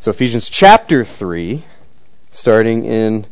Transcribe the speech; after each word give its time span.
So, 0.00 0.10
Ephesians 0.10 0.48
chapter 0.48 1.04
3, 1.04 1.62
starting 2.30 2.86
in 2.86 3.26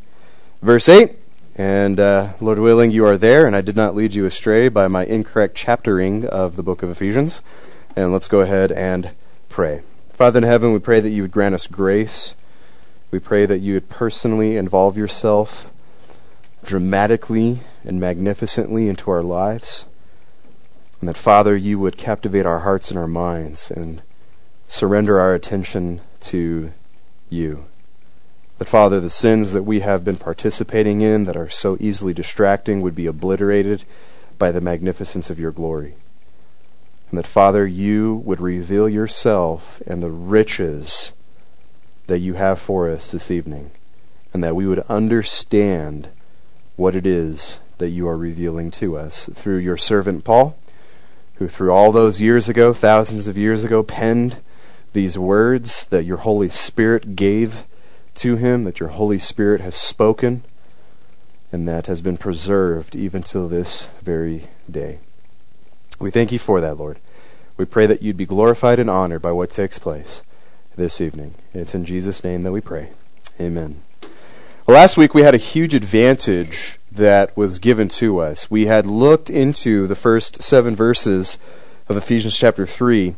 verse 0.60 0.86
8. 0.86 1.12
And 1.56 1.98
uh, 1.98 2.34
Lord 2.42 2.58
willing, 2.58 2.90
you 2.90 3.06
are 3.06 3.16
there, 3.16 3.46
and 3.46 3.56
I 3.56 3.62
did 3.62 3.74
not 3.74 3.94
lead 3.94 4.14
you 4.14 4.26
astray 4.26 4.68
by 4.68 4.86
my 4.86 5.06
incorrect 5.06 5.54
chaptering 5.54 6.26
of 6.26 6.56
the 6.56 6.62
book 6.62 6.82
of 6.82 6.90
Ephesians. 6.90 7.40
And 7.96 8.12
let's 8.12 8.28
go 8.28 8.42
ahead 8.42 8.70
and 8.70 9.12
pray. 9.48 9.80
Father 10.12 10.36
in 10.36 10.44
heaven, 10.44 10.74
we 10.74 10.78
pray 10.78 11.00
that 11.00 11.08
you 11.08 11.22
would 11.22 11.30
grant 11.30 11.54
us 11.54 11.66
grace. 11.66 12.36
We 13.10 13.18
pray 13.18 13.46
that 13.46 13.60
you 13.60 13.72
would 13.72 13.88
personally 13.88 14.58
involve 14.58 14.98
yourself 14.98 15.70
dramatically 16.62 17.60
and 17.82 17.98
magnificently 17.98 18.90
into 18.90 19.10
our 19.10 19.22
lives. 19.22 19.86
And 21.00 21.08
that, 21.08 21.16
Father, 21.16 21.56
you 21.56 21.78
would 21.78 21.96
captivate 21.96 22.44
our 22.44 22.58
hearts 22.58 22.90
and 22.90 22.98
our 22.98 23.08
minds 23.08 23.70
and 23.70 24.02
surrender 24.66 25.18
our 25.18 25.34
attention 25.34 26.02
to 26.20 26.72
you. 27.30 27.66
That, 28.58 28.68
Father, 28.68 29.00
the 29.00 29.10
sins 29.10 29.52
that 29.52 29.62
we 29.62 29.80
have 29.80 30.04
been 30.04 30.16
participating 30.16 31.00
in 31.00 31.24
that 31.24 31.36
are 31.36 31.48
so 31.48 31.76
easily 31.78 32.12
distracting 32.12 32.80
would 32.80 32.94
be 32.94 33.06
obliterated 33.06 33.84
by 34.38 34.50
the 34.50 34.60
magnificence 34.60 35.30
of 35.30 35.38
your 35.38 35.52
glory. 35.52 35.94
And 37.10 37.18
that, 37.18 37.26
Father, 37.26 37.66
you 37.66 38.16
would 38.24 38.40
reveal 38.40 38.88
yourself 38.88 39.80
and 39.86 40.02
the 40.02 40.10
riches 40.10 41.12
that 42.08 42.18
you 42.18 42.34
have 42.34 42.58
for 42.58 42.90
us 42.90 43.10
this 43.12 43.30
evening, 43.30 43.70
and 44.32 44.42
that 44.42 44.56
we 44.56 44.66
would 44.66 44.80
understand 44.80 46.08
what 46.76 46.94
it 46.94 47.06
is 47.06 47.60
that 47.78 47.88
you 47.88 48.08
are 48.08 48.16
revealing 48.16 48.70
to 48.72 48.96
us 48.96 49.28
through 49.32 49.58
your 49.58 49.76
servant 49.76 50.24
Paul, 50.24 50.58
who 51.36 51.46
through 51.48 51.70
all 51.70 51.92
those 51.92 52.20
years 52.20 52.48
ago, 52.48 52.72
thousands 52.72 53.28
of 53.28 53.38
years 53.38 53.64
ago, 53.64 53.82
penned 53.82 54.38
these 54.92 55.18
words 55.18 55.86
that 55.86 56.04
your 56.04 56.18
Holy 56.18 56.48
Spirit 56.48 57.16
gave 57.16 57.64
to 58.16 58.36
him, 58.36 58.64
that 58.64 58.80
your 58.80 58.90
Holy 58.90 59.18
Spirit 59.18 59.60
has 59.60 59.74
spoken, 59.74 60.42
and 61.52 61.66
that 61.66 61.86
has 61.86 62.00
been 62.00 62.16
preserved 62.16 62.96
even 62.96 63.22
till 63.22 63.48
this 63.48 63.88
very 64.02 64.44
day. 64.70 64.98
We 65.98 66.10
thank 66.10 66.32
you 66.32 66.38
for 66.38 66.60
that, 66.60 66.76
Lord. 66.76 66.98
We 67.56 67.64
pray 67.64 67.86
that 67.86 68.02
you'd 68.02 68.16
be 68.16 68.26
glorified 68.26 68.78
and 68.78 68.90
honored 68.90 69.22
by 69.22 69.32
what 69.32 69.50
takes 69.50 69.78
place 69.78 70.22
this 70.76 71.00
evening. 71.00 71.34
It's 71.52 71.74
in 71.74 71.84
Jesus' 71.84 72.22
name 72.22 72.44
that 72.44 72.52
we 72.52 72.60
pray. 72.60 72.90
Amen. 73.40 73.80
Well, 74.66 74.76
last 74.76 74.96
week 74.96 75.14
we 75.14 75.22
had 75.22 75.34
a 75.34 75.38
huge 75.38 75.74
advantage 75.74 76.78
that 76.92 77.36
was 77.36 77.58
given 77.58 77.88
to 77.88 78.20
us. 78.20 78.50
We 78.50 78.66
had 78.66 78.86
looked 78.86 79.30
into 79.30 79.86
the 79.86 79.94
first 79.94 80.42
seven 80.42 80.76
verses 80.76 81.38
of 81.88 81.96
Ephesians 81.96 82.38
chapter 82.38 82.66
3 82.66 83.14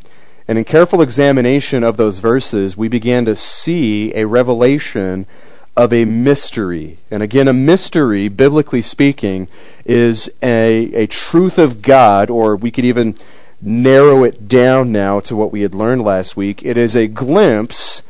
and 0.51 0.59
in 0.59 0.65
careful 0.65 1.01
examination 1.01 1.85
of 1.85 1.97
those 1.97 2.19
verses, 2.19 2.77
we 2.77 2.89
began 2.89 3.25
to 3.25 3.37
see 3.37 4.13
a 4.17 4.27
revelation 4.27 5.25
of 5.77 5.93
a 5.93 6.05
mystery. 6.05 6.99
And 7.09 7.23
again, 7.23 7.47
a 7.47 7.53
mystery, 7.53 8.27
biblically 8.27 8.83
speaking, 8.83 9.47
is 9.85 10.29
a, 10.43 10.93
a 10.93 11.07
truth 11.07 11.57
of 11.57 11.83
God, 11.83 12.31
or 12.31 12.57
we 12.57 12.73
could 12.73 12.85
even 12.85 13.15
narrow 13.63 14.25
it 14.25 14.49
down 14.49 14.91
now 14.91 15.21
to 15.21 15.37
what 15.37 15.53
we 15.53 15.63
had 15.63 15.73
learned 15.73 16.03
last 16.03 16.37
week. 16.37 16.65
It 16.65 16.77
is 16.77 16.97
a 16.97 17.07
glimpse 17.07 18.03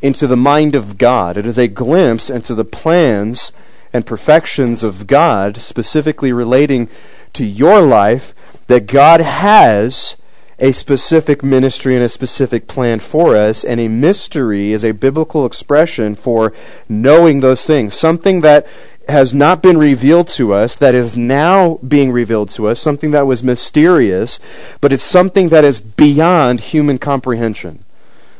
into 0.00 0.28
the 0.28 0.36
mind 0.36 0.76
of 0.76 0.98
God, 0.98 1.36
it 1.36 1.46
is 1.46 1.58
a 1.58 1.66
glimpse 1.66 2.30
into 2.30 2.54
the 2.54 2.64
plans 2.64 3.50
and 3.92 4.06
perfections 4.06 4.84
of 4.84 5.08
God, 5.08 5.56
specifically 5.56 6.32
relating 6.32 6.88
to 7.32 7.44
your 7.44 7.82
life, 7.82 8.34
that 8.68 8.86
God 8.86 9.20
has 9.20 10.14
a 10.58 10.72
specific 10.72 11.44
ministry 11.44 11.94
and 11.94 12.04
a 12.04 12.08
specific 12.08 12.66
plan 12.66 12.98
for 12.98 13.36
us, 13.36 13.64
and 13.64 13.80
a 13.80 13.88
mystery 13.88 14.72
is 14.72 14.84
a 14.84 14.92
biblical 14.92 15.46
expression 15.46 16.14
for 16.14 16.52
knowing 16.88 17.40
those 17.40 17.66
things. 17.66 17.94
Something 17.94 18.40
that 18.40 18.66
has 19.08 19.32
not 19.32 19.62
been 19.62 19.78
revealed 19.78 20.26
to 20.28 20.52
us, 20.52 20.74
that 20.76 20.94
is 20.94 21.16
now 21.16 21.78
being 21.86 22.12
revealed 22.12 22.50
to 22.50 22.66
us, 22.66 22.78
something 22.78 23.12
that 23.12 23.26
was 23.26 23.42
mysterious, 23.42 24.38
but 24.80 24.92
it's 24.92 25.02
something 25.02 25.48
that 25.48 25.64
is 25.64 25.80
beyond 25.80 26.60
human 26.60 26.98
comprehension. 26.98 27.84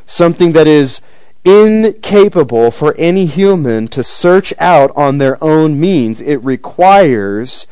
Something 0.05 0.51
that 0.51 0.67
is 0.67 1.01
incapable 1.45 2.69
for 2.69 2.93
any 2.97 3.25
human 3.25 3.87
to 3.87 4.03
search 4.03 4.53
out 4.59 4.91
on 4.95 5.17
their 5.17 5.41
own 5.43 5.79
means. 5.79 6.19
It 6.21 6.37
requires 6.37 7.65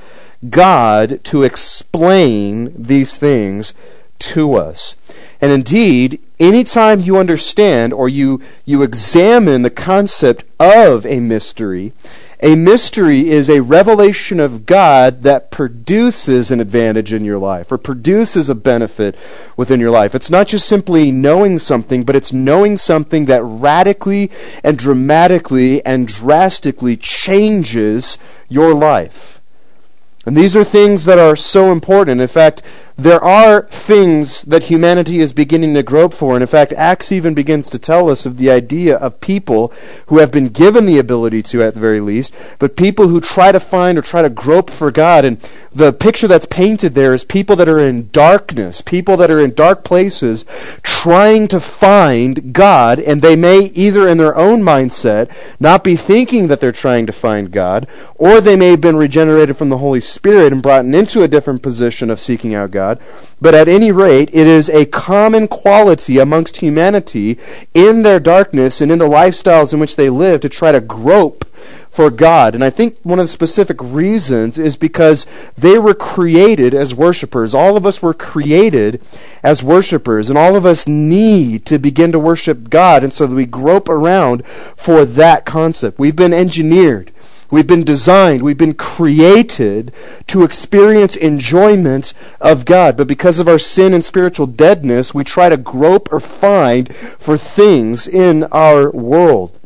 God 0.49 1.23
to 1.25 1.43
explain 1.43 2.71
these 2.81 3.17
things 3.17 3.73
to 4.19 4.55
us. 4.55 4.95
And 5.41 5.51
indeed, 5.51 6.19
anytime 6.39 7.01
you 7.01 7.17
understand 7.17 7.93
or 7.93 8.09
you, 8.09 8.41
you 8.65 8.83
examine 8.83 9.61
the 9.61 9.69
concept 9.69 10.43
of 10.59 11.05
a 11.05 11.19
mystery, 11.19 11.93
a 12.41 12.55
mystery 12.55 13.29
is 13.29 13.49
a 13.49 13.63
revelation 13.63 14.39
of 14.39 14.67
God 14.67 15.23
that 15.23 15.49
produces 15.49 16.51
an 16.51 16.59
advantage 16.59 17.11
in 17.11 17.25
your 17.25 17.39
life 17.39 17.71
or 17.71 17.79
produces 17.79 18.47
a 18.47 18.55
benefit 18.55 19.17
within 19.55 19.79
your 19.79 19.89
life. 19.89 20.13
It's 20.13 20.29
not 20.29 20.47
just 20.47 20.67
simply 20.67 21.11
knowing 21.11 21.57
something, 21.57 22.03
but 22.03 22.15
it's 22.15 22.31
knowing 22.31 22.77
something 22.77 23.25
that 23.25 23.41
radically 23.41 24.29
and 24.63 24.77
dramatically 24.77 25.83
and 25.83 26.07
drastically 26.07 26.95
changes 26.95 28.19
your 28.49 28.75
life. 28.75 29.41
And 30.27 30.37
these 30.37 30.55
are 30.55 30.63
things 30.63 31.05
that 31.05 31.17
are 31.17 31.35
so 31.35 31.71
important. 31.71 32.21
In 32.21 32.27
fact, 32.27 32.61
there 32.97 33.23
are 33.23 33.61
things 33.61 34.41
that 34.43 34.63
humanity 34.63 35.19
is 35.19 35.31
beginning 35.31 35.75
to 35.75 35.83
grope 35.83 36.15
for. 36.15 36.33
And 36.33 36.41
in 36.41 36.47
fact, 36.47 36.73
Acts 36.73 37.11
even 37.11 37.35
begins 37.35 37.69
to 37.69 37.77
tell 37.77 38.09
us 38.09 38.25
of 38.25 38.37
the 38.37 38.49
idea 38.49 38.97
of 38.97 39.21
people 39.21 39.71
who 40.07 40.17
have 40.17 40.31
been 40.31 40.47
given 40.47 40.87
the 40.87 40.97
ability 40.97 41.43
to, 41.43 41.61
at 41.61 41.75
the 41.75 41.79
very 41.79 42.01
least, 42.01 42.35
but 42.57 42.75
people 42.75 43.07
who 43.07 43.21
try 43.21 43.51
to 43.51 43.59
find 43.59 43.99
or 43.99 44.01
try 44.01 44.23
to 44.23 44.29
grope 44.29 44.71
for 44.71 44.89
God. 44.89 45.25
And 45.25 45.37
the 45.71 45.93
picture 45.93 46.27
that's 46.27 46.47
painted 46.47 46.95
there 46.95 47.13
is 47.13 47.23
people 47.23 47.55
that 47.57 47.69
are 47.69 47.79
in 47.79 48.09
darkness, 48.09 48.81
people 48.81 49.15
that 49.17 49.29
are 49.29 49.39
in 49.39 49.53
dark 49.53 49.83
places, 49.83 50.43
trying 50.81 51.47
to 51.49 51.59
find 51.59 52.51
God. 52.51 52.99
And 52.99 53.21
they 53.21 53.35
may 53.35 53.65
either 53.75 54.07
in 54.07 54.17
their 54.17 54.35
own 54.35 54.61
mindset 54.61 55.31
not 55.59 55.83
be 55.83 55.95
thinking 55.95 56.47
that 56.47 56.59
they're 56.59 56.71
trying 56.71 57.05
to 57.05 57.13
find 57.13 57.51
God, 57.51 57.87
or 58.15 58.41
they 58.41 58.55
may 58.55 58.71
have 58.71 58.81
been 58.81 58.97
regenerated 58.97 59.55
from 59.55 59.69
the 59.69 59.77
Holy 59.77 60.01
Spirit 60.01 60.51
and 60.51 60.63
brought 60.63 60.85
into 60.85 61.21
a 61.21 61.27
different 61.27 61.61
position 61.61 62.09
of 62.09 62.19
seeking 62.19 62.55
out 62.55 62.71
God. 62.71 62.86
God. 62.87 62.99
But 63.39 63.53
at 63.53 63.67
any 63.67 63.91
rate, 63.91 64.29
it 64.33 64.47
is 64.47 64.69
a 64.69 64.85
common 64.85 65.47
quality 65.47 66.17
amongst 66.19 66.57
humanity 66.57 67.37
in 67.73 68.03
their 68.03 68.19
darkness 68.19 68.81
and 68.81 68.91
in 68.91 68.99
the 68.99 69.05
lifestyles 69.05 69.73
in 69.73 69.79
which 69.79 69.95
they 69.95 70.09
live 70.09 70.41
to 70.41 70.49
try 70.49 70.71
to 70.71 70.79
grope 70.79 71.43
for 71.89 72.09
God. 72.09 72.55
And 72.55 72.63
I 72.63 72.69
think 72.69 72.97
one 73.03 73.19
of 73.19 73.23
the 73.25 73.29
specific 73.29 73.77
reasons 73.81 74.57
is 74.57 74.75
because 74.75 75.25
they 75.57 75.77
were 75.79 75.93
created 75.93 76.73
as 76.73 76.93
worshipers. 76.93 77.53
All 77.53 77.75
of 77.75 77.85
us 77.85 78.01
were 78.01 78.13
created 78.13 79.01
as 79.43 79.63
worshipers, 79.63 80.29
and 80.29 80.37
all 80.37 80.55
of 80.55 80.65
us 80.65 80.87
need 80.87 81.65
to 81.65 81.79
begin 81.79 82.11
to 82.11 82.19
worship 82.19 82.69
God. 82.69 83.03
And 83.03 83.11
so 83.11 83.25
we 83.25 83.45
grope 83.45 83.89
around 83.89 84.45
for 84.45 85.05
that 85.05 85.45
concept. 85.45 85.99
We've 85.99 86.15
been 86.15 86.33
engineered 86.33 87.11
We've 87.49 87.67
been 87.67 87.83
designed, 87.83 88.41
we've 88.41 88.57
been 88.57 88.73
created 88.73 89.93
to 90.27 90.43
experience 90.43 91.15
enjoyment 91.15 92.13
of 92.41 92.65
God. 92.65 92.97
But 92.97 93.07
because 93.07 93.39
of 93.39 93.47
our 93.47 93.59
sin 93.59 93.93
and 93.93 94.03
spiritual 94.03 94.47
deadness, 94.47 95.13
we 95.13 95.23
try 95.23 95.49
to 95.49 95.57
grope 95.57 96.11
or 96.11 96.19
find 96.19 96.93
for 96.93 97.37
things 97.37 98.07
in 98.07 98.43
our 98.45 98.91
world. 98.91 99.57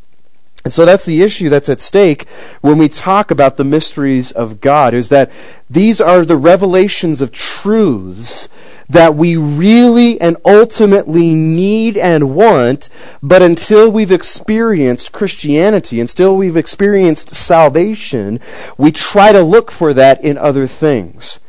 And 0.64 0.72
so 0.72 0.86
that's 0.86 1.06
the 1.06 1.24
issue 1.24 1.50
that's 1.50 1.70
at 1.70 1.82
stake 1.82 2.28
when 2.62 2.78
we 2.78 2.88
talk 2.88 3.32
about 3.32 3.58
the 3.58 3.64
mysteries 3.64 4.32
of 4.32 4.62
God, 4.62 4.94
is 4.94 5.10
that 5.10 5.32
these 5.68 6.00
are 6.00 6.24
the 6.24 6.38
revelations 6.38 7.20
of 7.20 7.32
truths 7.32 8.48
that 8.92 9.16
we 9.16 9.38
really 9.38 10.20
and 10.20 10.36
ultimately 10.46 11.34
need 11.34 11.96
and 11.96 12.36
want, 12.36 12.90
but 13.24 13.42
until 13.42 13.90
we've 13.90 14.12
experienced 14.12 15.14
Christianity, 15.14 16.02
until 16.02 16.36
we've 16.36 16.58
experienced 16.58 17.34
salvation, 17.34 18.42
we 18.78 18.92
try 18.92 19.32
to 19.32 19.42
look 19.42 19.72
for 19.72 19.94
that 19.94 20.22
in 20.22 20.38
other 20.38 20.68
things. 20.68 21.40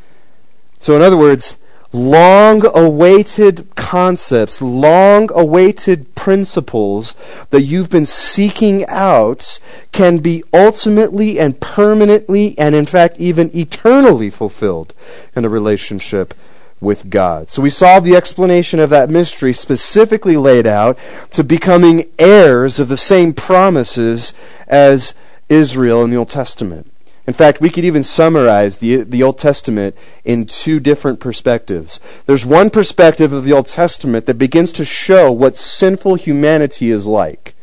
So, 0.78 0.94
in 0.94 1.02
other 1.02 1.16
words, 1.16 1.56
long 1.92 2.62
awaited 2.74 3.74
concepts, 3.74 4.62
long 4.62 5.28
awaited 5.34 6.14
principles 6.14 7.16
that 7.50 7.62
you've 7.62 7.90
been 7.90 8.06
seeking 8.06 8.86
out 8.86 9.58
can 9.90 10.18
be 10.18 10.44
ultimately 10.54 11.40
and 11.40 11.60
permanently, 11.60 12.56
and 12.56 12.76
in 12.76 12.86
fact, 12.86 13.18
even 13.18 13.50
eternally 13.52 14.30
fulfilled 14.30 14.94
in 15.34 15.44
a 15.44 15.48
relationship 15.48 16.34
with 16.82 17.08
God. 17.08 17.48
So 17.48 17.62
we 17.62 17.70
saw 17.70 18.00
the 18.00 18.16
explanation 18.16 18.80
of 18.80 18.90
that 18.90 19.08
mystery 19.08 19.52
specifically 19.52 20.36
laid 20.36 20.66
out 20.66 20.98
to 21.30 21.44
becoming 21.44 22.10
heirs 22.18 22.80
of 22.80 22.88
the 22.88 22.96
same 22.96 23.32
promises 23.32 24.34
as 24.66 25.14
Israel 25.48 26.02
in 26.02 26.10
the 26.10 26.16
Old 26.16 26.28
Testament. 26.28 26.88
In 27.24 27.34
fact, 27.34 27.60
we 27.60 27.70
could 27.70 27.84
even 27.84 28.02
summarize 28.02 28.78
the, 28.78 28.96
the 28.96 29.22
Old 29.22 29.38
Testament 29.38 29.96
in 30.24 30.44
two 30.44 30.80
different 30.80 31.20
perspectives. 31.20 32.00
There's 32.26 32.44
one 32.44 32.68
perspective 32.68 33.32
of 33.32 33.44
the 33.44 33.52
Old 33.52 33.66
Testament 33.66 34.26
that 34.26 34.38
begins 34.38 34.72
to 34.72 34.84
show 34.84 35.30
what 35.30 35.56
sinful 35.56 36.16
humanity 36.16 36.90
is 36.90 37.06
like. 37.06 37.54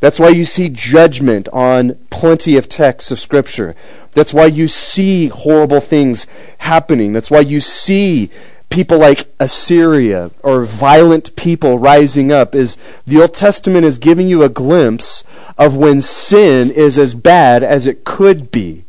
That's 0.00 0.18
why 0.18 0.30
you 0.30 0.44
see 0.46 0.70
judgment 0.70 1.48
on 1.52 1.94
plenty 2.08 2.56
of 2.56 2.68
texts 2.68 3.10
of 3.10 3.20
Scripture. 3.20 3.74
That's 4.12 4.34
why 4.34 4.46
you 4.46 4.66
see 4.66 5.28
horrible 5.28 5.80
things 5.80 6.26
happening. 6.58 7.12
That's 7.12 7.30
why 7.30 7.40
you 7.40 7.60
see 7.60 8.30
people 8.70 8.98
like 8.98 9.26
Assyria 9.38 10.30
or 10.42 10.64
violent 10.64 11.36
people 11.36 11.78
rising 11.78 12.32
up 12.32 12.54
is 12.54 12.76
the 13.06 13.20
Old 13.20 13.34
Testament 13.34 13.84
is 13.84 13.98
giving 13.98 14.28
you 14.28 14.42
a 14.42 14.48
glimpse 14.48 15.24
of 15.58 15.76
when 15.76 16.00
sin 16.00 16.70
is 16.70 16.98
as 16.98 17.14
bad 17.14 17.62
as 17.62 17.86
it 17.86 18.04
could 18.04 18.50
be. 18.50 18.84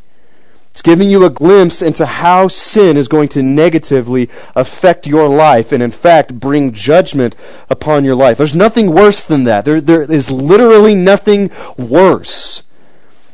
It's 0.71 0.81
giving 0.81 1.09
you 1.09 1.25
a 1.25 1.29
glimpse 1.29 1.81
into 1.81 2.05
how 2.05 2.47
sin 2.47 2.95
is 2.95 3.09
going 3.09 3.27
to 3.29 3.43
negatively 3.43 4.29
affect 4.55 5.05
your 5.05 5.27
life 5.27 5.73
and, 5.73 5.83
in 5.83 5.91
fact, 5.91 6.39
bring 6.39 6.71
judgment 6.71 7.35
upon 7.69 8.05
your 8.05 8.15
life. 8.15 8.37
There's 8.37 8.55
nothing 8.55 8.93
worse 8.93 9.25
than 9.25 9.43
that. 9.43 9.65
There, 9.65 9.81
there 9.81 10.03
is 10.03 10.31
literally 10.31 10.95
nothing 10.95 11.51
worse 11.77 12.63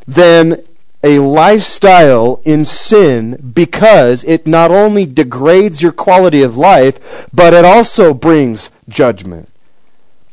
than 0.08 0.64
a 1.04 1.20
lifestyle 1.20 2.42
in 2.44 2.66
sin 2.66 3.52
because 3.54 4.24
it 4.24 4.48
not 4.48 4.72
only 4.72 5.06
degrades 5.06 5.84
your 5.84 5.92
quality 5.92 6.42
of 6.42 6.58
life, 6.58 7.28
but 7.32 7.54
it 7.54 7.64
also 7.64 8.16
brings 8.16 8.72
judgment. 8.90 9.48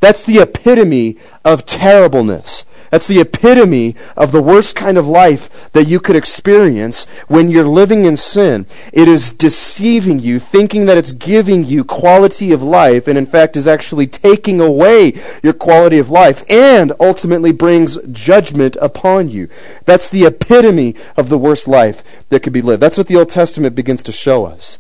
That's 0.00 0.24
the 0.24 0.38
epitome 0.38 1.18
of 1.44 1.66
terribleness. 1.66 2.64
That's 2.94 3.08
the 3.08 3.20
epitome 3.20 3.96
of 4.16 4.30
the 4.30 4.40
worst 4.40 4.76
kind 4.76 4.96
of 4.96 5.08
life 5.08 5.68
that 5.72 5.88
you 5.88 5.98
could 5.98 6.14
experience 6.14 7.06
when 7.26 7.50
you're 7.50 7.66
living 7.66 8.04
in 8.04 8.16
sin. 8.16 8.66
It 8.92 9.08
is 9.08 9.32
deceiving 9.32 10.20
you, 10.20 10.38
thinking 10.38 10.86
that 10.86 10.96
it's 10.96 11.10
giving 11.10 11.64
you 11.64 11.82
quality 11.82 12.52
of 12.52 12.62
life, 12.62 13.08
and 13.08 13.18
in 13.18 13.26
fact 13.26 13.56
is 13.56 13.66
actually 13.66 14.06
taking 14.06 14.60
away 14.60 15.14
your 15.42 15.54
quality 15.54 15.98
of 15.98 16.08
life 16.08 16.48
and 16.48 16.92
ultimately 17.00 17.50
brings 17.50 17.96
judgment 18.12 18.76
upon 18.80 19.28
you. 19.28 19.48
That's 19.86 20.08
the 20.08 20.26
epitome 20.26 20.94
of 21.16 21.30
the 21.30 21.38
worst 21.38 21.66
life 21.66 22.28
that 22.28 22.44
could 22.44 22.52
be 22.52 22.62
lived. 22.62 22.80
That's 22.80 22.96
what 22.96 23.08
the 23.08 23.16
Old 23.16 23.28
Testament 23.28 23.74
begins 23.74 24.04
to 24.04 24.12
show 24.12 24.44
us. 24.44 24.78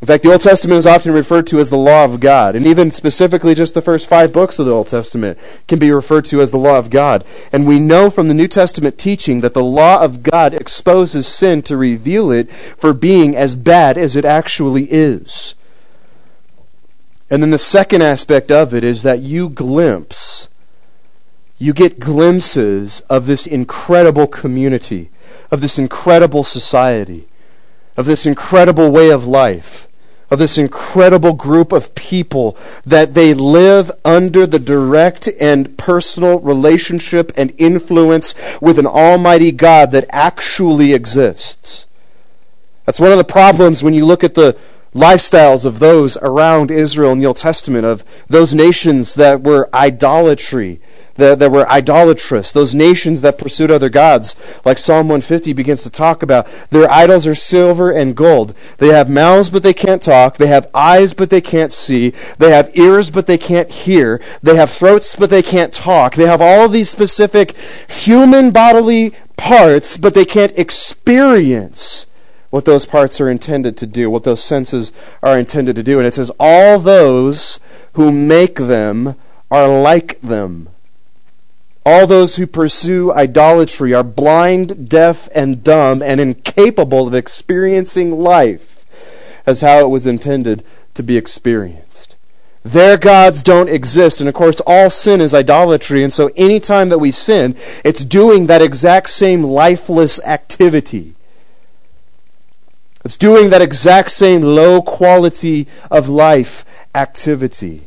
In 0.00 0.06
fact, 0.06 0.22
the 0.22 0.30
Old 0.30 0.40
Testament 0.40 0.78
is 0.78 0.86
often 0.86 1.12
referred 1.12 1.48
to 1.48 1.58
as 1.58 1.70
the 1.70 1.76
law 1.76 2.04
of 2.04 2.20
God, 2.20 2.54
and 2.54 2.64
even 2.64 2.92
specifically 2.92 3.52
just 3.52 3.74
the 3.74 3.82
first 3.82 4.08
five 4.08 4.32
books 4.32 4.60
of 4.60 4.66
the 4.66 4.72
Old 4.72 4.86
Testament 4.86 5.36
can 5.66 5.80
be 5.80 5.90
referred 5.90 6.24
to 6.26 6.40
as 6.40 6.52
the 6.52 6.56
law 6.56 6.78
of 6.78 6.88
God. 6.88 7.24
And 7.52 7.66
we 7.66 7.80
know 7.80 8.08
from 8.08 8.28
the 8.28 8.34
New 8.34 8.46
Testament 8.46 8.96
teaching 8.96 9.40
that 9.40 9.54
the 9.54 9.62
law 9.62 10.00
of 10.00 10.22
God 10.22 10.54
exposes 10.54 11.26
sin 11.26 11.62
to 11.62 11.76
reveal 11.76 12.30
it 12.30 12.48
for 12.48 12.94
being 12.94 13.34
as 13.34 13.56
bad 13.56 13.98
as 13.98 14.14
it 14.14 14.24
actually 14.24 14.84
is. 14.84 15.56
And 17.28 17.42
then 17.42 17.50
the 17.50 17.58
second 17.58 18.02
aspect 18.02 18.52
of 18.52 18.72
it 18.72 18.84
is 18.84 19.02
that 19.02 19.18
you 19.18 19.48
glimpse, 19.48 20.48
you 21.58 21.72
get 21.72 21.98
glimpses 21.98 23.00
of 23.10 23.26
this 23.26 23.48
incredible 23.48 24.28
community, 24.28 25.10
of 25.50 25.60
this 25.60 25.76
incredible 25.76 26.44
society, 26.44 27.26
of 27.96 28.06
this 28.06 28.26
incredible 28.26 28.92
way 28.92 29.10
of 29.10 29.26
life 29.26 29.87
of 30.30 30.38
this 30.38 30.58
incredible 30.58 31.32
group 31.32 31.72
of 31.72 31.94
people 31.94 32.56
that 32.84 33.14
they 33.14 33.32
live 33.32 33.90
under 34.04 34.46
the 34.46 34.58
direct 34.58 35.28
and 35.40 35.76
personal 35.78 36.38
relationship 36.40 37.32
and 37.36 37.52
influence 37.56 38.34
with 38.60 38.78
an 38.78 38.86
almighty 38.86 39.52
God 39.52 39.90
that 39.92 40.04
actually 40.10 40.92
exists. 40.92 41.86
That's 42.84 43.00
one 43.00 43.12
of 43.12 43.18
the 43.18 43.24
problems 43.24 43.82
when 43.82 43.94
you 43.94 44.04
look 44.04 44.24
at 44.24 44.34
the 44.34 44.56
lifestyles 44.94 45.64
of 45.64 45.78
those 45.78 46.16
around 46.18 46.70
Israel 46.70 47.12
in 47.12 47.18
the 47.18 47.26
Old 47.26 47.36
Testament, 47.36 47.84
of 47.84 48.04
those 48.28 48.54
nations 48.54 49.14
that 49.14 49.42
were 49.42 49.68
idolatry 49.74 50.80
that, 51.18 51.40
that 51.40 51.50
were 51.50 51.68
idolatrous, 51.68 52.52
those 52.52 52.74
nations 52.74 53.20
that 53.20 53.38
pursued 53.38 53.70
other 53.70 53.88
gods, 53.88 54.34
like 54.64 54.78
Psalm 54.78 55.08
150 55.08 55.52
begins 55.52 55.82
to 55.82 55.90
talk 55.90 56.22
about. 56.22 56.46
Their 56.70 56.90
idols 56.90 57.26
are 57.26 57.34
silver 57.34 57.90
and 57.90 58.16
gold. 58.16 58.54
They 58.78 58.88
have 58.88 59.10
mouths, 59.10 59.50
but 59.50 59.62
they 59.62 59.74
can't 59.74 60.02
talk. 60.02 60.36
They 60.36 60.46
have 60.46 60.70
eyes, 60.72 61.12
but 61.12 61.28
they 61.28 61.40
can't 61.40 61.72
see. 61.72 62.10
They 62.38 62.52
have 62.52 62.70
ears, 62.74 63.10
but 63.10 63.26
they 63.26 63.36
can't 63.36 63.68
hear. 63.68 64.22
They 64.42 64.56
have 64.56 64.70
throats, 64.70 65.16
but 65.16 65.28
they 65.28 65.42
can't 65.42 65.74
talk. 65.74 66.14
They 66.14 66.26
have 66.26 66.40
all 66.40 66.68
these 66.68 66.88
specific 66.88 67.56
human 67.88 68.52
bodily 68.52 69.12
parts, 69.36 69.96
but 69.96 70.14
they 70.14 70.24
can't 70.24 70.56
experience 70.56 72.06
what 72.50 72.64
those 72.64 72.86
parts 72.86 73.20
are 73.20 73.28
intended 73.28 73.76
to 73.76 73.86
do, 73.86 74.08
what 74.08 74.24
those 74.24 74.42
senses 74.42 74.92
are 75.22 75.38
intended 75.38 75.76
to 75.76 75.82
do. 75.82 75.98
And 75.98 76.06
it 76.06 76.14
says, 76.14 76.30
All 76.38 76.78
those 76.78 77.60
who 77.94 78.12
make 78.12 78.54
them 78.54 79.16
are 79.50 79.68
like 79.68 80.20
them. 80.20 80.68
All 81.90 82.06
those 82.06 82.36
who 82.36 82.46
pursue 82.46 83.10
idolatry 83.14 83.94
are 83.94 84.04
blind, 84.04 84.90
deaf, 84.90 85.26
and 85.34 85.64
dumb, 85.64 86.02
and 86.02 86.20
incapable 86.20 87.08
of 87.08 87.14
experiencing 87.14 88.18
life 88.18 88.84
as 89.46 89.62
how 89.62 89.78
it 89.78 89.88
was 89.88 90.06
intended 90.06 90.62
to 90.92 91.02
be 91.02 91.16
experienced. 91.16 92.14
Their 92.62 92.98
gods 92.98 93.40
don't 93.40 93.70
exist. 93.70 94.20
And 94.20 94.28
of 94.28 94.34
course, 94.34 94.60
all 94.66 94.90
sin 94.90 95.22
is 95.22 95.32
idolatry. 95.32 96.04
And 96.04 96.12
so, 96.12 96.30
anytime 96.36 96.90
that 96.90 96.98
we 96.98 97.10
sin, 97.10 97.56
it's 97.82 98.04
doing 98.04 98.48
that 98.48 98.60
exact 98.60 99.08
same 99.08 99.42
lifeless 99.42 100.22
activity. 100.24 101.14
It's 103.02 103.16
doing 103.16 103.48
that 103.48 103.62
exact 103.62 104.10
same 104.10 104.42
low 104.42 104.82
quality 104.82 105.66
of 105.90 106.10
life 106.10 106.66
activity. 106.94 107.84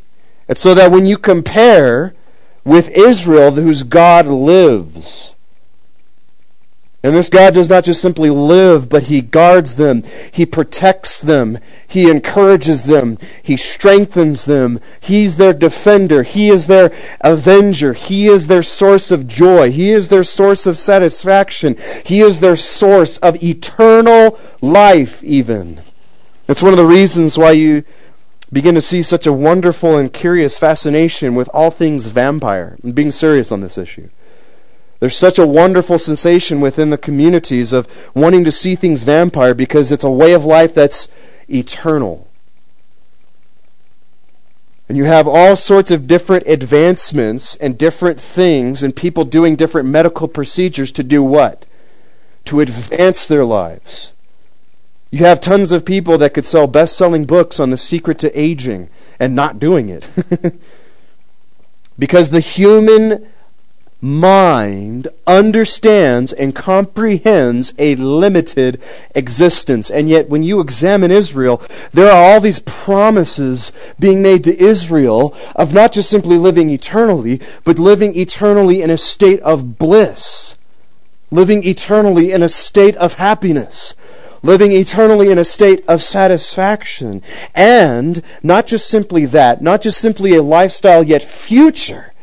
And 0.47 0.57
so 0.57 0.73
that 0.73 0.89
when 0.89 1.05
you 1.05 1.19
compare 1.19 2.15
with 2.63 2.89
Israel, 2.89 3.51
whose 3.51 3.83
God 3.83 4.27
lives. 4.27 5.31
And 7.03 7.15
this 7.15 7.29
God 7.29 7.55
does 7.55 7.67
not 7.67 7.83
just 7.83 7.99
simply 7.99 8.29
live, 8.29 8.87
but 8.87 9.03
He 9.03 9.21
guards 9.21 9.73
them. 9.73 10.03
He 10.31 10.45
protects 10.45 11.19
them. 11.19 11.57
He 11.87 12.11
encourages 12.11 12.83
them. 12.83 13.17
He 13.41 13.57
strengthens 13.57 14.45
them. 14.45 14.79
He's 14.99 15.37
their 15.37 15.53
defender. 15.53 16.21
He 16.21 16.49
is 16.49 16.67
their 16.67 16.91
avenger. 17.21 17.93
He 17.93 18.27
is 18.27 18.45
their 18.45 18.61
source 18.61 19.09
of 19.09 19.27
joy. 19.27 19.71
He 19.71 19.89
is 19.89 20.09
their 20.09 20.23
source 20.23 20.67
of 20.67 20.77
satisfaction. 20.77 21.75
He 22.05 22.21
is 22.21 22.39
their 22.39 22.55
source 22.55 23.17
of 23.17 23.41
eternal 23.43 24.39
life, 24.61 25.23
even. 25.23 25.81
It's 26.47 26.61
one 26.61 26.73
of 26.73 26.77
the 26.77 26.85
reasons 26.85 27.35
why 27.35 27.53
you 27.53 27.83
begin 28.53 28.75
to 28.75 28.81
see 28.81 29.01
such 29.01 29.25
a 29.25 29.33
wonderful 29.33 29.97
and 29.97 30.11
curious 30.11 30.57
fascination 30.57 31.35
with 31.35 31.49
all 31.53 31.71
things 31.71 32.07
vampire. 32.07 32.77
I'm 32.83 32.91
being 32.91 33.11
serious 33.11 33.51
on 33.51 33.61
this 33.61 33.77
issue. 33.77 34.09
There's 34.99 35.15
such 35.15 35.39
a 35.39 35.47
wonderful 35.47 35.97
sensation 35.97 36.61
within 36.61 36.91
the 36.91 36.97
communities 36.97 37.73
of 37.73 37.87
wanting 38.13 38.43
to 38.43 38.51
see 38.51 38.75
things 38.75 39.03
vampire 39.03 39.55
because 39.55 39.91
it's 39.91 40.03
a 40.03 40.11
way 40.11 40.33
of 40.33 40.45
life 40.45 40.75
that's 40.75 41.07
eternal. 41.49 42.27
And 44.87 44.97
you 44.97 45.05
have 45.05 45.27
all 45.27 45.55
sorts 45.55 45.89
of 45.89 46.05
different 46.05 46.45
advancements 46.47 47.55
and 47.55 47.77
different 47.77 48.19
things, 48.19 48.83
and 48.83 48.93
people 48.93 49.23
doing 49.23 49.55
different 49.55 49.87
medical 49.87 50.27
procedures 50.27 50.91
to 50.91 51.01
do 51.01 51.23
what? 51.23 51.65
To 52.45 52.59
advance 52.59 53.25
their 53.25 53.45
lives. 53.45 54.13
You 55.11 55.25
have 55.25 55.41
tons 55.41 55.73
of 55.73 55.85
people 55.85 56.17
that 56.19 56.33
could 56.33 56.45
sell 56.45 56.67
best 56.67 56.97
selling 56.97 57.25
books 57.25 57.59
on 57.59 57.69
the 57.69 57.77
secret 57.77 58.17
to 58.19 58.39
aging 58.39 58.89
and 59.19 59.35
not 59.35 59.59
doing 59.59 59.89
it. 59.89 60.07
because 61.99 62.29
the 62.29 62.39
human 62.39 63.27
mind 64.01 65.09
understands 65.27 66.31
and 66.33 66.55
comprehends 66.55 67.73
a 67.77 67.95
limited 67.95 68.81
existence. 69.13 69.91
And 69.91 70.09
yet, 70.09 70.29
when 70.29 70.43
you 70.43 70.61
examine 70.61 71.11
Israel, 71.11 71.61
there 71.91 72.07
are 72.07 72.33
all 72.33 72.39
these 72.39 72.59
promises 72.59 73.71
being 73.99 74.21
made 74.21 74.45
to 74.45 74.59
Israel 74.59 75.37
of 75.57 75.73
not 75.73 75.91
just 75.91 76.09
simply 76.09 76.37
living 76.37 76.69
eternally, 76.69 77.41
but 77.65 77.77
living 77.77 78.17
eternally 78.17 78.81
in 78.81 78.89
a 78.89 78.97
state 78.97 79.41
of 79.41 79.77
bliss, 79.77 80.55
living 81.29 81.63
eternally 81.67 82.31
in 82.31 82.41
a 82.41 82.49
state 82.49 82.95
of 82.95 83.15
happiness 83.15 83.93
living 84.43 84.71
eternally 84.71 85.31
in 85.31 85.37
a 85.37 85.45
state 85.45 85.83
of 85.87 86.01
satisfaction. 86.01 87.21
And 87.53 88.21
not 88.41 88.67
just 88.67 88.89
simply 88.89 89.25
that, 89.27 89.61
not 89.61 89.81
just 89.81 89.99
simply 89.99 90.35
a 90.35 90.41
lifestyle 90.41 91.03
yet 91.03 91.23
future, 91.23 92.13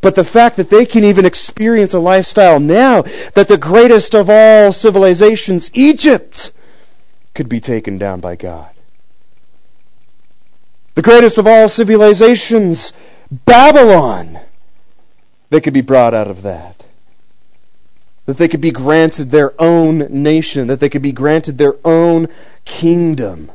but 0.00 0.14
the 0.14 0.24
fact 0.24 0.56
that 0.56 0.70
they 0.70 0.86
can 0.86 1.04
even 1.04 1.26
experience 1.26 1.92
a 1.92 1.98
lifestyle 1.98 2.60
now 2.60 3.02
that 3.34 3.48
the 3.48 3.58
greatest 3.58 4.14
of 4.14 4.30
all 4.30 4.72
civilizations, 4.72 5.70
Egypt, 5.74 6.52
could 7.34 7.48
be 7.48 7.60
taken 7.60 7.98
down 7.98 8.20
by 8.20 8.36
God. 8.36 8.70
The 10.94 11.02
greatest 11.02 11.38
of 11.38 11.46
all 11.46 11.68
civilizations, 11.68 12.92
Babylon, 13.30 14.40
they 15.50 15.60
could 15.60 15.74
be 15.74 15.80
brought 15.80 16.14
out 16.14 16.28
of 16.28 16.42
that 16.42 16.87
that 18.28 18.36
they 18.36 18.46
could 18.46 18.60
be 18.60 18.70
granted 18.70 19.30
their 19.30 19.54
own 19.58 20.00
nation, 20.10 20.66
that 20.66 20.80
they 20.80 20.90
could 20.90 21.00
be 21.00 21.12
granted 21.12 21.56
their 21.56 21.76
own 21.82 22.28
kingdom. 22.66 23.50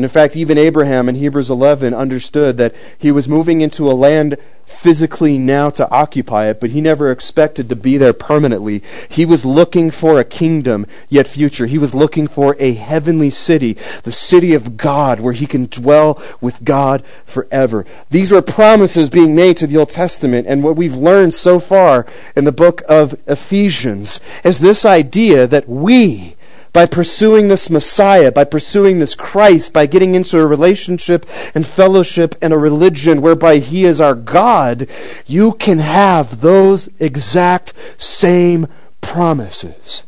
And 0.00 0.04
in 0.06 0.08
fact, 0.08 0.34
even 0.34 0.56
Abraham 0.56 1.10
in 1.10 1.14
Hebrews 1.14 1.50
11 1.50 1.92
understood 1.92 2.56
that 2.56 2.74
he 2.96 3.12
was 3.12 3.28
moving 3.28 3.60
into 3.60 3.90
a 3.90 3.92
land 3.92 4.38
physically 4.64 5.36
now 5.36 5.68
to 5.68 5.90
occupy 5.90 6.48
it, 6.48 6.58
but 6.58 6.70
he 6.70 6.80
never 6.80 7.10
expected 7.10 7.68
to 7.68 7.76
be 7.76 7.98
there 7.98 8.14
permanently. 8.14 8.82
He 9.10 9.26
was 9.26 9.44
looking 9.44 9.90
for 9.90 10.18
a 10.18 10.24
kingdom, 10.24 10.86
yet 11.10 11.28
future. 11.28 11.66
He 11.66 11.76
was 11.76 11.94
looking 11.94 12.28
for 12.28 12.56
a 12.58 12.72
heavenly 12.72 13.28
city, 13.28 13.74
the 14.04 14.10
city 14.10 14.54
of 14.54 14.78
God, 14.78 15.20
where 15.20 15.34
he 15.34 15.46
can 15.46 15.66
dwell 15.66 16.18
with 16.40 16.64
God 16.64 17.04
forever. 17.26 17.84
These 18.08 18.32
are 18.32 18.40
promises 18.40 19.10
being 19.10 19.34
made 19.34 19.58
to 19.58 19.66
the 19.66 19.76
Old 19.76 19.90
Testament, 19.90 20.46
and 20.46 20.64
what 20.64 20.76
we've 20.76 20.96
learned 20.96 21.34
so 21.34 21.60
far 21.60 22.06
in 22.34 22.44
the 22.44 22.52
book 22.52 22.80
of 22.88 23.20
Ephesians 23.26 24.18
is 24.44 24.60
this 24.60 24.86
idea 24.86 25.46
that 25.46 25.68
we, 25.68 26.36
by 26.72 26.86
pursuing 26.86 27.48
this 27.48 27.70
Messiah, 27.70 28.30
by 28.30 28.44
pursuing 28.44 28.98
this 28.98 29.14
Christ, 29.14 29.72
by 29.72 29.86
getting 29.86 30.14
into 30.14 30.38
a 30.38 30.46
relationship 30.46 31.26
and 31.54 31.66
fellowship 31.66 32.34
and 32.40 32.52
a 32.52 32.58
religion 32.58 33.20
whereby 33.20 33.58
He 33.58 33.84
is 33.84 34.00
our 34.00 34.14
God, 34.14 34.86
you 35.26 35.52
can 35.52 35.78
have 35.78 36.40
those 36.40 36.88
exact 37.00 37.74
same 38.00 38.66
promises. 39.00 40.04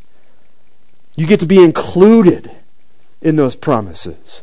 You 1.17 1.27
get 1.27 1.41
to 1.41 1.47
be 1.47 1.63
included 1.63 2.51
in 3.21 3.37
those 3.37 3.57
promises. 3.57 4.43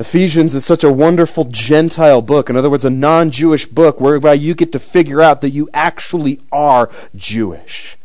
Ephesians 0.00 0.54
is 0.54 0.64
such 0.64 0.84
a 0.84 0.92
wonderful 0.92 1.44
Gentile 1.44 2.22
book. 2.22 2.48
In 2.48 2.56
other 2.56 2.70
words, 2.70 2.84
a 2.84 2.90
non 2.90 3.30
Jewish 3.30 3.66
book 3.66 4.00
whereby 4.00 4.34
you 4.34 4.54
get 4.54 4.70
to 4.72 4.78
figure 4.78 5.20
out 5.20 5.40
that 5.40 5.50
you 5.50 5.68
actually 5.74 6.40
are 6.52 6.88
Jewish. 7.16 7.97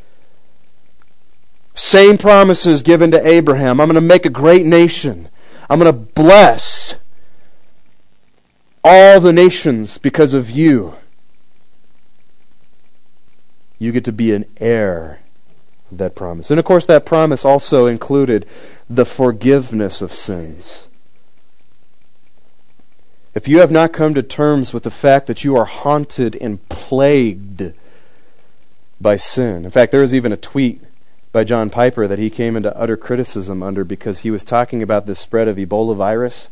Same 1.73 2.17
promises 2.17 2.83
given 2.83 3.11
to 3.11 3.27
Abraham. 3.27 3.81
I'm 3.81 3.87
going 3.87 3.95
to 3.95 4.01
make 4.01 4.25
a 4.25 4.29
great 4.29 4.65
nation. 4.65 5.27
I'm 5.69 5.79
going 5.79 5.91
to 5.91 5.99
bless 6.13 6.95
all 8.83 9.19
the 9.19 9.33
nations 9.33 9.97
because 9.97 10.33
of 10.33 10.51
you. 10.51 10.95
You 13.79 13.91
get 13.91 14.05
to 14.05 14.11
be 14.11 14.33
an 14.33 14.45
heir 14.59 15.19
of 15.91 15.97
that 15.97 16.15
promise. 16.15 16.51
And 16.51 16.59
of 16.59 16.65
course, 16.65 16.85
that 16.85 17.05
promise 17.05 17.43
also 17.43 17.87
included 17.87 18.45
the 18.89 19.05
forgiveness 19.05 20.01
of 20.01 20.11
sins. 20.11 20.87
If 23.33 23.47
you 23.47 23.59
have 23.59 23.71
not 23.71 23.93
come 23.93 24.13
to 24.13 24.21
terms 24.21 24.73
with 24.73 24.83
the 24.83 24.91
fact 24.91 25.25
that 25.25 25.43
you 25.43 25.55
are 25.57 25.65
haunted 25.65 26.35
and 26.35 26.67
plagued 26.69 27.73
by 29.01 29.17
sin, 29.17 29.65
in 29.65 29.71
fact, 29.71 29.91
there 29.91 30.01
was 30.01 30.13
even 30.13 30.31
a 30.31 30.37
tweet 30.37 30.81
by 31.33 31.43
John 31.43 31.71
Piper 31.71 32.07
that 32.07 32.19
he 32.19 32.29
came 32.29 32.55
into 32.55 32.77
utter 32.77 32.95
criticism 32.95 33.63
under 33.63 33.83
because 33.83 34.19
he 34.19 34.31
was 34.31 34.45
talking 34.45 34.83
about 34.83 35.07
this 35.07 35.19
spread 35.19 35.47
of 35.47 35.57
Ebola 35.57 35.95
virus, 35.95 36.49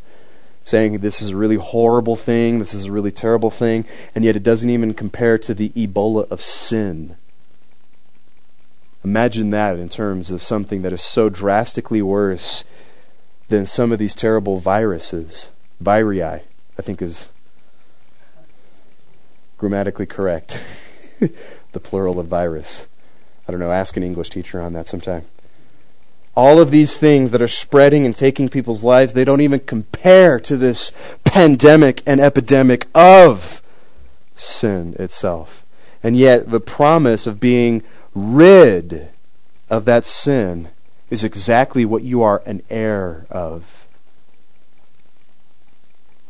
saying 0.63 0.97
this 0.97 1.21
is 1.21 1.29
a 1.29 1.37
really 1.37 1.55
horrible 1.55 2.15
thing, 2.15 2.57
this 2.57 2.73
is 2.73 2.85
a 2.85 2.91
really 2.91 3.11
terrible 3.11 3.51
thing, 3.51 3.85
and 4.15 4.25
yet 4.25 4.35
it 4.35 4.43
doesn't 4.43 4.69
even 4.69 4.95
compare 4.95 5.37
to 5.37 5.53
the 5.53 5.69
Ebola 5.69 6.29
of 6.31 6.41
sin. 6.41 7.15
Imagine 9.05 9.51
that 9.51 9.77
in 9.77 9.87
terms 9.87 10.31
of 10.31 10.41
something 10.41 10.81
that 10.81 10.91
is 10.91 11.01
so 11.01 11.29
drastically 11.29 12.01
worse 12.01 12.63
than 13.49 13.67
some 13.67 13.91
of 13.91 13.99
these 13.99 14.15
terrible 14.15 14.57
viruses. 14.57 15.49
Viri, 15.79 16.23
I 16.23 16.41
think, 16.77 17.01
is 17.01 17.29
grammatically 19.57 20.07
correct. 20.07 20.53
the 21.71 21.79
plural 21.79 22.19
of 22.19 22.27
virus. 22.27 22.87
I 23.51 23.53
don't 23.53 23.59
know, 23.59 23.73
ask 23.73 23.97
an 23.97 24.03
English 24.03 24.29
teacher 24.29 24.61
on 24.61 24.71
that 24.71 24.87
sometime. 24.87 25.23
All 26.37 26.61
of 26.61 26.71
these 26.71 26.97
things 26.97 27.31
that 27.31 27.41
are 27.41 27.49
spreading 27.49 28.05
and 28.05 28.15
taking 28.15 28.47
people's 28.47 28.81
lives, 28.81 29.11
they 29.11 29.25
don't 29.25 29.41
even 29.41 29.59
compare 29.59 30.39
to 30.39 30.55
this 30.55 30.93
pandemic 31.25 32.01
and 32.07 32.21
epidemic 32.21 32.87
of 32.95 33.61
sin 34.37 34.95
itself. 34.97 35.65
And 36.01 36.15
yet, 36.15 36.49
the 36.49 36.61
promise 36.61 37.27
of 37.27 37.41
being 37.41 37.83
rid 38.15 39.09
of 39.69 39.83
that 39.83 40.05
sin 40.05 40.69
is 41.09 41.25
exactly 41.25 41.83
what 41.83 42.03
you 42.03 42.21
are 42.21 42.41
an 42.45 42.61
heir 42.69 43.25
of. 43.29 43.80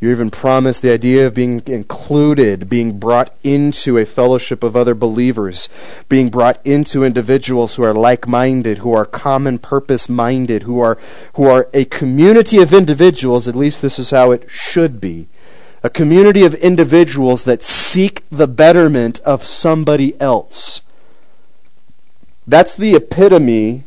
You're 0.01 0.13
even 0.13 0.31
promised 0.31 0.81
the 0.81 0.91
idea 0.91 1.27
of 1.27 1.35
being 1.35 1.61
included, 1.67 2.67
being 2.67 2.97
brought 2.97 3.31
into 3.43 3.99
a 3.99 4.05
fellowship 4.05 4.63
of 4.63 4.75
other 4.75 4.95
believers, 4.95 5.69
being 6.09 6.29
brought 6.29 6.59
into 6.65 7.03
individuals 7.03 7.75
who 7.75 7.83
are 7.83 7.93
like-minded, 7.93 8.79
who 8.79 8.93
are 8.93 9.05
common 9.05 9.59
purpose 9.59 10.09
minded, 10.09 10.63
who 10.63 10.79
are 10.79 10.97
who 11.35 11.45
are 11.45 11.69
a 11.71 11.85
community 11.85 12.59
of 12.59 12.73
individuals, 12.73 13.47
at 13.47 13.55
least 13.55 13.83
this 13.83 13.99
is 13.99 14.09
how 14.09 14.31
it 14.31 14.49
should 14.49 14.99
be. 14.99 15.27
A 15.83 15.89
community 15.89 16.45
of 16.45 16.55
individuals 16.55 17.43
that 17.43 17.61
seek 17.61 18.23
the 18.31 18.47
betterment 18.47 19.19
of 19.19 19.43
somebody 19.43 20.19
else. 20.19 20.81
That's 22.47 22.75
the 22.75 22.95
epitome 22.95 23.83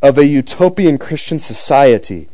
of 0.00 0.16
a 0.16 0.24
utopian 0.24 0.96
Christian 0.96 1.38
society 1.38 2.29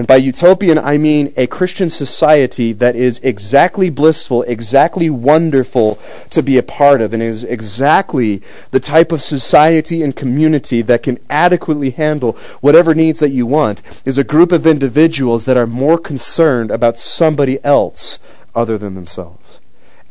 and 0.00 0.06
by 0.06 0.16
utopian, 0.16 0.78
I 0.78 0.96
mean 0.96 1.30
a 1.36 1.46
Christian 1.46 1.90
society 1.90 2.72
that 2.72 2.96
is 2.96 3.18
exactly 3.18 3.90
blissful, 3.90 4.44
exactly 4.44 5.10
wonderful 5.10 5.98
to 6.30 6.42
be 6.42 6.56
a 6.56 6.62
part 6.62 7.02
of, 7.02 7.12
and 7.12 7.22
is 7.22 7.44
exactly 7.44 8.40
the 8.70 8.80
type 8.80 9.12
of 9.12 9.20
society 9.20 10.02
and 10.02 10.16
community 10.16 10.80
that 10.80 11.02
can 11.02 11.18
adequately 11.28 11.90
handle 11.90 12.32
whatever 12.62 12.94
needs 12.94 13.18
that 13.18 13.28
you 13.28 13.44
want, 13.44 14.00
is 14.06 14.16
a 14.16 14.24
group 14.24 14.52
of 14.52 14.66
individuals 14.66 15.44
that 15.44 15.58
are 15.58 15.66
more 15.66 15.98
concerned 15.98 16.70
about 16.70 16.96
somebody 16.96 17.62
else 17.62 18.18
other 18.54 18.78
than 18.78 18.94
themselves. 18.94 19.60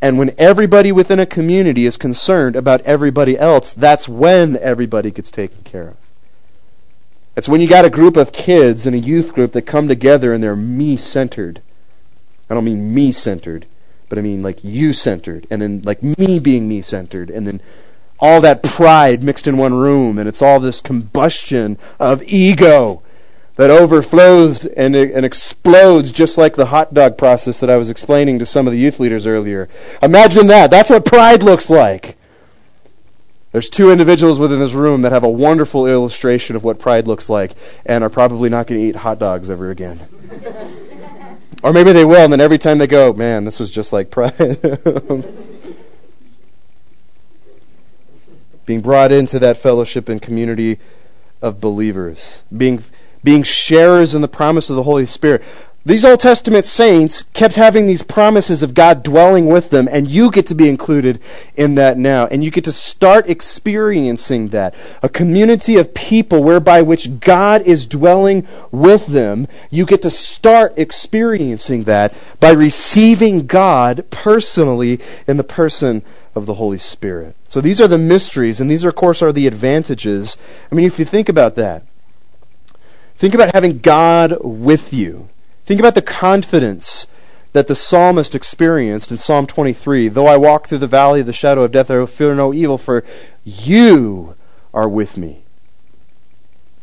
And 0.03 0.19
when 0.19 0.35
everybody 0.37 0.91
within 0.91 1.19
a 1.19 1.25
community 1.25 1.87
is 1.87 1.97
concerned 1.97 2.55
about 2.55 2.81
everybody 2.81 3.39
else, 3.39 3.73
that's 3.73 4.07
when 4.07 4.55
everybody 4.57 5.09
gets 5.09 5.31
taken 5.31 5.63
care 5.63 5.87
of. 5.87 6.08
It's 7.39 7.47
when 7.47 7.61
you 7.61 7.69
got 7.69 7.85
a 7.85 7.89
group 7.89 8.17
of 8.17 8.33
kids 8.33 8.85
in 8.85 8.93
a 8.93 8.97
youth 8.97 9.33
group 9.33 9.53
that 9.53 9.61
come 9.61 9.87
together 9.87 10.33
and 10.33 10.43
they're 10.43 10.57
me 10.57 10.97
centered. 10.97 11.61
I 12.49 12.53
don't 12.53 12.65
mean 12.65 12.93
me 12.93 13.13
centered, 13.13 13.65
but 14.09 14.17
I 14.17 14.21
mean 14.21 14.43
like 14.43 14.61
you 14.61 14.91
centered, 14.91 15.47
and 15.49 15.61
then 15.61 15.81
like 15.83 16.03
me 16.03 16.41
being 16.41 16.67
me 16.67 16.81
centered, 16.81 17.29
and 17.29 17.47
then 17.47 17.61
all 18.19 18.41
that 18.41 18.61
pride 18.61 19.23
mixed 19.23 19.47
in 19.47 19.55
one 19.55 19.73
room, 19.73 20.19
and 20.19 20.27
it's 20.27 20.41
all 20.41 20.59
this 20.59 20.81
combustion 20.81 21.77
of 21.97 22.21
ego 22.23 23.03
that 23.55 23.69
overflows 23.69 24.65
and, 24.65 24.93
and 24.93 25.25
explodes 25.25 26.11
just 26.11 26.37
like 26.37 26.57
the 26.57 26.65
hot 26.65 26.93
dog 26.93 27.17
process 27.17 27.61
that 27.61 27.69
I 27.69 27.77
was 27.77 27.89
explaining 27.89 28.39
to 28.39 28.45
some 28.45 28.67
of 28.67 28.73
the 28.73 28.79
youth 28.79 28.99
leaders 28.99 29.25
earlier. 29.25 29.69
Imagine 30.03 30.47
that. 30.47 30.69
That's 30.69 30.89
what 30.89 31.05
pride 31.05 31.41
looks 31.41 31.69
like. 31.69 32.17
There's 33.59 33.69
two 33.69 33.91
individuals 33.91 34.39
within 34.39 34.59
this 34.59 34.71
room 34.71 35.01
that 35.01 35.11
have 35.11 35.25
a 35.25 35.29
wonderful 35.29 35.85
illustration 35.85 36.55
of 36.55 36.63
what 36.63 36.79
pride 36.79 37.07
looks 37.07 37.27
like 37.27 37.51
and 37.85 38.05
are 38.05 38.09
probably 38.09 38.47
not 38.47 38.67
going 38.67 38.79
to 38.79 38.87
eat 38.87 38.95
hot 38.95 39.19
dogs 39.19 39.49
ever 39.49 39.69
again. 39.69 39.99
or 41.61 41.73
maybe 41.73 41.91
they 41.91 42.05
will, 42.05 42.23
and 42.23 42.31
then 42.31 42.39
every 42.39 42.57
time 42.57 42.77
they 42.77 42.87
go, 42.87 43.11
man, 43.11 43.43
this 43.43 43.59
was 43.59 43.69
just 43.69 43.91
like 43.91 44.11
pride. 44.11 44.33
being 48.65 48.79
brought 48.79 49.11
into 49.11 49.39
that 49.39 49.57
fellowship 49.57 50.07
and 50.07 50.21
community 50.21 50.77
of 51.41 51.59
believers, 51.59 52.43
being, 52.55 52.81
being 53.25 53.43
sharers 53.43 54.13
in 54.13 54.21
the 54.21 54.29
promise 54.29 54.69
of 54.69 54.77
the 54.77 54.83
Holy 54.83 55.05
Spirit. 55.05 55.43
These 55.89 56.05
Old 56.05 56.19
Testament 56.19 56.65
saints 56.65 57.23
kept 57.23 57.55
having 57.55 57.87
these 57.87 58.03
promises 58.03 58.61
of 58.61 58.75
God 58.75 59.01
dwelling 59.01 59.47
with 59.47 59.71
them, 59.71 59.89
and 59.91 60.07
you 60.07 60.29
get 60.29 60.45
to 60.45 60.53
be 60.53 60.69
included 60.69 61.19
in 61.55 61.73
that 61.75 61.97
now. 61.97 62.27
And 62.27 62.43
you 62.43 62.51
get 62.51 62.65
to 62.65 62.71
start 62.71 63.27
experiencing 63.27 64.49
that. 64.49 64.75
A 65.01 65.09
community 65.09 65.77
of 65.77 65.95
people 65.95 66.43
whereby 66.43 66.83
which 66.83 67.19
God 67.19 67.63
is 67.63 67.87
dwelling 67.87 68.47
with 68.71 69.07
them. 69.07 69.47
You 69.71 69.87
get 69.87 70.03
to 70.03 70.11
start 70.11 70.73
experiencing 70.77 71.85
that 71.85 72.13
by 72.39 72.51
receiving 72.51 73.47
God 73.47 74.05
personally 74.11 74.99
in 75.27 75.37
the 75.37 75.43
person 75.43 76.03
of 76.35 76.45
the 76.45 76.53
Holy 76.53 76.77
Spirit. 76.77 77.35
So 77.47 77.61
these 77.61 77.81
are 77.81 77.87
the 77.87 77.97
mysteries, 77.97 78.61
and 78.61 78.69
these, 78.69 78.83
of 78.83 78.93
course, 78.93 79.23
are 79.23 79.31
the 79.31 79.47
advantages. 79.47 80.37
I 80.71 80.75
mean, 80.75 80.85
if 80.85 80.99
you 80.99 81.05
think 81.05 81.29
about 81.29 81.55
that, 81.55 81.81
think 83.15 83.33
about 83.33 83.55
having 83.55 83.79
God 83.79 84.37
with 84.41 84.93
you. 84.93 85.29
Think 85.69 85.79
about 85.79 85.93
the 85.93 86.01
confidence 86.01 87.05
that 87.53 87.67
the 87.67 87.75
psalmist 87.75 88.33
experienced 88.33 89.11
in 89.11 89.17
Psalm 89.17 89.45
23. 89.45 90.07
Though 90.07 90.25
I 90.25 90.35
walk 90.35 90.65
through 90.65 90.79
the 90.79 90.87
valley 90.87 91.19
of 91.19 91.27
the 91.27 91.31
shadow 91.31 91.61
of 91.61 91.71
death, 91.71 91.91
I 91.91 91.99
will 91.99 92.07
fear 92.07 92.33
no 92.33 92.55
evil, 92.55 92.79
for 92.79 93.03
you 93.45 94.33
are 94.73 94.89
with 94.89 95.15
me. 95.15 95.43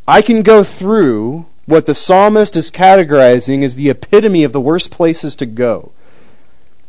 I 0.07 0.23
can 0.23 0.45
go 0.45 0.63
through 0.63 1.47
what 1.65 1.87
the 1.87 1.97
psalmist 1.97 2.55
is 2.55 2.71
categorizing 2.71 3.65
as 3.65 3.75
the 3.75 3.91
epitome 3.91 4.45
of 4.45 4.53
the 4.53 4.61
worst 4.61 4.93
places 4.93 5.35
to 5.35 5.47
go. 5.47 5.91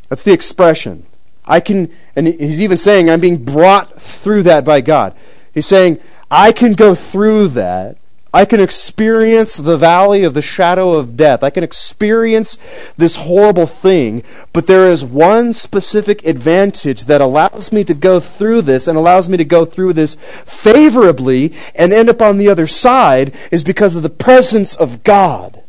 That's 0.07 0.23
the 0.23 0.33
expression. 0.33 1.07
I 1.45 1.59
can, 1.59 1.91
and 2.15 2.27
he's 2.27 2.61
even 2.61 2.77
saying, 2.77 3.09
I'm 3.09 3.21
being 3.21 3.43
brought 3.43 3.99
through 3.99 4.43
that 4.43 4.63
by 4.63 4.81
God. 4.81 5.15
He's 5.51 5.65
saying, 5.65 5.99
I 6.29 6.51
can 6.51 6.73
go 6.73 6.93
through 6.93 7.47
that 7.47 7.97
I 8.33 8.45
can 8.45 8.59
experience 8.59 9.55
the 9.55 9.77
valley 9.77 10.23
of 10.23 10.33
the 10.33 10.41
shadow 10.41 10.93
of 10.93 11.15
death. 11.15 11.43
I 11.43 11.49
can 11.49 11.63
experience 11.63 12.57
this 12.97 13.15
horrible 13.15 13.65
thing, 13.65 14.23
but 14.53 14.67
there 14.67 14.89
is 14.89 15.03
one 15.03 15.53
specific 15.53 16.25
advantage 16.25 17.05
that 17.05 17.21
allows 17.21 17.71
me 17.71 17.83
to 17.85 17.93
go 17.93 18.19
through 18.19 18.63
this 18.63 18.87
and 18.87 18.97
allows 18.97 19.29
me 19.29 19.37
to 19.37 19.45
go 19.45 19.65
through 19.65 19.93
this 19.93 20.15
favorably 20.45 21.53
and 21.73 21.93
end 21.93 22.09
up 22.09 22.21
on 22.21 22.37
the 22.37 22.49
other 22.49 22.67
side 22.67 23.33
is 23.51 23.63
because 23.63 23.95
of 23.95 24.03
the 24.03 24.09
presence 24.09 24.75
of 24.75 25.03
God. 25.03 25.63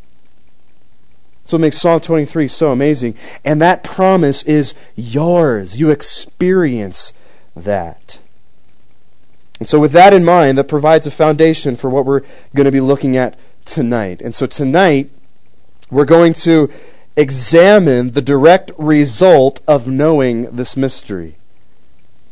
So 1.45 1.57
it 1.57 1.61
makes 1.61 1.79
Psalm 1.79 1.99
23 1.99 2.47
so 2.47 2.71
amazing. 2.71 3.15
And 3.43 3.59
that 3.59 3.83
promise 3.83 4.43
is 4.43 4.75
yours. 4.95 5.79
You 5.79 5.89
experience 5.89 7.11
that. 7.55 8.19
And 9.59 9.67
so, 9.67 9.79
with 9.79 9.91
that 9.91 10.13
in 10.13 10.23
mind, 10.23 10.57
that 10.57 10.67
provides 10.67 11.05
a 11.05 11.11
foundation 11.11 11.75
for 11.75 11.89
what 11.89 12.05
we're 12.05 12.21
going 12.55 12.65
to 12.65 12.71
be 12.71 12.79
looking 12.79 13.17
at 13.17 13.37
tonight. 13.65 14.21
And 14.21 14.33
so, 14.33 14.45
tonight, 14.45 15.09
we're 15.91 16.05
going 16.05 16.33
to 16.33 16.71
examine 17.17 18.11
the 18.11 18.21
direct 18.21 18.71
result 18.77 19.59
of 19.67 19.87
knowing 19.87 20.43
this 20.55 20.77
mystery. 20.77 21.35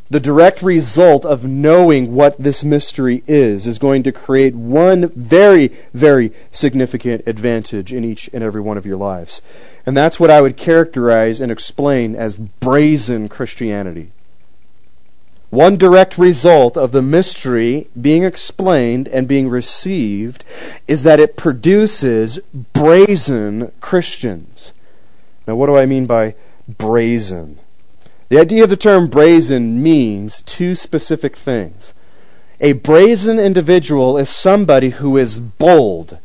The 0.10 0.22
direct 0.22 0.62
result 0.62 1.25
of 1.25 1.43
knowing 1.43 2.15
what 2.15 2.38
this 2.38 2.63
mystery 2.63 3.24
is 3.27 3.67
is 3.67 3.77
going 3.77 4.03
to 4.03 4.13
create 4.13 4.55
one 4.55 5.10
very, 5.10 5.67
very 5.93 6.31
significant 6.50 7.27
advantage 7.27 7.91
in 7.91 8.05
each 8.05 8.29
and 8.31 8.41
every 8.41 8.62
one 8.62 8.77
of 8.77 8.86
your 8.86 8.96
lives. 8.96 9.41
And 9.86 9.98
that's 9.98 10.17
what 10.17 10.29
I 10.29 10.39
would 10.39 10.55
characterize 10.55 11.41
and 11.41 11.51
explain 11.51 12.15
as 12.15 12.38
brazen 12.38 13.27
Christianity. 13.27 14.12
One 15.50 15.77
direct 15.77 16.18
result 16.18 16.75
of 16.75 16.92
the 16.92 17.01
mystery 17.01 17.88
being 18.00 18.24
explained 18.24 19.08
and 19.08 19.27
being 19.27 19.48
received 19.48 20.44
is 20.88 21.04
that 21.04 21.22
it 21.22 21.38
produces 21.38 22.39
brazen 22.74 23.72
Christians. 23.80 24.74
Now, 25.48 25.56
what 25.56 25.68
do 25.68 25.77
I 25.77 25.86
mean 25.86 26.06
by 26.06 26.36
brazen? 26.68 27.60
The 28.27 28.39
idea 28.39 28.66
of 28.66 28.70
the 28.70 28.75
term 28.75 29.08
brazen 29.08 29.82
means 29.82 30.42
two 30.42 30.75
specific 30.75 31.38
things. 31.38 31.94
A 32.60 32.74
brazen 32.74 33.39
individual 33.39 34.18
is 34.18 34.30
somebody 34.30 34.89
who 34.89 35.16
is 35.16 35.39
bold. 35.39 36.20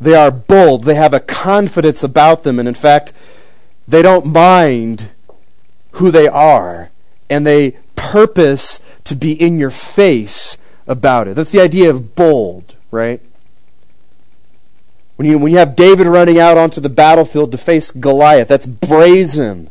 They 0.00 0.14
are 0.14 0.30
bold. 0.30 0.84
They 0.84 0.94
have 0.94 1.12
a 1.12 1.20
confidence 1.20 2.02
about 2.02 2.42
them. 2.42 2.58
And 2.58 2.66
in 2.66 2.74
fact, 2.74 3.12
they 3.86 4.00
don't 4.00 4.26
mind 4.26 5.10
who 5.92 6.10
they 6.10 6.26
are. 6.26 6.90
And 7.28 7.46
they 7.46 7.76
purpose 8.12 8.78
to 9.04 9.16
be 9.16 9.32
in 9.32 9.58
your 9.58 9.70
face 9.70 10.62
about 10.86 11.28
it. 11.28 11.34
That's 11.34 11.50
the 11.50 11.62
idea 11.62 11.88
of 11.88 12.14
bold, 12.14 12.74
right? 12.90 13.22
When 15.16 15.26
you, 15.26 15.38
when 15.38 15.50
you 15.50 15.58
have 15.58 15.74
David 15.74 16.06
running 16.06 16.38
out 16.38 16.58
onto 16.58 16.80
the 16.82 16.90
battlefield 16.90 17.52
to 17.52 17.58
face 17.58 17.90
Goliath, 17.90 18.48
that's 18.48 18.66
brazen. 18.66 19.70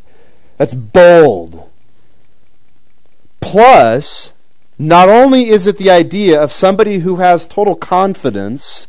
That's 0.56 0.74
bold. 0.74 1.70
Plus, 3.40 4.32
not 4.76 5.08
only 5.08 5.48
is 5.48 5.68
it 5.68 5.78
the 5.78 5.90
idea 5.90 6.42
of 6.42 6.50
somebody 6.50 6.98
who 6.98 7.16
has 7.16 7.46
total 7.46 7.76
confidence 7.76 8.88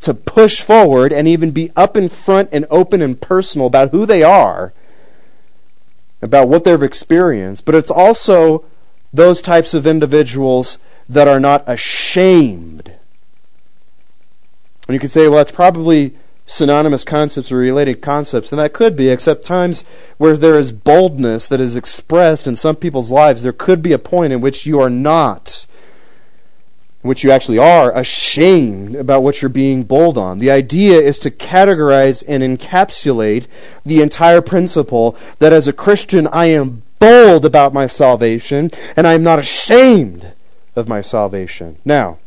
to 0.00 0.14
push 0.14 0.62
forward 0.62 1.12
and 1.12 1.28
even 1.28 1.50
be 1.50 1.70
up 1.76 1.94
in 1.94 2.08
front 2.08 2.48
and 2.52 2.64
open 2.70 3.02
and 3.02 3.20
personal 3.20 3.66
about 3.66 3.90
who 3.90 4.06
they 4.06 4.22
are, 4.22 4.72
about 6.22 6.48
what 6.48 6.64
they've 6.64 6.82
experienced, 6.82 7.66
but 7.66 7.74
it's 7.74 7.90
also 7.90 8.64
those 9.14 9.40
types 9.40 9.72
of 9.74 9.86
individuals 9.86 10.78
that 11.08 11.28
are 11.28 11.40
not 11.40 11.62
ashamed. 11.68 12.92
And 14.86 14.94
you 14.94 14.98
could 14.98 15.10
say, 15.10 15.28
well, 15.28 15.38
that's 15.38 15.52
probably 15.52 16.14
synonymous 16.46 17.04
concepts 17.04 17.50
or 17.50 17.56
related 17.56 18.02
concepts, 18.02 18.52
and 18.52 18.58
that 18.58 18.72
could 18.72 18.96
be, 18.96 19.08
except 19.08 19.46
times 19.46 19.82
where 20.18 20.36
there 20.36 20.58
is 20.58 20.72
boldness 20.72 21.48
that 21.48 21.60
is 21.60 21.76
expressed 21.76 22.46
in 22.46 22.56
some 22.56 22.76
people's 22.76 23.10
lives, 23.10 23.42
there 23.42 23.52
could 23.52 23.82
be 23.82 23.92
a 23.92 23.98
point 23.98 24.32
in 24.32 24.40
which 24.40 24.66
you 24.66 24.80
are 24.80 24.90
not, 24.90 25.66
in 27.02 27.08
which 27.08 27.24
you 27.24 27.30
actually 27.30 27.58
are 27.58 27.96
ashamed 27.96 28.94
about 28.96 29.22
what 29.22 29.40
you're 29.40 29.48
being 29.48 29.84
bold 29.84 30.18
on. 30.18 30.38
The 30.38 30.50
idea 30.50 30.98
is 30.98 31.18
to 31.20 31.30
categorize 31.30 32.22
and 32.26 32.42
encapsulate 32.42 33.46
the 33.86 34.02
entire 34.02 34.42
principle 34.42 35.16
that 35.38 35.52
as 35.52 35.68
a 35.68 35.72
Christian 35.72 36.26
I 36.26 36.46
am 36.46 36.82
bold 36.98 37.44
about 37.44 37.74
my 37.74 37.86
salvation, 37.86 38.70
and 38.96 39.06
I 39.06 39.14
am 39.14 39.22
not 39.22 39.38
ashamed 39.38 40.32
of 40.76 40.88
my 40.88 41.00
salvation. 41.00 41.76
Now, 41.84 42.18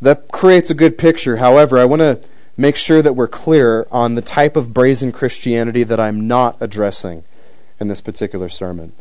that 0.00 0.28
creates 0.28 0.70
a 0.70 0.74
good 0.74 0.96
picture. 0.96 1.36
However, 1.36 1.78
I 1.78 1.84
want 1.84 2.00
to 2.00 2.20
make 2.56 2.76
sure 2.76 3.02
that 3.02 3.14
we're 3.14 3.28
clear 3.28 3.86
on 3.90 4.14
the 4.14 4.22
type 4.22 4.56
of 4.56 4.74
brazen 4.74 5.12
Christianity 5.12 5.82
that 5.82 6.00
I'm 6.00 6.26
not 6.26 6.56
addressing 6.60 7.24
in 7.78 7.88
this 7.88 8.00
particular 8.00 8.48
sermon. 8.48 8.92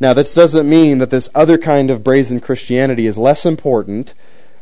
Now, 0.00 0.12
this 0.12 0.34
doesn't 0.34 0.68
mean 0.68 0.98
that 0.98 1.10
this 1.10 1.28
other 1.34 1.58
kind 1.58 1.90
of 1.90 2.02
brazen 2.02 2.40
Christianity 2.40 3.06
is 3.06 3.18
less 3.18 3.46
important 3.46 4.14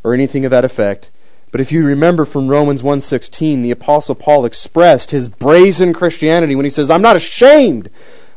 or 0.05 0.13
anything 0.13 0.45
of 0.45 0.51
that 0.51 0.65
effect. 0.65 1.11
But 1.51 1.61
if 1.61 1.73
you 1.73 1.85
remember 1.85 2.25
from 2.25 2.49
Romans 2.49 2.83
1:16, 2.83 3.63
the 3.63 3.71
apostle 3.71 4.15
Paul 4.15 4.45
expressed 4.45 5.11
his 5.11 5.29
brazen 5.29 5.93
Christianity 5.93 6.55
when 6.55 6.65
he 6.65 6.71
says, 6.71 6.91
"I'm 6.91 7.03
not 7.03 7.17
ashamed 7.17 7.89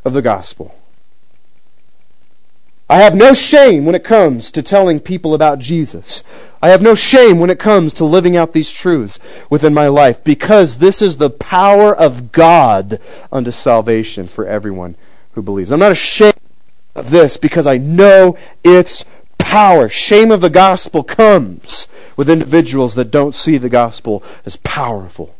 of 0.05 0.13
the 0.13 0.21
gospel. 0.21 0.75
I 2.89 2.97
have 2.97 3.15
no 3.15 3.33
shame 3.33 3.85
when 3.85 3.95
it 3.95 4.03
comes 4.03 4.51
to 4.51 4.61
telling 4.61 4.99
people 4.99 5.33
about 5.33 5.59
Jesus. 5.59 6.23
I 6.61 6.69
have 6.69 6.81
no 6.81 6.95
shame 6.95 7.39
when 7.39 7.49
it 7.49 7.59
comes 7.59 7.93
to 7.95 8.05
living 8.05 8.37
out 8.37 8.53
these 8.53 8.71
truths 8.71 9.19
within 9.49 9.73
my 9.73 9.87
life 9.87 10.23
because 10.23 10.77
this 10.77 11.01
is 11.01 11.17
the 11.17 11.29
power 11.29 11.95
of 11.95 12.31
God 12.31 12.99
unto 13.31 13.51
salvation 13.51 14.27
for 14.27 14.45
everyone 14.45 14.95
who 15.33 15.41
believes. 15.41 15.71
I'm 15.71 15.79
not 15.79 15.91
ashamed 15.91 16.35
of 16.95 17.09
this 17.09 17.37
because 17.37 17.65
I 17.65 17.77
know 17.77 18.37
its 18.63 19.05
power. 19.37 19.89
Shame 19.89 20.31
of 20.31 20.41
the 20.41 20.49
gospel 20.49 21.03
comes 21.03 21.87
with 22.15 22.29
individuals 22.29 22.95
that 22.95 23.11
don't 23.11 23.33
see 23.33 23.57
the 23.57 23.69
gospel 23.69 24.23
as 24.45 24.57
powerful. 24.57 25.35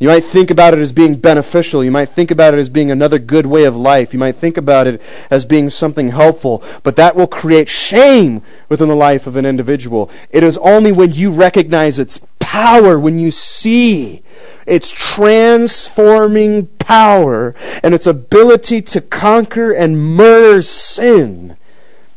You 0.00 0.08
might 0.08 0.24
think 0.24 0.50
about 0.50 0.72
it 0.72 0.80
as 0.80 0.92
being 0.92 1.16
beneficial. 1.16 1.84
You 1.84 1.90
might 1.90 2.08
think 2.08 2.30
about 2.30 2.54
it 2.54 2.56
as 2.56 2.70
being 2.70 2.90
another 2.90 3.18
good 3.18 3.44
way 3.44 3.64
of 3.64 3.76
life. 3.76 4.14
You 4.14 4.18
might 4.18 4.34
think 4.34 4.56
about 4.56 4.86
it 4.86 5.00
as 5.30 5.44
being 5.44 5.68
something 5.68 6.08
helpful. 6.08 6.64
But 6.82 6.96
that 6.96 7.14
will 7.14 7.26
create 7.26 7.68
shame 7.68 8.40
within 8.70 8.88
the 8.88 8.96
life 8.96 9.26
of 9.26 9.36
an 9.36 9.44
individual. 9.44 10.10
It 10.30 10.42
is 10.42 10.56
only 10.58 10.90
when 10.90 11.12
you 11.12 11.30
recognize 11.30 11.98
its 11.98 12.18
power, 12.38 12.98
when 12.98 13.18
you 13.18 13.30
see 13.30 14.22
its 14.66 14.90
transforming 14.90 16.68
power 16.78 17.54
and 17.82 17.92
its 17.92 18.06
ability 18.06 18.80
to 18.80 19.02
conquer 19.02 19.70
and 19.70 20.16
murder 20.16 20.62
sin 20.62 21.58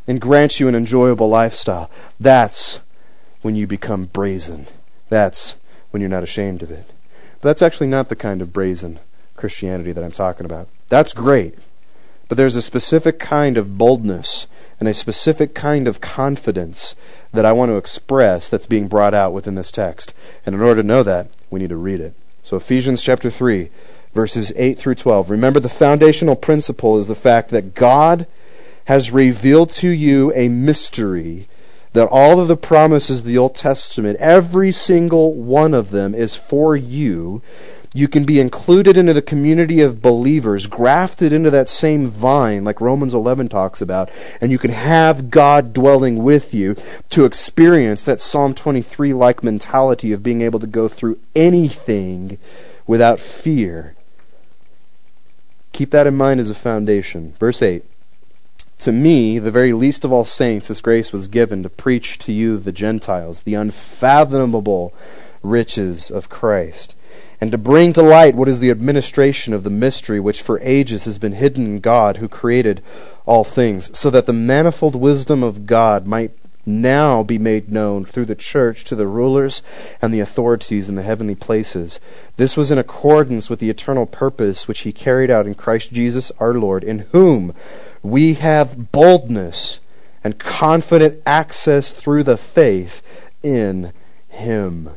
and 0.08 0.22
grant 0.22 0.62
you 0.62 0.70
an 0.70 0.76
enjoyable 0.76 1.28
lifestyle. 1.28 1.92
That's 2.18 2.80
when 3.42 3.58
you 3.58 3.68
become 3.68 4.06
brazen. 4.06 4.68
That's 5.10 5.58
when 5.92 6.00
you're 6.00 6.10
not 6.10 6.24
ashamed 6.24 6.64
of 6.64 6.72
it. 6.72 6.93
But 7.44 7.50
that's 7.50 7.62
actually 7.62 7.88
not 7.88 8.08
the 8.08 8.16
kind 8.16 8.42
of 8.42 8.54
brazen 8.54 9.02
Christianity 9.36 9.92
that 9.92 10.02
I'm 10.02 10.14
talking 10.14 10.46
about. 10.46 10.70
That's 10.88 11.12
great. 11.12 11.56
But 12.30 12.38
there's 12.38 12.56
a 12.56 12.62
specific 12.62 13.20
kind 13.20 13.58
of 13.58 13.78
boldness 13.78 14.48
and 14.80 14.88
a 14.88 14.94
specific 14.94 15.54
kind 15.54 15.86
of 15.86 16.00
confidence 16.00 16.96
that 17.34 17.46
I 17.46 17.52
want 17.52 17.70
to 17.70 17.76
express 17.76 18.50
that's 18.50 18.66
being 18.66 18.88
brought 18.88 19.14
out 19.14 19.34
within 19.34 19.56
this 19.56 19.74
text. 19.74 20.14
And 20.46 20.56
in 20.56 20.62
order 20.62 20.82
to 20.82 20.88
know 20.88 21.04
that, 21.04 21.28
we 21.50 21.60
need 21.60 21.68
to 21.68 21.76
read 21.76 22.00
it. 22.00 22.14
So, 22.44 22.56
Ephesians 22.56 23.04
chapter 23.04 23.30
3, 23.30 23.68
verses 24.14 24.54
8 24.56 24.78
through 24.78 24.96
12. 24.96 25.30
Remember, 25.30 25.60
the 25.60 25.68
foundational 25.68 26.38
principle 26.38 26.98
is 26.98 27.10
the 27.10 27.14
fact 27.14 27.50
that 27.50 27.76
God 27.76 28.26
has 28.86 29.12
revealed 29.12 29.70
to 29.72 29.90
you 29.90 30.32
a 30.34 30.48
mystery 30.48 31.50
that 31.94 32.08
all 32.08 32.40
of 32.40 32.48
the 32.48 32.58
promises 32.58 33.20
of 33.20 33.26
the 33.26 33.38
Old 33.38 33.56
Testament, 33.56 34.18
every 34.20 34.72
single 34.72 35.34
one 35.34 35.74
of 35.74 35.92
them 35.92 36.14
is 36.14 36.36
for 36.36 36.76
you. 36.76 37.42
You 37.96 38.08
can 38.08 38.24
be 38.24 38.40
included 38.40 38.98
into 38.98 39.14
the 39.14 39.22
community 39.22 39.80
of 39.82 40.02
believers, 40.02 40.66
grafted 40.66 41.32
into 41.32 41.52
that 41.52 41.70
same 41.70 42.08
vine, 42.08 42.64
like 42.64 42.82
Romans 42.82 43.14
11 43.14 43.50
talks 43.50 43.82
about, 43.82 44.10
and 44.42 44.52
you 44.52 44.58
can 44.58 44.72
have 44.72 45.30
God 45.30 45.74
dwelling 45.74 46.24
with 46.24 46.56
you 46.56 46.76
to 47.12 47.26
experience 47.26 48.04
that 48.06 48.20
Psalm 48.20 48.56
23 48.56 49.14
like 49.14 49.44
mentality 49.44 50.12
of 50.12 50.24
being 50.24 50.42
able 50.42 50.60
to 50.60 50.68
go 50.68 50.88
through 50.88 51.20
anything 51.36 52.40
without 52.88 53.20
fear. 53.20 53.94
Keep 55.72 55.92
that 55.92 56.08
in 56.08 56.16
mind 56.16 56.40
as 56.40 56.50
a 56.50 56.56
foundation. 56.56 57.34
Verse 57.40 57.62
8 57.62 57.84
to 58.84 58.92
me, 58.92 59.40
the 59.40 59.50
very 59.50 59.72
least 59.72 60.04
of 60.04 60.12
all 60.12 60.26
saints, 60.26 60.68
this 60.68 60.82
grace 60.82 61.14
was 61.14 61.30
given 61.30 61.64
to 61.64 61.70
preach 61.70 62.18
to 62.18 62.34
you, 62.34 62.58
the 62.58 62.74
Gentiles, 62.74 63.44
the 63.44 63.54
unfathomable 63.54 64.94
riches 65.42 66.12
of 66.12 66.28
Christ, 66.28 66.94
and 67.40 67.50
to 67.54 67.58
bring 67.58 67.94
to 67.94 68.02
light 68.02 68.36
what 68.36 68.50
is 68.50 68.60
the 68.60 68.72
administration 68.72 69.54
of 69.54 69.64
the 69.64 69.70
mystery 69.70 70.20
which 70.20 70.42
for 70.42 70.60
ages 70.60 71.06
has 71.06 71.18
been 71.18 71.32
hidden 71.32 71.66
in 71.66 71.80
God 71.80 72.18
who 72.18 72.28
created 72.28 72.82
all 73.26 73.46
things, 73.46 73.98
so 73.98 74.10
that 74.10 74.26
the 74.26 74.34
manifold 74.34 74.96
wisdom 74.96 75.44
of 75.44 75.66
God 75.66 76.06
might 76.06 76.32
now 76.66 77.24
be 77.24 77.38
made 77.38 77.72
known 77.72 78.06
through 78.06 78.26
the 78.26 78.36
church 78.36 78.84
to 78.86 78.96
the 78.96 79.08
rulers 79.08 79.62
and 80.02 80.14
the 80.14 80.20
authorities 80.20 80.90
in 80.90 80.96
the 80.96 81.04
heavenly 81.04 81.36
places. 81.36 82.00
This 82.38 82.56
was 82.56 82.72
in 82.72 82.78
accordance 82.78 83.50
with 83.50 83.60
the 83.60 83.70
eternal 83.70 84.06
purpose 84.06 84.68
which 84.68 84.82
he 84.82 84.92
carried 84.92 85.30
out 85.30 85.46
in 85.46 85.56
Christ 85.56 85.92
Jesus 85.92 86.32
our 86.40 86.54
Lord, 86.54 86.84
in 86.84 87.00
whom 87.12 87.54
we 88.02 88.36
have 88.36 88.92
boldness 88.92 89.80
and 90.24 90.40
confident 90.40 91.22
access 91.26 91.92
through 91.92 92.24
the 92.24 92.38
faith 92.38 93.32
in 93.44 93.92
him. 94.30 94.90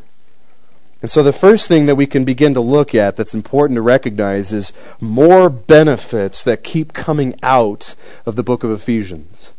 And 1.03 1.11
so, 1.11 1.23
the 1.23 1.33
first 1.33 1.69
thing 1.69 1.87
that 1.87 1.95
we 1.95 2.07
can 2.07 2.25
begin 2.25 2.55
to 2.55 2.61
look 2.61 2.95
at 2.95 3.17
that's 3.17 3.35
important 3.35 3.77
to 3.77 3.83
recognize 3.83 4.53
is 4.53 4.73
more 5.01 5.51
benefits 5.51 6.43
that 6.45 6.65
keep 6.65 6.95
coming 6.95 7.39
out 7.43 7.95
of 8.25 8.35
the 8.35 8.43
book 8.43 8.65
of 8.65 8.71
Ephesians. 8.71 9.53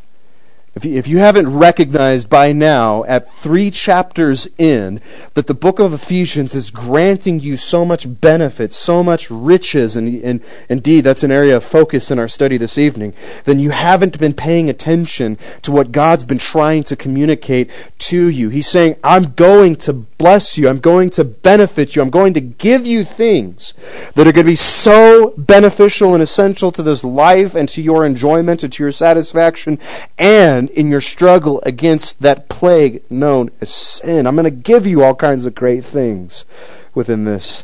If 0.77 0.85
you, 0.85 0.95
if 0.95 1.07
you 1.07 1.17
haven't 1.17 1.47
recognized 1.47 2.29
by 2.29 2.51
now, 2.51 3.03
at 3.05 3.33
three 3.33 3.71
chapters 3.71 4.47
in, 4.59 5.01
that 5.33 5.47
the 5.47 5.55
book 5.55 5.79
of 5.79 5.91
Ephesians 5.91 6.53
is 6.53 6.69
granting 6.69 7.39
you 7.39 7.57
so 7.57 7.83
much 7.83 8.21
benefit, 8.21 8.71
so 8.73 9.03
much 9.03 9.31
riches, 9.31 9.95
and, 9.95 10.23
and 10.23 10.39
indeed 10.69 11.01
that's 11.01 11.23
an 11.23 11.31
area 11.31 11.57
of 11.57 11.63
focus 11.63 12.11
in 12.11 12.19
our 12.19 12.27
study 12.27 12.57
this 12.57 12.77
evening, 12.77 13.15
then 13.45 13.59
you 13.59 13.71
haven't 13.71 14.19
been 14.19 14.33
paying 14.33 14.69
attention 14.69 15.39
to 15.63 15.71
what 15.71 15.91
God's 15.91 16.25
been 16.25 16.37
trying 16.37 16.83
to 16.83 16.95
communicate 16.95 17.71
to 17.97 18.29
you. 18.29 18.49
He's 18.49 18.67
saying, 18.67 18.97
I'm 19.03 19.31
going 19.33 19.77
to 19.77 19.93
bless 19.93 20.59
you, 20.59 20.69
I'm 20.69 20.77
going 20.77 21.09
to 21.11 21.23
benefit 21.23 21.95
you, 21.95 22.03
I'm 22.03 22.11
going 22.11 22.35
to 22.35 22.41
give 22.41 22.85
you 22.85 23.03
things 23.03 23.73
that 24.13 24.27
are 24.27 24.31
going 24.31 24.45
to 24.45 24.51
be 24.51 24.55
so 24.55 25.33
beneficial 25.39 26.13
and 26.13 26.21
essential 26.21 26.71
to 26.73 26.83
this 26.83 27.03
life 27.03 27.55
and 27.55 27.67
to 27.69 27.81
your 27.81 28.05
enjoyment 28.05 28.61
and 28.61 28.71
to 28.73 28.83
your 28.83 28.91
satisfaction 28.91 29.79
and 30.19 30.66
in 30.69 30.89
your 30.89 31.01
struggle 31.01 31.61
against 31.65 32.21
that 32.21 32.49
plague 32.49 33.01
known 33.09 33.49
as 33.61 33.73
sin. 33.73 34.25
I'm 34.27 34.35
going 34.35 34.45
to 34.45 34.51
give 34.51 34.85
you 34.87 35.03
all 35.03 35.15
kinds 35.15 35.45
of 35.45 35.55
great 35.55 35.83
things 35.83 36.45
within 36.93 37.25
this 37.25 37.63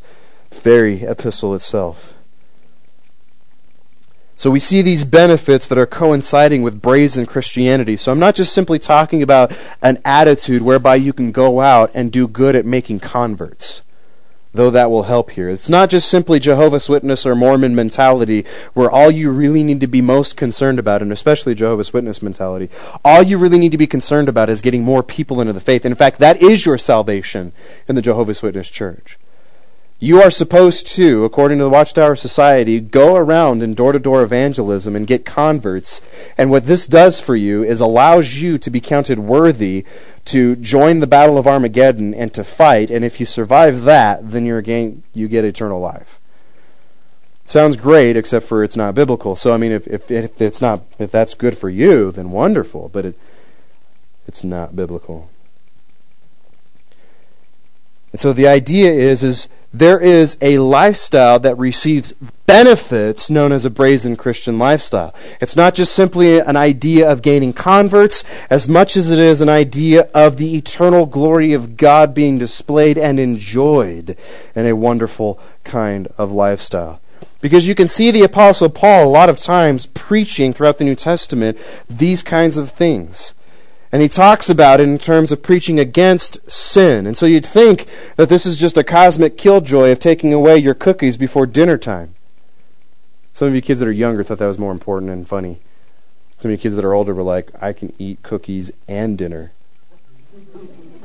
very 0.52 1.04
epistle 1.04 1.56
itself. 1.56 2.14
So 4.36 4.52
we 4.52 4.60
see 4.60 4.82
these 4.82 5.06
benefits 5.06 5.68
that 5.68 5.78
are 5.78 5.86
coinciding 5.86 6.64
with 6.64 6.82
brazen 6.82 7.26
Christianity. 7.26 7.96
So 7.96 8.12
I'm 8.12 8.20
not 8.20 8.36
just 8.36 8.54
simply 8.54 8.78
talking 8.78 9.24
about 9.24 9.58
an 9.82 10.00
attitude 10.04 10.62
whereby 10.62 10.96
you 10.96 11.14
can 11.14 11.32
go 11.32 11.62
out 11.62 11.92
and 11.94 12.12
do 12.12 12.28
good 12.28 12.56
at 12.56 12.66
making 12.66 13.00
converts 13.00 13.84
though 14.54 14.70
that 14.70 14.90
will 14.90 15.04
help 15.04 15.32
here. 15.32 15.50
It's 15.50 15.70
not 15.70 15.90
just 15.90 16.08
simply 16.08 16.40
Jehovah's 16.40 16.88
Witness 16.88 17.26
or 17.26 17.36
Mormon 17.36 17.76
mentality 17.76 18.46
where 18.74 18.90
all 18.90 19.12
you 19.12 19.32
really 19.32 19.64
need 19.64 19.82
to 19.82 19.88
be 19.88 20.02
most 20.02 20.38
concerned 20.38 20.80
about, 20.80 21.02
and 21.02 21.12
especially 21.12 21.56
Jehovah's 21.56 21.94
Witness 21.94 22.22
mentality, 22.22 22.70
all 23.04 23.24
you 23.24 23.38
really 23.38 23.60
need 23.60 23.72
to 23.72 23.78
be 23.78 23.88
concerned 23.88 24.30
about 24.30 24.50
is 24.50 24.62
getting 24.62 24.84
more 24.84 25.04
people 25.04 25.42
into 25.42 25.54
the 25.54 25.60
faith. 25.60 25.86
And 25.86 25.92
In 25.92 25.98
fact, 25.98 26.20
that 26.20 26.42
is 26.42 26.66
your 26.66 26.78
salvation 26.78 27.52
in 27.88 27.96
the 27.96 28.02
Jehovah's 28.02 28.44
Witness 28.44 28.70
church. 28.70 29.18
You 30.04 30.22
are 30.22 30.32
supposed 30.32 30.86
to, 30.98 31.24
according 31.24 31.60
to 31.60 31.64
the 31.64 31.70
Watchtower 31.70 32.18
Society, 32.18 32.82
go 32.82 33.16
around 33.16 33.64
in 33.64 33.74
door 33.74 33.94
to 33.94 34.00
door 34.00 34.22
evangelism 34.22 34.98
and 34.98 35.08
get 35.08 35.24
converts. 35.24 36.02
And 36.38 36.52
what 36.52 36.66
this 36.66 36.88
does 36.88 37.22
for 37.22 37.38
you 37.38 37.64
is 37.64 37.80
allows 37.80 38.42
you 38.42 38.58
to 38.58 38.70
be 38.70 38.82
counted 38.82 39.18
worthy 39.18 39.86
to 40.26 40.58
join 40.58 41.00
the 41.00 41.08
battle 41.08 41.38
of 41.38 41.48
Armageddon 41.48 42.14
and 42.14 42.34
to 42.34 42.44
fight. 42.44 42.92
And 42.92 43.06
if 43.06 43.22
you 43.22 43.26
survive 43.26 43.84
that, 43.84 44.30
then 44.30 44.46
you're 44.46 44.58
again, 44.58 45.04
you 45.14 45.30
get 45.30 45.46
eternal 45.46 45.80
life. 45.80 46.20
Sounds 47.46 47.78
great, 47.78 48.18
except 48.18 48.46
for 48.46 48.62
it's 48.62 48.76
not 48.76 48.96
biblical. 48.96 49.38
So 49.38 49.54
I 49.54 49.58
mean, 49.58 49.72
if 49.72 49.88
if, 49.88 50.12
if 50.12 50.42
it's 50.42 50.62
not 50.62 50.82
if 51.00 51.12
that's 51.12 51.34
good 51.34 51.58
for 51.58 51.70
you, 51.70 52.12
then 52.12 52.32
wonderful. 52.32 52.90
But 52.92 53.06
it 53.06 53.16
it's 54.28 54.44
not 54.44 54.76
biblical. 54.76 55.30
And 58.14 58.22
so 58.22 58.32
the 58.32 58.48
idea 58.48 58.92
is 58.92 59.24
is 59.24 59.48
there 59.74 60.00
is 60.00 60.38
a 60.40 60.60
lifestyle 60.60 61.40
that 61.40 61.58
receives 61.58 62.14
benefits 62.46 63.28
known 63.28 63.52
as 63.52 63.66
a 63.66 63.72
brazen 63.72 64.16
Christian 64.16 64.60
lifestyle. 64.60 65.16
It's 65.42 65.56
not 65.56 65.74
just 65.74 65.96
simply 65.96 66.38
an 66.38 66.56
idea 66.56 67.12
of 67.12 67.24
gaining 67.24 67.54
converts 67.54 68.24
as 68.52 68.70
much 68.70 68.96
as 68.96 69.10
it 69.10 69.18
is 69.18 69.42
an 69.42 69.50
idea 69.50 70.10
of 70.14 70.38
the 70.38 70.56
eternal 70.56 71.08
glory 71.08 71.54
of 71.54 71.76
God 71.76 72.14
being 72.14 72.38
displayed 72.38 73.00
and 73.00 73.20
enjoyed 73.20 74.16
in 74.56 74.68
a 74.68 74.76
wonderful 74.76 75.40
kind 75.64 76.08
of 76.16 76.32
lifestyle. 76.32 77.02
Because 77.42 77.68
you 77.68 77.74
can 77.74 77.88
see 77.88 78.12
the 78.12 78.22
Apostle 78.22 78.70
Paul 78.70 79.08
a 79.08 79.10
lot 79.10 79.28
of 79.28 79.40
times 79.40 79.88
preaching 79.88 80.54
throughout 80.54 80.78
the 80.78 80.86
New 80.86 80.96
Testament 80.96 81.58
these 81.90 82.22
kinds 82.22 82.58
of 82.58 82.70
things. 82.70 83.34
And 83.94 84.02
he 84.02 84.08
talks 84.08 84.50
about 84.50 84.80
it 84.80 84.90
in 84.90 84.98
terms 84.98 85.32
of 85.32 85.44
preaching 85.44 85.80
against 85.80 86.50
sin. 86.50 87.06
And 87.06 87.16
so 87.16 87.28
you'd 87.28 87.46
think 87.46 87.86
that 88.16 88.28
this 88.28 88.44
is 88.44 88.58
just 88.58 88.76
a 88.76 88.84
cosmic 88.84 89.38
killjoy 89.38 89.92
of 89.92 90.00
taking 90.00 90.34
away 90.34 90.58
your 90.58 90.74
cookies 90.74 91.16
before 91.16 91.46
dinner 91.46 91.78
time. 91.78 92.16
Some 93.34 93.50
of 93.50 93.54
you 93.54 93.62
kids 93.62 93.80
that 93.82 93.88
are 93.88 93.92
younger 93.92 94.24
thought 94.24 94.40
that 94.40 94.48
was 94.48 94.58
more 94.58 94.72
important 94.72 95.12
and 95.12 95.28
funny. 95.28 95.60
Some 96.40 96.50
of 96.50 96.54
you 96.54 96.58
kids 96.58 96.76
that 96.76 96.84
are 96.84 96.94
older 96.96 97.14
were 97.14 97.22
like, 97.22 97.52
I 97.62 97.72
can 97.72 97.94
eat 98.00 98.24
cookies 98.24 98.72
and 98.88 99.16
dinner. 99.16 99.52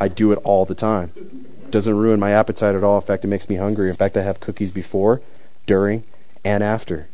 I 0.01 0.09
do 0.09 0.33
it 0.33 0.39
all 0.43 0.65
the 0.65 0.75
time. 0.75 1.13
It 1.15 1.71
doesn't 1.71 1.95
ruin 1.95 2.19
my 2.19 2.31
appetite 2.31 2.75
at 2.75 2.83
all. 2.83 3.01
In 3.01 3.07
fact, 3.07 3.23
it 3.23 3.29
makes 3.29 3.51
me 3.51 3.57
hungry. 3.57 3.91
In 3.91 3.97
fact, 3.97 4.17
I 4.17 4.23
have 4.23 4.41
cookies 4.41 4.71
before, 4.71 5.21
during, 5.67 6.05
and 6.43 6.65
after. 6.65 7.07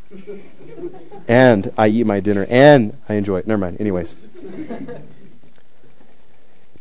And 1.27 1.73
I 1.77 1.87
eat 1.87 2.05
my 2.05 2.21
dinner 2.21 2.45
and 2.49 2.95
I 3.09 3.15
enjoy 3.15 3.39
it. 3.39 3.47
Never 3.47 3.59
mind. 3.59 3.81
Anyways. 3.81 4.15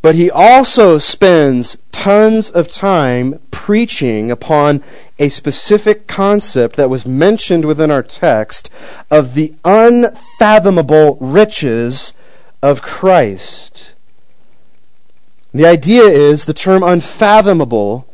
But 0.05 0.17
he 0.17 0.31
also 0.31 0.99
spends 0.99 1.79
tons 1.91 2.51
of 2.51 2.69
time 2.69 3.41
preaching 3.51 4.31
upon 4.31 4.83
a 5.19 5.31
specific 5.31 6.07
concept 6.07 6.77
that 6.77 6.91
was 6.91 7.07
mentioned 7.07 7.65
within 7.65 7.91
our 7.91 8.03
text 8.03 8.69
of 9.11 9.33
the 9.33 9.55
unfathomable 9.65 11.17
riches 11.23 12.13
of 12.63 12.83
Christ. 12.83 13.95
The 15.55 15.65
idea 15.65 16.03
is 16.03 16.45
the 16.45 16.53
term 16.53 16.83
unfathomable. 16.83 18.07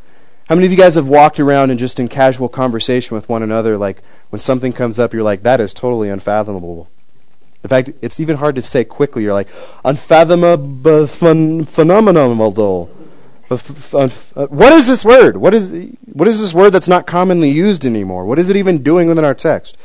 How 0.49 0.55
many 0.55 0.67
of 0.67 0.71
you 0.71 0.79
guys 0.79 0.95
have 0.95 1.09
walked 1.09 1.41
around 1.41 1.71
and 1.71 1.81
just 1.81 1.99
in 1.99 2.07
casual 2.07 2.49
conversation 2.49 3.17
with 3.17 3.29
one 3.29 3.43
another, 3.43 3.77
like 3.77 4.01
when 4.29 4.39
something 4.39 4.73
comes 4.73 5.01
up, 5.01 5.13
you're 5.13 5.25
like, 5.25 5.43
that 5.43 5.59
is 5.59 5.75
totally 5.75 6.09
unfathomable? 6.09 6.89
In 7.63 7.69
fact, 7.69 7.91
it's 8.01 8.21
even 8.21 8.37
hard 8.37 8.55
to 8.55 8.63
say 8.63 8.85
quickly. 8.85 9.23
You're 9.23 9.35
like, 9.35 9.49
unfathomable 9.85 11.05
phen- 11.07 11.69
phenomenal. 11.69 12.91
Uh, 13.51 14.09
what 14.47 14.73
is 14.73 14.87
this 14.87 15.05
word? 15.05 15.37
What 15.37 15.53
is, 15.53 15.97
what 16.13 16.29
is 16.29 16.41
this 16.41 16.55
word 16.55 16.71
that's 16.71 16.89
not 16.89 17.07
commonly 17.07 17.51
used 17.51 17.85
anymore? 17.85 18.25
What 18.25 18.39
is 18.39 18.49
it 18.49 18.57
even 18.57 18.83
doing 18.83 19.09
within 19.09 19.25
our 19.25 19.35
text? 19.35 19.77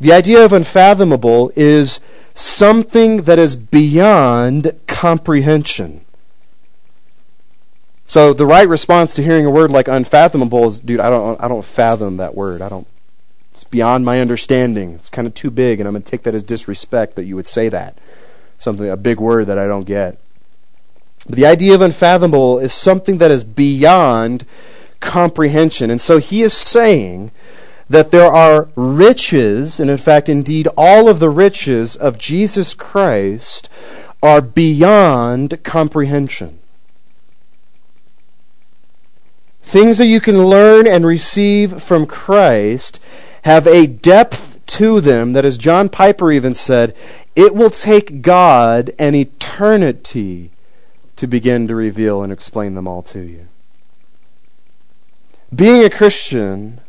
The 0.00 0.12
idea 0.12 0.44
of 0.44 0.52
unfathomable 0.52 1.52
is 1.54 2.00
something 2.34 3.22
that 3.22 3.38
is 3.38 3.54
beyond 3.54 4.72
comprehension. 4.86 6.00
So 8.06 8.32
the 8.32 8.46
right 8.46 8.68
response 8.68 9.14
to 9.14 9.22
hearing 9.22 9.46
a 9.46 9.50
word 9.50 9.70
like 9.70 9.88
unfathomable 9.88 10.64
is, 10.64 10.80
dude, 10.80 11.00
I 11.00 11.08
don't, 11.08 11.40
I 11.40 11.48
don't 11.48 11.64
fathom 11.64 12.16
that 12.16 12.34
word. 12.34 12.62
I 12.62 12.68
don't, 12.68 12.86
it's 13.52 13.64
beyond 13.64 14.04
my 14.04 14.18
understanding. 14.18 14.94
It's 14.94 15.10
kind 15.10 15.26
of 15.26 15.34
too 15.34 15.50
big, 15.50 15.78
and 15.78 15.86
I'm 15.86 15.92
going 15.92 16.02
to 16.02 16.10
take 16.10 16.22
that 16.22 16.34
as 16.34 16.42
disrespect 16.42 17.16
that 17.16 17.24
you 17.24 17.36
would 17.36 17.46
say 17.46 17.68
that. 17.68 17.98
Something, 18.56 18.88
a 18.88 18.96
big 18.96 19.20
word 19.20 19.46
that 19.48 19.58
I 19.58 19.66
don't 19.66 19.84
get. 19.84 20.18
But 21.26 21.36
the 21.36 21.46
idea 21.46 21.74
of 21.74 21.82
unfathomable 21.82 22.58
is 22.58 22.72
something 22.72 23.18
that 23.18 23.30
is 23.30 23.44
beyond 23.44 24.46
comprehension. 25.00 25.90
And 25.90 26.00
so 26.00 26.16
he 26.16 26.40
is 26.40 26.54
saying 26.54 27.30
that 27.90 28.10
there 28.10 28.32
are 28.32 28.68
riches, 28.74 29.78
and 29.78 29.90
in 29.90 29.98
fact, 29.98 30.30
indeed, 30.30 30.66
all 30.74 31.10
of 31.10 31.20
the 31.20 31.28
riches 31.28 31.94
of 31.94 32.18
Jesus 32.18 32.72
Christ 32.72 33.68
are 34.22 34.40
beyond 34.40 35.62
comprehension. 35.62 36.58
Things 39.60 39.98
that 39.98 40.06
you 40.06 40.20
can 40.20 40.46
learn 40.46 40.86
and 40.86 41.04
receive 41.04 41.82
from 41.82 42.06
Christ 42.06 42.98
have 43.42 43.66
a 43.66 43.86
depth 43.86 44.64
to 44.66 45.00
them 45.00 45.32
that, 45.32 45.44
as 45.44 45.58
John 45.58 45.88
Piper 45.88 46.32
even 46.32 46.54
said, 46.54 46.94
it 47.34 47.54
will 47.54 47.70
take 47.70 48.22
God 48.22 48.90
an 48.98 49.14
eternity 49.14 50.50
to 51.16 51.26
begin 51.26 51.68
to 51.68 51.74
reveal 51.74 52.22
and 52.22 52.32
explain 52.32 52.74
them 52.74 52.88
all 52.88 53.02
to 53.02 53.20
you. 53.20 53.46
Being 55.54 55.84
a 55.84 55.90
Christian 55.90 56.80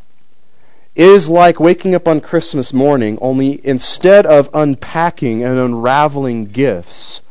is 0.96 1.28
like 1.28 1.60
waking 1.60 1.96
up 1.96 2.08
on 2.08 2.22
Christmas 2.22 2.72
morning, 2.72 3.18
only 3.20 3.66
instead 3.66 4.26
of 4.26 4.50
unpacking 4.54 5.44
and 5.44 5.58
unraveling 5.58 6.46
gifts 6.46 7.22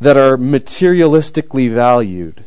that 0.00 0.16
are 0.16 0.36
materialistically 0.36 1.70
valued, 1.70 2.42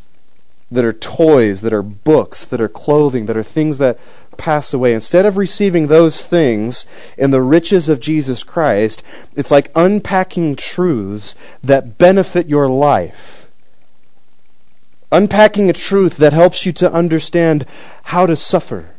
that 0.69 0.83
are 0.83 0.93
toys, 0.93 1.61
that 1.61 1.71
are 1.71 1.83
books, 1.83 2.43
that 2.45 2.59
are 2.59 2.67
clothing, 2.67 3.27
that 3.27 3.37
are 3.37 3.43
things 3.43 3.77
that 3.77 3.97
pass 4.37 4.73
away, 4.73 4.93
instead 4.93 5.25
of 5.25 5.37
receiving 5.37 5.87
those 5.87 6.25
things 6.25 6.85
in 7.17 7.31
the 7.31 7.41
riches 7.41 7.89
of 7.89 7.99
Jesus 7.99 8.43
Christ, 8.43 9.03
it's 9.35 9.51
like 9.51 9.71
unpacking 9.75 10.55
truths 10.55 11.35
that 11.63 11.97
benefit 11.97 12.47
your 12.47 12.67
life. 12.67 13.47
Unpacking 15.11 15.69
a 15.69 15.73
truth 15.73 16.17
that 16.17 16.33
helps 16.33 16.65
you 16.65 16.71
to 16.73 16.91
understand 16.91 17.65
how 18.03 18.25
to 18.25 18.35
suffer 18.35 18.94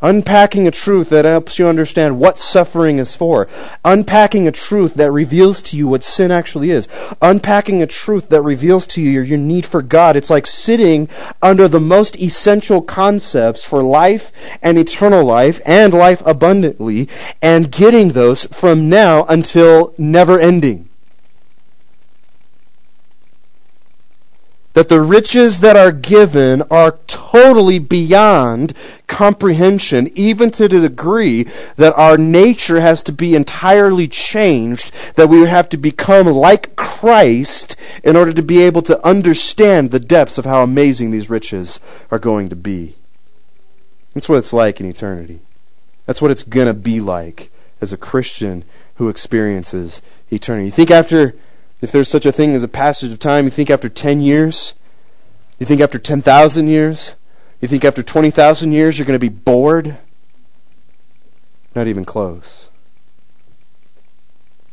Unpacking 0.00 0.68
a 0.68 0.70
truth 0.70 1.10
that 1.10 1.24
helps 1.24 1.58
you 1.58 1.66
understand 1.66 2.20
what 2.20 2.38
suffering 2.38 2.98
is 2.98 3.16
for. 3.16 3.48
Unpacking 3.84 4.46
a 4.46 4.52
truth 4.52 4.94
that 4.94 5.10
reveals 5.10 5.60
to 5.62 5.76
you 5.76 5.88
what 5.88 6.04
sin 6.04 6.30
actually 6.30 6.70
is. 6.70 6.86
Unpacking 7.20 7.82
a 7.82 7.86
truth 7.86 8.28
that 8.28 8.42
reveals 8.42 8.86
to 8.86 9.02
you 9.02 9.20
your 9.20 9.38
need 9.38 9.66
for 9.66 9.82
God. 9.82 10.14
It's 10.14 10.30
like 10.30 10.46
sitting 10.46 11.08
under 11.42 11.66
the 11.66 11.80
most 11.80 12.16
essential 12.20 12.80
concepts 12.80 13.66
for 13.66 13.82
life 13.82 14.32
and 14.62 14.78
eternal 14.78 15.24
life 15.24 15.60
and 15.66 15.92
life 15.92 16.24
abundantly 16.24 17.08
and 17.42 17.72
getting 17.72 18.08
those 18.08 18.46
from 18.46 18.88
now 18.88 19.24
until 19.24 19.94
never 19.98 20.38
ending. 20.38 20.87
That 24.78 24.88
the 24.88 25.00
riches 25.00 25.58
that 25.58 25.76
are 25.76 25.90
given 25.90 26.62
are 26.70 27.00
totally 27.08 27.80
beyond 27.80 28.72
comprehension, 29.08 30.08
even 30.14 30.52
to 30.52 30.68
the 30.68 30.80
degree 30.80 31.42
that 31.74 31.92
our 31.96 32.16
nature 32.16 32.80
has 32.80 33.02
to 33.02 33.10
be 33.10 33.34
entirely 33.34 34.06
changed, 34.06 34.94
that 35.16 35.28
we 35.28 35.40
would 35.40 35.48
have 35.48 35.68
to 35.68 35.76
become 35.76 36.28
like 36.28 36.76
Christ 36.76 37.74
in 38.04 38.14
order 38.14 38.32
to 38.32 38.40
be 38.40 38.62
able 38.62 38.82
to 38.82 39.04
understand 39.04 39.90
the 39.90 39.98
depths 39.98 40.38
of 40.38 40.44
how 40.44 40.62
amazing 40.62 41.10
these 41.10 41.28
riches 41.28 41.80
are 42.12 42.20
going 42.20 42.48
to 42.48 42.54
be. 42.54 42.94
That's 44.14 44.28
what 44.28 44.38
it's 44.38 44.52
like 44.52 44.78
in 44.78 44.86
eternity. 44.86 45.40
That's 46.06 46.22
what 46.22 46.30
it's 46.30 46.44
going 46.44 46.68
to 46.68 46.80
be 46.80 47.00
like 47.00 47.50
as 47.80 47.92
a 47.92 47.96
Christian 47.96 48.62
who 48.94 49.08
experiences 49.08 50.02
eternity. 50.30 50.66
You 50.66 50.70
think 50.70 50.92
after 50.92 51.34
if 51.80 51.92
there's 51.92 52.08
such 52.08 52.26
a 52.26 52.32
thing 52.32 52.54
as 52.54 52.62
a 52.62 52.68
passage 52.68 53.12
of 53.12 53.18
time, 53.18 53.44
you 53.44 53.50
think 53.50 53.70
after 53.70 53.88
10 53.88 54.20
years? 54.20 54.74
You 55.58 55.66
think 55.66 55.80
after 55.80 55.98
10,000 55.98 56.68
years? 56.68 57.14
You 57.60 57.68
think 57.68 57.84
after 57.84 58.02
20,000 58.02 58.72
years 58.72 58.98
you're 58.98 59.06
going 59.06 59.18
to 59.18 59.24
be 59.24 59.28
bored? 59.28 59.96
Not 61.74 61.86
even 61.86 62.04
close. 62.04 62.67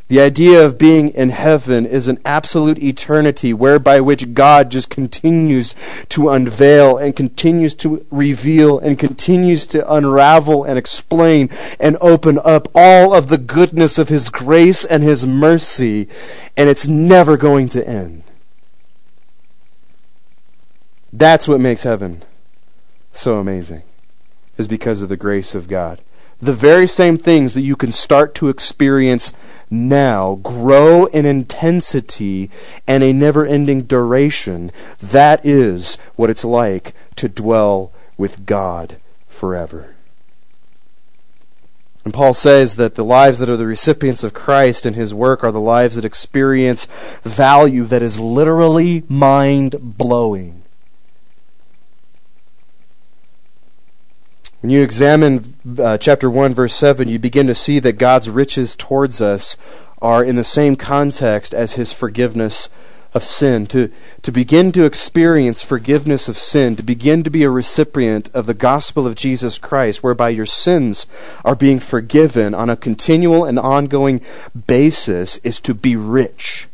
The 0.07 0.21
idea 0.21 0.63
of 0.63 0.77
being 0.77 1.09
in 1.09 1.31
heaven 1.31 1.83
is 1.87 2.07
an 2.07 2.19
absolute 2.23 2.77
eternity 2.77 3.53
whereby 3.53 4.01
which 4.01 4.35
God 4.35 4.69
just 4.69 4.91
continues 4.91 5.73
to 6.09 6.29
unveil 6.29 6.97
and 6.97 7.15
continues 7.15 7.73
to 7.75 8.05
reveal 8.11 8.77
and 8.77 8.99
continues 8.99 9.65
to 9.67 9.91
unravel 9.91 10.63
and 10.63 10.77
explain 10.77 11.49
and 11.79 11.97
open 12.01 12.37
up 12.45 12.67
all 12.75 13.15
of 13.15 13.29
the 13.29 13.39
goodness 13.39 13.97
of 13.97 14.09
His 14.09 14.29
grace 14.29 14.85
and 14.85 15.01
His 15.01 15.25
mercy, 15.25 16.07
and 16.55 16.69
it's 16.69 16.87
never 16.87 17.35
going 17.35 17.67
to 17.69 17.87
end. 17.87 18.21
That's 21.11 21.47
what 21.47 21.59
makes 21.59 21.81
heaven 21.81 22.21
so 23.11 23.39
amazing, 23.39 23.81
is 24.59 24.67
because 24.67 25.01
of 25.01 25.09
the 25.09 25.17
grace 25.17 25.55
of 25.55 25.67
God 25.67 25.99
the 26.39 26.53
very 26.53 26.87
same 26.87 27.17
things 27.17 27.53
that 27.53 27.61
you 27.61 27.75
can 27.75 27.91
start 27.91 28.35
to 28.35 28.49
experience 28.49 29.33
now 29.69 30.35
grow 30.43 31.05
in 31.07 31.25
intensity 31.25 32.49
and 32.87 33.03
a 33.03 33.13
never 33.13 33.45
ending 33.45 33.83
duration. 33.83 34.71
That 35.01 35.45
is 35.45 35.97
what 36.15 36.29
it's 36.29 36.45
like 36.45 36.93
to 37.17 37.29
dwell 37.29 37.91
with 38.17 38.45
God 38.45 38.97
forever. 39.27 39.95
And 42.03 42.13
Paul 42.13 42.33
says 42.33 42.75
that 42.75 42.93
the 42.93 43.03
lives 43.03 43.39
that 43.39 43.49
are 43.49 43.57
the 43.57 43.65
recipients 43.65 44.23
of 44.23 44.33
Christ 44.33 44.85
and 44.85 44.95
his 44.95 45.11
work 45.11 45.43
are 45.43 45.51
the 45.51 45.59
lives 45.59 45.95
that 45.95 46.05
experience 46.05 46.85
value 47.23 47.83
that 47.85 48.03
is 48.03 48.19
literally 48.19 49.03
mind 49.09 49.75
blowing. 49.81 50.61
When 54.65 54.71
you 54.71 54.81
examine 54.81 55.43
uh, 55.77 55.99
chapter 55.99 56.27
1, 56.27 56.55
verse 56.55 56.73
7, 56.73 57.07
you 57.07 57.19
begin 57.19 57.45
to 57.45 57.53
see 57.53 57.77
that 57.77 57.99
God's 57.99 58.31
riches 58.31 58.75
towards 58.75 59.21
us 59.21 59.57
are 60.01 60.23
in 60.23 60.37
the 60.37 60.43
same 60.43 60.75
context 60.75 61.53
as 61.53 61.73
his 61.73 61.93
forgiveness 61.93 62.67
of 63.13 63.23
sin. 63.23 63.67
To, 63.67 63.91
to 64.23 64.31
begin 64.31 64.71
to 64.71 64.85
experience 64.85 65.61
forgiveness 65.61 66.27
of 66.27 66.35
sin, 66.35 66.75
to 66.77 66.81
begin 66.81 67.21
to 67.21 67.29
be 67.29 67.43
a 67.43 67.49
recipient 67.51 68.31
of 68.33 68.47
the 68.47 68.55
gospel 68.55 69.05
of 69.05 69.13
Jesus 69.13 69.59
Christ, 69.59 70.01
whereby 70.01 70.29
your 70.29 70.47
sins 70.47 71.05
are 71.43 71.55
being 71.55 71.79
forgiven 71.79 72.55
on 72.55 72.71
a 72.71 72.75
continual 72.75 73.45
and 73.45 73.59
ongoing 73.59 74.19
basis, 74.65 75.37
is 75.43 75.59
to 75.59 75.75
be 75.75 75.95
rich. 75.95 76.67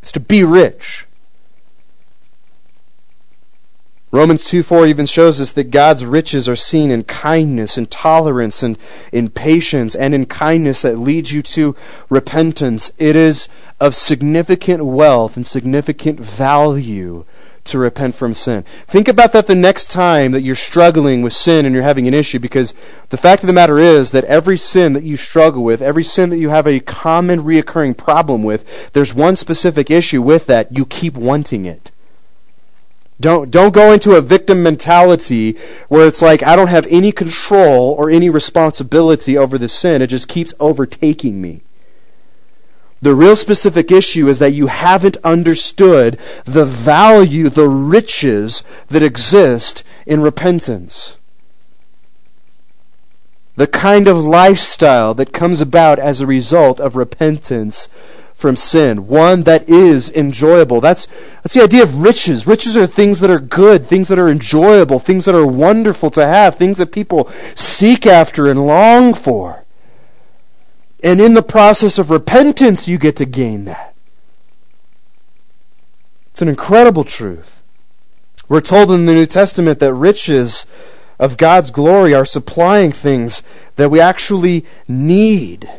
It's 0.00 0.10
to 0.10 0.20
be 0.20 0.42
rich. 0.42 1.06
Romans 4.14 4.44
2 4.44 4.62
4 4.62 4.86
even 4.86 5.06
shows 5.06 5.40
us 5.40 5.52
that 5.54 5.70
God's 5.70 6.04
riches 6.04 6.46
are 6.46 6.54
seen 6.54 6.90
in 6.90 7.04
kindness 7.04 7.78
and 7.78 7.90
tolerance 7.90 8.62
and 8.62 8.76
in 9.10 9.30
patience 9.30 9.94
and 9.94 10.14
in 10.14 10.26
kindness 10.26 10.82
that 10.82 10.98
leads 10.98 11.32
you 11.32 11.40
to 11.40 11.74
repentance. 12.10 12.92
It 12.98 13.16
is 13.16 13.48
of 13.80 13.94
significant 13.94 14.84
wealth 14.84 15.38
and 15.38 15.46
significant 15.46 16.20
value 16.20 17.24
to 17.64 17.78
repent 17.78 18.14
from 18.14 18.34
sin. 18.34 18.64
Think 18.86 19.08
about 19.08 19.32
that 19.32 19.46
the 19.46 19.54
next 19.54 19.90
time 19.90 20.32
that 20.32 20.42
you're 20.42 20.56
struggling 20.56 21.22
with 21.22 21.32
sin 21.32 21.64
and 21.64 21.74
you're 21.74 21.82
having 21.82 22.06
an 22.06 22.12
issue 22.12 22.38
because 22.38 22.74
the 23.08 23.16
fact 23.16 23.42
of 23.42 23.46
the 23.46 23.54
matter 23.54 23.78
is 23.78 24.10
that 24.10 24.24
every 24.24 24.58
sin 24.58 24.92
that 24.92 25.04
you 25.04 25.16
struggle 25.16 25.64
with, 25.64 25.80
every 25.80 26.04
sin 26.04 26.28
that 26.28 26.38
you 26.38 26.50
have 26.50 26.66
a 26.66 26.80
common 26.80 27.40
reoccurring 27.40 27.96
problem 27.96 28.42
with, 28.42 28.92
there's 28.92 29.14
one 29.14 29.36
specific 29.36 29.90
issue 29.90 30.20
with 30.20 30.46
that. 30.48 30.76
You 30.76 30.84
keep 30.84 31.14
wanting 31.14 31.64
it. 31.64 31.91
Don't, 33.22 33.52
don't 33.52 33.72
go 33.72 33.92
into 33.92 34.16
a 34.16 34.20
victim 34.20 34.64
mentality 34.64 35.52
where 35.88 36.08
it's 36.08 36.20
like, 36.20 36.42
I 36.42 36.56
don't 36.56 36.66
have 36.66 36.88
any 36.90 37.12
control 37.12 37.92
or 37.92 38.10
any 38.10 38.28
responsibility 38.28 39.38
over 39.38 39.56
the 39.56 39.68
sin. 39.68 40.02
It 40.02 40.08
just 40.08 40.26
keeps 40.26 40.52
overtaking 40.58 41.40
me. 41.40 41.60
The 43.00 43.14
real 43.14 43.36
specific 43.36 43.92
issue 43.92 44.26
is 44.26 44.40
that 44.40 44.54
you 44.54 44.66
haven't 44.66 45.18
understood 45.18 46.18
the 46.44 46.64
value, 46.64 47.48
the 47.48 47.68
riches 47.68 48.64
that 48.88 49.04
exist 49.04 49.84
in 50.04 50.20
repentance. 50.20 51.16
The 53.54 53.68
kind 53.68 54.08
of 54.08 54.16
lifestyle 54.18 55.14
that 55.14 55.32
comes 55.32 55.60
about 55.60 56.00
as 56.00 56.20
a 56.20 56.26
result 56.26 56.80
of 56.80 56.96
repentance 56.96 57.88
from 58.42 58.56
sin, 58.56 59.06
one 59.06 59.44
that 59.44 59.68
is 59.68 60.10
enjoyable. 60.10 60.80
That's, 60.80 61.06
that's 61.42 61.54
the 61.54 61.62
idea 61.62 61.84
of 61.84 62.02
riches. 62.02 62.46
Riches 62.46 62.76
are 62.76 62.86
things 62.86 63.20
that 63.20 63.30
are 63.30 63.38
good, 63.38 63.86
things 63.86 64.08
that 64.08 64.18
are 64.18 64.28
enjoyable, 64.28 64.98
things 64.98 65.24
that 65.24 65.34
are 65.34 65.46
wonderful 65.46 66.10
to 66.10 66.26
have, 66.26 66.56
things 66.56 66.78
that 66.78 66.92
people 66.92 67.28
seek 67.54 68.04
after 68.04 68.48
and 68.48 68.66
long 68.66 69.14
for. 69.14 69.64
And 71.02 71.20
in 71.20 71.34
the 71.34 71.42
process 71.42 71.98
of 71.98 72.10
repentance, 72.10 72.88
you 72.88 72.98
get 72.98 73.16
to 73.16 73.24
gain 73.24 73.64
that. 73.64 73.94
It's 76.32 76.42
an 76.42 76.48
incredible 76.48 77.04
truth. 77.04 77.62
We're 78.48 78.60
told 78.60 78.90
in 78.90 79.06
the 79.06 79.14
New 79.14 79.26
Testament 79.26 79.78
that 79.78 79.94
riches 79.94 80.66
of 81.18 81.36
God's 81.36 81.70
glory 81.70 82.12
are 82.12 82.24
supplying 82.24 82.90
things 82.90 83.42
that 83.76 83.90
we 83.90 84.00
actually 84.00 84.64
need. 84.88 85.70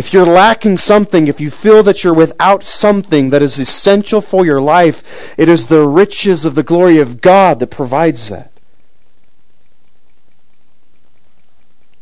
If 0.00 0.14
you're 0.14 0.24
lacking 0.24 0.78
something, 0.78 1.28
if 1.28 1.42
you 1.42 1.50
feel 1.50 1.82
that 1.82 2.02
you're 2.02 2.14
without 2.14 2.64
something 2.64 3.28
that 3.28 3.42
is 3.42 3.58
essential 3.58 4.22
for 4.22 4.46
your 4.46 4.58
life, 4.58 5.38
it 5.38 5.46
is 5.46 5.66
the 5.66 5.86
riches 5.86 6.46
of 6.46 6.54
the 6.54 6.62
glory 6.62 6.98
of 6.98 7.20
God 7.20 7.60
that 7.60 7.70
provides 7.70 8.30
that. 8.30 8.50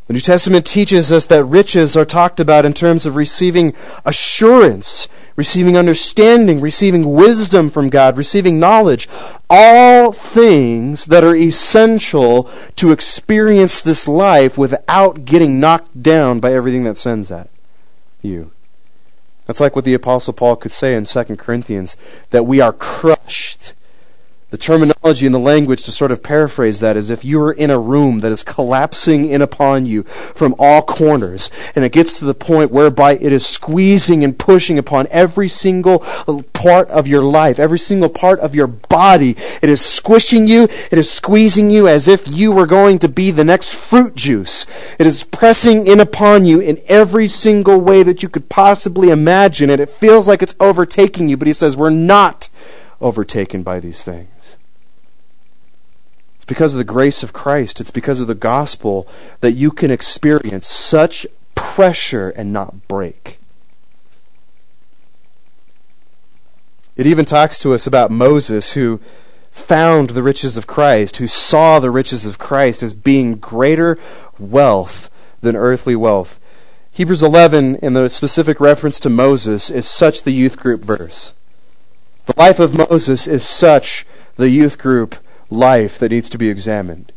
The 0.07 0.13
New 0.13 0.21
Testament 0.21 0.65
teaches 0.65 1.11
us 1.11 1.25
that 1.25 1.43
riches 1.43 1.97
are 1.97 2.05
talked 2.05 2.39
about 2.39 2.63
in 2.63 2.71
terms 2.71 3.05
of 3.05 3.17
receiving 3.17 3.75
assurance, 4.05 5.09
receiving 5.35 5.75
understanding, 5.75 6.61
receiving 6.61 7.11
wisdom 7.11 7.69
from 7.69 7.89
God, 7.89 8.15
receiving 8.15 8.61
knowledge. 8.61 9.09
All 9.49 10.13
things 10.13 11.03
that 11.07 11.25
are 11.25 11.35
essential 11.35 12.49
to 12.77 12.93
experience 12.93 13.81
this 13.81 14.07
life 14.07 14.57
without 14.57 15.25
getting 15.25 15.59
knocked 15.59 16.01
down 16.01 16.39
by 16.39 16.53
everything 16.53 16.85
that 16.85 16.95
sends 16.95 17.29
at 17.29 17.49
you. 18.21 18.51
That's 19.45 19.59
like 19.59 19.75
what 19.75 19.85
the 19.85 19.93
Apostle 19.93 20.33
Paul 20.33 20.55
could 20.55 20.71
say 20.71 20.93
in 20.93 21.05
2 21.05 21.23
Corinthians 21.37 21.97
that 22.29 22.43
we 22.45 22.61
are 22.61 22.73
crushed 22.73 23.73
The 24.49 24.57
terminology 24.57 25.27
and 25.27 25.35
the 25.35 25.39
language 25.39 25.83
to 25.83 25.91
sort 25.91 26.11
of 26.11 26.23
paraphrase 26.23 26.79
that 26.79 26.97
is 26.97 27.11
if 27.11 27.23
you 27.23 27.39
are 27.39 27.51
in 27.51 27.69
a 27.69 27.77
room 27.77 28.21
that 28.21 28.31
is 28.31 28.41
collapsing 28.41 29.29
in 29.29 29.43
upon 29.43 29.85
you 29.85 30.01
from 30.01 30.55
all 30.57 30.81
corners, 30.81 31.51
and 31.75 31.85
it 31.85 31.91
gets 31.91 32.17
to 32.17 32.25
the 32.25 32.33
point 32.33 32.71
whereby 32.71 33.11
it 33.11 33.31
is 33.31 33.45
squeezing 33.45 34.23
and 34.23 34.39
pushing 34.39 34.79
upon 34.79 35.05
every 35.11 35.49
single 35.49 35.99
part 36.53 36.89
of 36.89 37.07
your 37.07 37.21
life, 37.21 37.59
every 37.59 37.77
single 37.77 38.09
part 38.09 38.39
of 38.39 38.55
your 38.55 38.65
body. 38.65 39.35
It 39.61 39.69
is 39.69 39.85
squishing 39.85 40.47
you, 40.47 40.63
it 40.63 40.97
is 40.97 41.11
squeezing 41.11 41.69
you 41.69 41.87
as 41.87 42.07
if 42.07 42.27
you 42.27 42.51
were 42.51 42.65
going 42.65 42.97
to 42.99 43.07
be 43.07 43.29
the 43.29 43.43
next 43.43 43.75
fruit 43.75 44.15
juice. 44.15 44.65
It 44.97 45.05
is 45.05 45.21
pressing 45.21 45.85
in 45.85 45.99
upon 45.99 46.45
you 46.45 46.59
in 46.59 46.79
every 46.87 47.27
single 47.27 47.79
way 47.79 48.01
that 48.01 48.23
you 48.23 48.29
could 48.29 48.49
possibly 48.49 49.11
imagine, 49.11 49.69
and 49.69 49.79
it 49.79 49.91
feels 49.91 50.27
like 50.27 50.41
it's 50.41 50.55
overtaking 50.59 51.29
you, 51.29 51.37
but 51.37 51.45
he 51.45 51.53
says, 51.53 51.77
We're 51.77 51.91
not 51.91 52.49
overtaken 53.01 53.63
by 53.63 53.79
these 53.79 54.03
things 54.03 54.55
It's 56.35 56.45
because 56.45 56.73
of 56.73 56.77
the 56.77 56.83
grace 56.83 57.23
of 57.23 57.33
Christ, 57.33 57.79
it's 57.79 57.91
because 57.91 58.19
of 58.19 58.27
the 58.27 58.35
gospel 58.35 59.07
that 59.41 59.53
you 59.53 59.71
can 59.71 59.91
experience 59.91 60.67
such 60.67 61.25
pressure 61.55 62.29
and 62.29 62.51
not 62.53 62.87
break. 62.87 63.39
It 66.99 67.07
even 67.07 67.23
talks 67.23 67.59
to 67.59 67.73
us 67.73 67.87
about 67.87 68.11
Moses 68.11 68.73
who 68.73 68.99
found 69.49 70.09
the 70.09 70.23
riches 70.23 70.57
of 70.57 70.67
Christ, 70.67 71.17
who 71.17 71.27
saw 71.27 71.79
the 71.79 71.91
riches 71.91 72.25
of 72.25 72.37
Christ 72.37 72.83
as 72.83 72.93
being 72.93 73.35
greater 73.35 73.97
wealth 74.37 75.09
than 75.39 75.55
earthly 75.55 75.95
wealth. 75.95 76.39
Hebrews 76.91 77.23
11, 77.23 77.77
in 77.77 77.93
the 77.93 78.09
specific 78.09 78.59
reference 78.59 78.99
to 78.99 79.09
Moses, 79.09 79.69
is 79.69 79.87
such 79.87 80.23
the 80.23 80.33
youth 80.33 80.59
group 80.59 80.83
verse. 80.83 81.33
The 82.29 82.39
life 82.39 82.59
of 82.59 82.77
Moses 82.77 83.25
is 83.25 83.43
such 83.43 84.05
the 84.35 84.51
youth 84.51 84.77
group 84.77 85.15
life 85.49 85.97
that 85.97 86.11
needs 86.11 86.29
to 86.29 86.37
be 86.37 86.47
examined. 86.47 87.11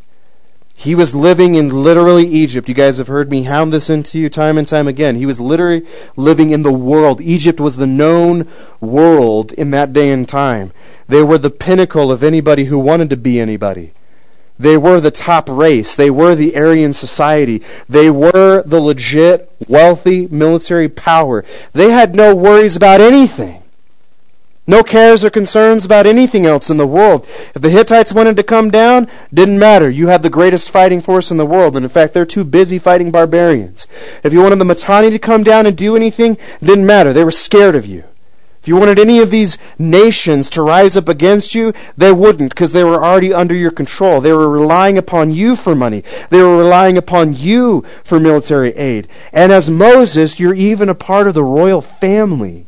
He 0.74 0.94
was 0.94 1.14
living 1.14 1.54
in 1.54 1.82
literally 1.82 2.24
Egypt. 2.24 2.66
You 2.66 2.74
guys 2.74 2.96
have 2.96 3.08
heard 3.08 3.30
me 3.30 3.42
hound 3.42 3.74
this 3.74 3.90
into 3.90 4.18
you 4.18 4.30
time 4.30 4.56
and 4.56 4.66
time 4.66 4.88
again. 4.88 5.16
He 5.16 5.26
was 5.26 5.38
literally 5.38 5.86
living 6.16 6.50
in 6.50 6.62
the 6.62 6.72
world. 6.72 7.20
Egypt 7.20 7.60
was 7.60 7.76
the 7.76 7.86
known 7.86 8.48
world 8.80 9.52
in 9.52 9.70
that 9.72 9.92
day 9.92 10.10
and 10.10 10.26
time. 10.26 10.72
They 11.08 11.22
were 11.22 11.36
the 11.36 11.50
pinnacle 11.50 12.10
of 12.10 12.24
anybody 12.24 12.64
who 12.64 12.78
wanted 12.78 13.10
to 13.10 13.16
be 13.18 13.38
anybody. 13.38 13.92
They 14.58 14.78
were 14.78 14.98
the 14.98 15.10
top 15.10 15.46
race. 15.50 15.94
They 15.94 16.08
were 16.08 16.34
the 16.34 16.56
Aryan 16.56 16.94
society. 16.94 17.62
They 17.86 18.08
were 18.08 18.62
the 18.62 18.80
legit, 18.80 19.52
wealthy 19.68 20.26
military 20.28 20.88
power. 20.88 21.44
They 21.74 21.90
had 21.90 22.16
no 22.16 22.34
worries 22.34 22.76
about 22.76 23.02
anything. 23.02 23.61
No 24.64 24.84
cares 24.84 25.24
or 25.24 25.30
concerns 25.30 25.84
about 25.84 26.06
anything 26.06 26.46
else 26.46 26.70
in 26.70 26.76
the 26.76 26.86
world. 26.86 27.26
If 27.54 27.62
the 27.62 27.70
Hittites 27.70 28.12
wanted 28.12 28.36
to 28.36 28.44
come 28.44 28.70
down, 28.70 29.08
didn't 29.34 29.58
matter. 29.58 29.90
You 29.90 30.06
had 30.06 30.22
the 30.22 30.30
greatest 30.30 30.70
fighting 30.70 31.00
force 31.00 31.32
in 31.32 31.36
the 31.36 31.46
world, 31.46 31.74
and 31.74 31.84
in 31.84 31.90
fact, 31.90 32.14
they're 32.14 32.24
too 32.24 32.44
busy 32.44 32.78
fighting 32.78 33.10
barbarians. 33.10 33.88
If 34.22 34.32
you 34.32 34.40
wanted 34.40 34.60
the 34.60 34.64
Mitanni 34.64 35.10
to 35.10 35.18
come 35.18 35.42
down 35.42 35.66
and 35.66 35.76
do 35.76 35.96
anything, 35.96 36.38
didn't 36.62 36.86
matter. 36.86 37.12
They 37.12 37.24
were 37.24 37.32
scared 37.32 37.74
of 37.74 37.86
you. 37.86 38.04
If 38.60 38.68
you 38.68 38.76
wanted 38.76 39.00
any 39.00 39.18
of 39.18 39.32
these 39.32 39.58
nations 39.76 40.48
to 40.50 40.62
rise 40.62 40.96
up 40.96 41.08
against 41.08 41.56
you, 41.56 41.72
they 41.96 42.12
wouldn't 42.12 42.50
because 42.50 42.70
they 42.70 42.84
were 42.84 43.04
already 43.04 43.34
under 43.34 43.56
your 43.56 43.72
control. 43.72 44.20
They 44.20 44.32
were 44.32 44.48
relying 44.48 44.96
upon 44.96 45.32
you 45.32 45.56
for 45.56 45.74
money. 45.74 46.04
They 46.30 46.40
were 46.40 46.58
relying 46.58 46.96
upon 46.96 47.32
you 47.32 47.82
for 48.04 48.20
military 48.20 48.70
aid. 48.76 49.08
And 49.32 49.50
as 49.50 49.68
Moses, 49.68 50.38
you're 50.38 50.54
even 50.54 50.88
a 50.88 50.94
part 50.94 51.26
of 51.26 51.34
the 51.34 51.42
royal 51.42 51.80
family. 51.80 52.66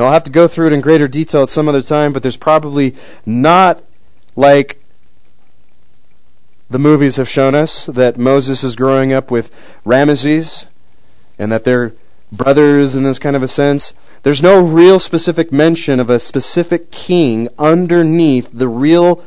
Now, 0.00 0.06
I'll 0.06 0.12
have 0.12 0.24
to 0.24 0.30
go 0.30 0.48
through 0.48 0.68
it 0.68 0.72
in 0.72 0.80
greater 0.80 1.06
detail 1.08 1.42
at 1.42 1.50
some 1.50 1.68
other 1.68 1.82
time, 1.82 2.14
but 2.14 2.22
there's 2.22 2.38
probably 2.38 2.94
not 3.26 3.82
like 4.34 4.80
the 6.70 6.78
movies 6.78 7.16
have 7.16 7.28
shown 7.28 7.54
us 7.54 7.84
that 7.84 8.16
Moses 8.16 8.64
is 8.64 8.74
growing 8.74 9.12
up 9.12 9.30
with 9.30 9.54
Ramesses 9.84 10.64
and 11.38 11.52
that 11.52 11.64
they're 11.64 11.92
brothers 12.32 12.94
in 12.94 13.02
this 13.02 13.18
kind 13.18 13.36
of 13.36 13.42
a 13.42 13.48
sense. 13.48 13.92
There's 14.22 14.42
no 14.42 14.64
real 14.64 14.98
specific 15.00 15.52
mention 15.52 16.00
of 16.00 16.08
a 16.08 16.18
specific 16.18 16.90
king 16.90 17.50
underneath 17.58 18.52
the 18.54 18.68
real 18.68 19.22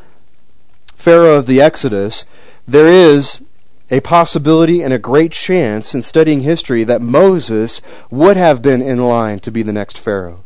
Pharaoh 0.95 1.35
of 1.35 1.45
the 1.45 1.61
Exodus. 1.61 2.25
There 2.67 2.87
is 2.87 3.45
a 3.91 3.99
possibility 3.99 4.81
and 4.81 4.91
a 4.91 4.97
great 4.97 5.33
chance 5.33 5.93
in 5.93 6.01
studying 6.01 6.41
history 6.41 6.83
that 6.83 6.99
Moses 6.99 7.79
would 8.09 8.37
have 8.37 8.63
been 8.63 8.81
in 8.81 8.97
line 8.97 9.37
to 9.41 9.51
be 9.51 9.61
the 9.61 9.71
next 9.71 9.99
Pharaoh. 9.99 10.39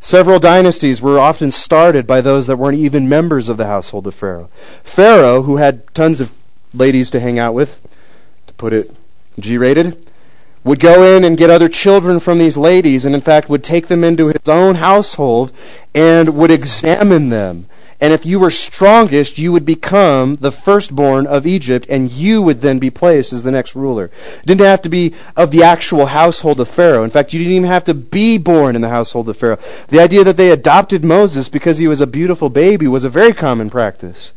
Several 0.00 0.38
dynasties 0.38 1.02
were 1.02 1.18
often 1.18 1.50
started 1.50 2.06
by 2.06 2.20
those 2.20 2.46
that 2.46 2.56
weren't 2.56 2.78
even 2.78 3.08
members 3.08 3.48
of 3.48 3.56
the 3.56 3.66
household 3.66 4.06
of 4.06 4.14
Pharaoh. 4.14 4.48
Pharaoh, 4.82 5.42
who 5.42 5.56
had 5.56 5.92
tons 5.94 6.20
of 6.20 6.32
ladies 6.72 7.10
to 7.10 7.20
hang 7.20 7.38
out 7.38 7.54
with, 7.54 7.80
to 8.46 8.54
put 8.54 8.72
it 8.72 8.90
G 9.38 9.58
rated, 9.58 9.96
would 10.64 10.80
go 10.80 11.02
in 11.02 11.24
and 11.24 11.36
get 11.36 11.50
other 11.50 11.68
children 11.68 12.20
from 12.20 12.38
these 12.38 12.56
ladies, 12.56 13.04
and 13.04 13.14
in 13.14 13.20
fact 13.20 13.48
would 13.48 13.64
take 13.64 13.88
them 13.88 14.04
into 14.04 14.26
his 14.28 14.48
own 14.48 14.76
household 14.76 15.52
and 15.94 16.36
would 16.36 16.50
examine 16.50 17.30
them 17.30 17.66
and 18.00 18.12
if 18.12 18.24
you 18.24 18.38
were 18.38 18.50
strongest, 18.50 19.38
you 19.38 19.50
would 19.52 19.66
become 19.66 20.36
the 20.36 20.52
firstborn 20.52 21.26
of 21.26 21.46
Egypt, 21.46 21.86
and 21.88 22.12
you 22.12 22.40
would 22.42 22.60
then 22.60 22.78
be 22.78 22.90
placed 22.90 23.32
as 23.32 23.42
the 23.42 23.50
next 23.50 23.74
ruler. 23.74 24.10
It 24.38 24.46
didn't 24.46 24.60
have 24.60 24.82
to 24.82 24.88
be 24.88 25.14
of 25.36 25.50
the 25.50 25.64
actual 25.64 26.06
household 26.06 26.60
of 26.60 26.68
Pharaoh. 26.68 27.02
In 27.02 27.10
fact, 27.10 27.32
you 27.32 27.40
didn't 27.40 27.54
even 27.54 27.68
have 27.68 27.84
to 27.84 27.94
be 27.94 28.38
born 28.38 28.76
in 28.76 28.82
the 28.82 28.88
household 28.88 29.28
of 29.28 29.36
Pharaoh. 29.36 29.58
The 29.88 30.00
idea 30.00 30.22
that 30.24 30.36
they 30.36 30.50
adopted 30.50 31.04
Moses 31.04 31.48
because 31.48 31.78
he 31.78 31.88
was 31.88 32.00
a 32.00 32.06
beautiful 32.06 32.50
baby 32.50 32.86
was 32.86 33.04
a 33.04 33.10
very 33.10 33.32
common 33.32 33.68
practice. 33.68 34.32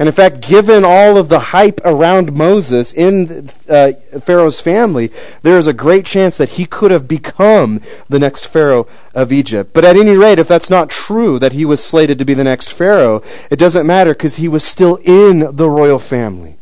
And 0.00 0.08
in 0.08 0.14
fact, 0.14 0.40
given 0.40 0.82
all 0.82 1.18
of 1.18 1.28
the 1.28 1.38
hype 1.38 1.78
around 1.84 2.32
Moses 2.32 2.90
in 2.90 3.50
uh, 3.68 3.92
Pharaoh's 4.22 4.58
family, 4.58 5.10
there 5.42 5.58
is 5.58 5.66
a 5.66 5.74
great 5.74 6.06
chance 6.06 6.38
that 6.38 6.48
he 6.48 6.64
could 6.64 6.90
have 6.90 7.06
become 7.06 7.82
the 8.08 8.18
next 8.18 8.46
Pharaoh 8.46 8.88
of 9.14 9.30
Egypt. 9.30 9.74
But 9.74 9.84
at 9.84 9.98
any 9.98 10.16
rate, 10.16 10.38
if 10.38 10.48
that's 10.48 10.70
not 10.70 10.88
true, 10.88 11.38
that 11.40 11.52
he 11.52 11.66
was 11.66 11.84
slated 11.84 12.18
to 12.18 12.24
be 12.24 12.32
the 12.32 12.44
next 12.44 12.72
Pharaoh, 12.72 13.22
it 13.50 13.58
doesn't 13.58 13.86
matter 13.86 14.14
because 14.14 14.36
he 14.36 14.48
was 14.48 14.64
still 14.64 14.96
in 15.04 15.54
the 15.54 15.68
royal 15.68 15.98
family. 15.98 16.56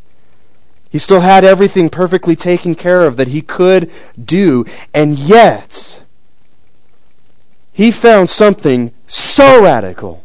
He 0.91 0.99
still 0.99 1.21
had 1.21 1.45
everything 1.45 1.91
perfectly 1.91 2.35
taken 2.35 2.75
care 2.75 3.07
of 3.07 3.17
that 3.19 3.29
he 3.29 3.41
could 3.41 3.89
do. 4.21 4.65
And 4.93 5.17
yet, 5.17 6.03
he 7.73 7.93
found 7.93 8.31
something 8.31 8.93
so 9.07 9.63
radical 9.63 10.25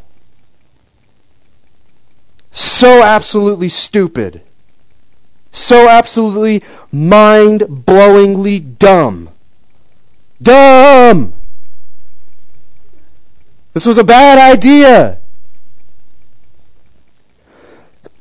so 2.53 3.03
absolutely 3.03 3.67
stupid, 3.67 4.41
so 5.51 5.89
absolutely 5.89 6.61
mind 6.91 7.61
blowingly 7.61 8.77
dumb. 8.77 9.29
Dumb! 10.41 11.33
This 13.73 13.87
was 13.87 13.97
a 13.97 14.03
bad 14.03 14.37
idea. 14.37 15.17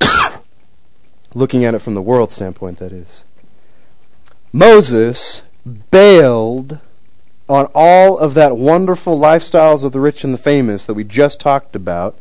Looking 1.35 1.65
at 1.65 1.75
it 1.75 1.81
from 1.81 1.95
the 1.95 2.03
world 2.03 2.33
standpoint, 2.33 2.79
that 2.79 2.91
is. 2.91 3.25
Moses 4.51 5.43
bailed 5.91 6.79
on 7.49 7.69
all 7.75 8.19
of 8.19 8.33
that 8.35 8.57
wonderful 8.57 9.19
lifestyles 9.19 9.85
of 9.85 9.93
the 9.93 10.01
rich 10.01 10.25
and 10.25 10.33
the 10.33 10.39
famous 10.39 10.87
that 10.87 10.95
we 10.95 11.05
just 11.05 11.39
talked 11.39 11.77
about 11.77 12.17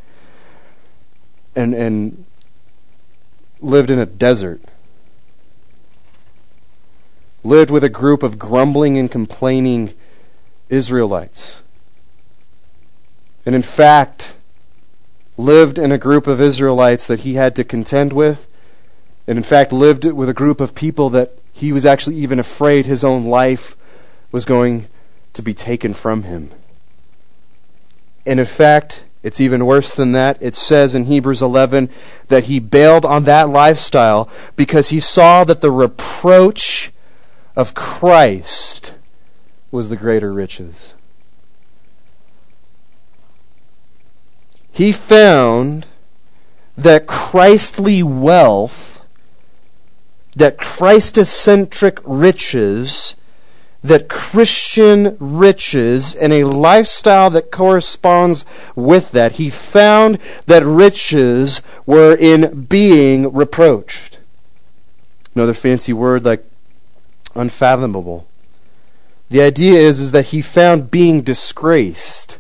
and 1.56 1.74
and 1.74 2.26
lived 3.62 3.90
in 3.92 4.00
a 4.00 4.06
desert. 4.06 4.62
Lived 7.44 7.72
with 7.72 7.84
a 7.84 7.90
group 7.90 8.24
of 8.24 8.38
grumbling 8.38 8.98
and 8.98 9.12
complaining 9.12 9.94
Israelites. 10.70 11.62
And 13.46 13.56
in 13.56 13.64
fact, 13.64 14.36
lived 15.38 15.80
in 15.80 15.92
a 15.92 15.98
group 15.98 16.28
of 16.28 16.40
Israelites 16.40 17.08
that 17.08 17.22
he 17.22 17.34
had 17.34 17.56
to 17.56 17.64
contend 17.64 18.14
with, 18.14 18.48
and 19.28 19.38
in 19.38 19.44
fact, 19.44 19.74
lived 19.74 20.06
with 20.06 20.30
a 20.30 20.34
group 20.34 20.62
of 20.62 20.76
people 20.76 21.10
that 21.10 21.32
he 21.52 21.72
was 21.72 21.86
actually 21.86 22.16
even 22.18 22.40
afraid 22.40 22.86
his 22.86 23.04
own 23.04 23.26
life 23.26 23.76
was 24.32 24.46
going 24.46 24.88
to 25.34 25.42
be 25.42 25.54
taken 25.54 25.94
from 25.94 26.24
him. 26.24 26.52
And 28.26 28.40
in 28.40 28.46
fact, 28.46 29.04
it's 29.24 29.40
even 29.40 29.66
worse 29.66 29.96
than 29.96 30.14
that. 30.14 30.38
It 30.42 30.56
says 30.56 30.96
in 30.96 31.06
Hebrews 31.06 31.42
11 31.42 31.90
that 32.30 32.46
he 32.46 32.60
bailed 32.60 33.06
on 33.06 33.26
that 33.26 33.50
lifestyle 33.50 34.30
because 34.56 34.90
he 34.90 35.00
saw 35.00 35.44
that 35.44 35.62
the 35.62 35.72
reproach 35.72 36.92
of 37.56 37.76
Christ 37.76 38.96
was 39.72 39.90
the 39.90 39.98
greater 39.98 40.34
riches. 40.34 40.96
He 44.72 44.92
found 44.92 45.86
that 46.78 47.06
Christly 47.06 48.02
wealth, 48.02 49.06
that 50.36 50.58
Christocentric 50.58 52.00
riches, 52.06 53.16
that 53.84 54.10
Christian 54.10 55.18
riches 55.20 56.14
and 56.14 56.32
a 56.32 56.44
lifestyle 56.44 57.30
that 57.32 57.52
corresponds 57.52 58.46
with 58.76 59.12
that, 59.12 59.34
he 59.34 59.50
found 59.50 60.20
that 60.46 60.64
riches 60.64 61.62
were 61.86 62.16
in 62.16 62.66
being 62.66 63.34
reproached. 63.34 64.20
Another 65.34 65.54
fancy 65.54 65.94
word 65.94 66.24
like 66.26 66.44
unfathomable. 67.36 68.28
The 69.30 69.42
idea 69.42 69.80
is, 69.80 70.00
is 70.00 70.12
that 70.12 70.28
he 70.28 70.42
found 70.42 70.92
being 70.92 71.22
disgraced 71.22 72.40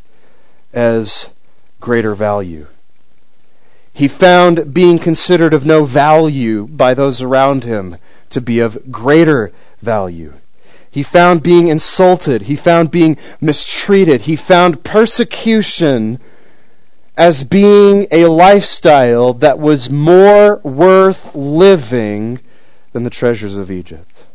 as 0.73 1.33
greater 1.79 2.13
value. 2.13 2.67
He 3.93 4.07
found 4.07 4.73
being 4.73 4.99
considered 4.99 5.53
of 5.53 5.65
no 5.65 5.85
value 5.85 6.67
by 6.67 6.93
those 6.93 7.21
around 7.21 7.63
him 7.63 7.97
to 8.29 8.41
be 8.41 8.59
of 8.59 8.91
greater 8.91 9.51
value. 9.79 10.33
He 10.91 11.03
found 11.03 11.41
being 11.41 11.69
insulted. 11.69 12.43
He 12.43 12.57
found 12.57 12.91
being 12.91 13.17
mistreated. 13.39 14.21
He 14.21 14.35
found 14.35 14.83
persecution 14.83 16.19
as 17.17 17.45
being 17.45 18.07
a 18.11 18.25
lifestyle 18.25 19.33
that 19.35 19.57
was 19.57 19.89
more 19.89 20.57
worth 20.57 21.33
living 21.33 22.39
than 22.91 23.03
the 23.03 23.09
treasures 23.09 23.55
of 23.55 23.71
Egypt. 23.71 24.25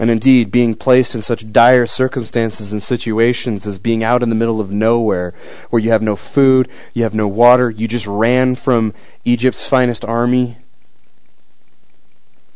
And 0.00 0.10
indeed, 0.10 0.50
being 0.50 0.74
placed 0.74 1.14
in 1.14 1.20
such 1.20 1.52
dire 1.52 1.86
circumstances 1.86 2.72
and 2.72 2.82
situations 2.82 3.66
as 3.66 3.78
being 3.78 4.02
out 4.02 4.22
in 4.22 4.30
the 4.30 4.34
middle 4.34 4.58
of 4.58 4.72
nowhere, 4.72 5.34
where 5.68 5.82
you 5.82 5.90
have 5.90 6.00
no 6.00 6.16
food, 6.16 6.68
you 6.94 7.02
have 7.02 7.14
no 7.14 7.28
water, 7.28 7.68
you 7.68 7.86
just 7.86 8.06
ran 8.06 8.54
from 8.54 8.94
Egypt's 9.26 9.68
finest 9.68 10.02
army, 10.06 10.56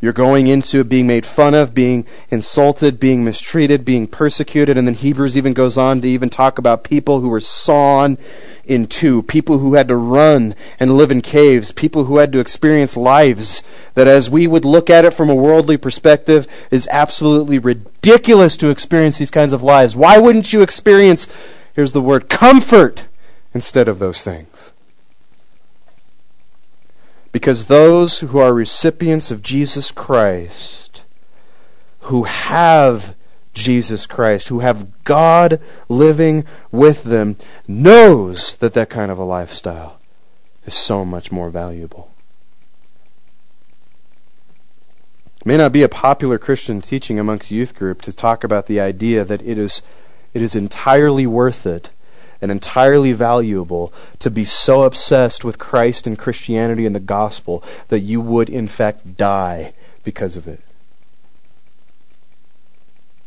you're 0.05 0.13
going 0.13 0.47
into 0.47 0.85
being 0.85 1.07
made 1.07 1.25
fun 1.25 1.55
of, 1.55 1.75
being 1.75 2.07
insulted, 2.31 3.01
being 3.01 3.25
mistreated, 3.25 3.85
being 3.85 4.07
persecuted. 4.07 4.77
And 4.77 4.87
then 4.87 4.95
Hebrews 4.95 5.37
even 5.37 5.55
goes 5.55 5.79
on 5.79 6.01
to 6.03 6.09
even 6.09 6.31
talk 6.31 6.59
about 6.59 6.85
people 6.85 7.21
who 7.21 7.29
were 7.29 7.41
sawn 7.41 8.19
in 8.65 8.87
two, 8.87 9.23
people 9.23 9.59
who 9.59 9.75
had 9.75 9.89
to 9.89 9.97
run 9.97 10.55
and 10.79 10.97
live 10.97 11.11
in 11.11 11.21
caves, 11.21 11.73
people 11.73 12.05
who 12.05 12.19
had 12.19 12.33
to 12.33 12.39
experience 12.39 12.97
lives 12.97 13.63
that, 13.95 14.07
as 14.07 14.31
we 14.31 14.47
would 14.47 14.65
look 14.65 14.89
at 14.89 15.05
it 15.05 15.13
from 15.13 15.31
a 15.31 15.35
worldly 15.35 15.77
perspective, 15.77 16.47
is 16.71 16.89
absolutely 16.91 17.59
ridiculous 17.59 18.57
to 18.59 18.71
experience 18.71 19.19
these 19.19 19.31
kinds 19.31 19.53
of 19.53 19.63
lives. 19.63 19.97
Why 19.97 20.19
wouldn't 20.19 20.53
you 20.53 20.63
experience, 20.63 21.27
here's 21.75 21.93
the 21.93 22.01
word, 22.01 22.29
comfort 22.29 23.07
instead 23.53 23.89
of 23.89 23.99
those 23.99 24.23
things? 24.23 24.54
Because 27.35 27.67
those 27.67 28.21
who 28.21 28.39
are 28.39 28.55
recipients 28.55 29.33
of 29.33 29.43
Jesus 29.43 29.91
Christ, 29.91 31.03
who 32.03 32.23
have 32.23 33.17
Jesus 33.53 34.07
Christ, 34.07 34.51
who 34.51 34.61
have 34.61 35.03
God 35.03 35.61
living 35.89 36.45
with 36.71 37.03
them, 37.03 37.35
knows 37.67 38.57
that 38.59 38.73
that 38.75 38.89
kind 38.89 39.11
of 39.11 39.19
a 39.19 39.25
lifestyle 39.25 39.99
is 40.65 40.75
so 40.75 41.05
much 41.05 41.33
more 41.33 41.51
valuable. 41.51 42.13
It 45.41 45.47
may 45.47 45.57
not 45.57 45.73
be 45.73 45.83
a 45.83 45.89
popular 45.89 46.39
Christian 46.39 46.81
teaching 46.81 47.19
amongst 47.19 47.51
youth 47.51 47.75
group 47.75 48.01
to 48.03 48.13
talk 48.13 48.45
about 48.45 48.69
the 48.69 48.79
idea 48.79 49.25
that 49.25 49.43
it 49.43 49.59
is 49.59 49.83
it 50.35 50.41
is 50.41 50.55
entirely 50.55 51.27
worth 51.27 51.67
it 51.67 51.91
and 52.45 52.53
entirely 52.53 53.13
valuable 53.13 53.91
to 54.19 54.31
be 54.31 54.45
so 54.45 54.83
obsessed 54.83 55.47
with 55.47 55.59
Christ 55.59 56.07
and 56.07 56.19
Christianity 56.19 56.85
and 56.85 56.95
the 56.95 57.01
gospel 57.01 57.65
that 57.89 58.01
you 58.01 58.21
would, 58.21 58.51
in 58.51 58.69
fact, 58.69 59.17
die 59.17 59.73
because 60.05 60.37
of 60.37 60.47
it. 60.47 60.61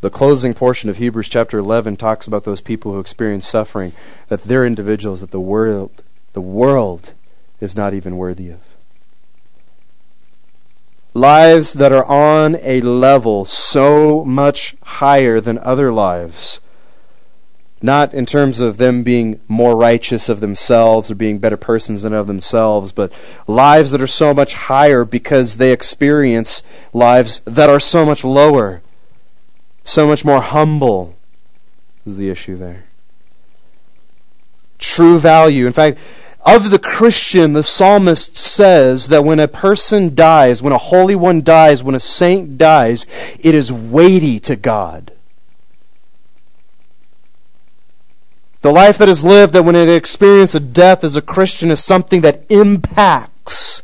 The 0.01 0.11
closing 0.11 0.53
portion 0.53 0.88
of 0.88 0.97
Hebrews 0.97 1.30
chapter 1.30 1.57
11 1.57 1.97
talks 1.97 2.28
about 2.28 2.43
those 2.43 2.61
people 2.61 2.93
who 2.93 2.99
experience 2.99 3.47
suffering, 3.47 3.93
that 4.28 4.43
they're 4.43 4.63
individuals 4.63 5.22
that 5.22 5.32
the 5.32 5.39
world, 5.39 6.03
the 6.34 6.39
world 6.41 7.13
is 7.59 7.76
not 7.76 7.95
even 7.95 8.18
worthy 8.18 8.49
of. 8.51 8.76
Lives 11.15 11.74
that 11.74 11.91
are 11.91 12.05
on 12.05 12.57
a 12.61 12.82
level 12.82 13.45
so 13.45 14.24
much 14.24 14.76
higher 14.84 15.41
than 15.41 15.57
other 15.57 15.91
lives 15.91 16.61
not 17.82 18.14
in 18.14 18.26
terms 18.26 18.60
of 18.60 18.78
them 18.78 19.04
being 19.04 19.40
more 19.48 19.76
righteous 19.76 20.30
of 20.30 20.40
themselves 20.40 21.12
or 21.12 21.16
being 21.16 21.38
better 21.38 21.58
persons 21.58 22.02
than 22.02 22.14
of 22.14 22.28
themselves, 22.28 22.92
but 22.92 23.20
lives 23.48 23.92
that 23.92 24.02
are 24.02 24.08
so 24.08 24.34
much 24.34 24.54
higher 24.54 25.06
because 25.06 25.58
they 25.58 25.72
experience 25.72 26.64
lives 26.94 27.40
that 27.42 27.70
are 27.70 27.80
so 27.80 28.06
much 28.06 28.24
lower, 28.24 28.82
so 29.84 30.08
much 30.08 30.26
more 30.26 30.42
humble, 30.42 31.16
is 32.06 32.18
the 32.18 32.30
issue 32.30 32.56
there. 32.56 32.86
True 34.80 35.20
value. 35.20 35.68
In 35.68 35.74
fact, 35.74 35.98
of 36.46 36.72
the 36.72 36.80
Christian, 36.80 37.54
the 37.54 37.64
psalmist 37.64 38.38
says 38.38 39.10
that 39.10 39.26
when 39.26 39.40
a 39.40 39.48
person 39.48 40.16
dies, 40.16 40.64
when 40.64 40.74
a 40.74 40.78
holy 40.78 41.16
one 41.16 41.42
dies, 41.42 41.84
when 41.84 41.96
a 41.96 42.00
saint 42.00 42.58
dies, 42.58 43.06
it 43.40 43.54
is 43.54 43.72
weighty 43.72 44.40
to 44.42 44.56
God. 44.56 45.12
The 48.68 48.74
life 48.74 48.97
that 48.97 49.07
is 49.07 49.24
lived, 49.24 49.53
that 49.53 49.63
when 49.63 49.78
it 49.78 49.88
experiences 49.88 50.55
a 50.55 50.59
death 50.59 51.05
as 51.05 51.15
a 51.15 51.22
Christian, 51.22 51.72
is 51.72 51.82
something 51.82 52.20
that 52.20 52.41
impacts, 52.49 53.82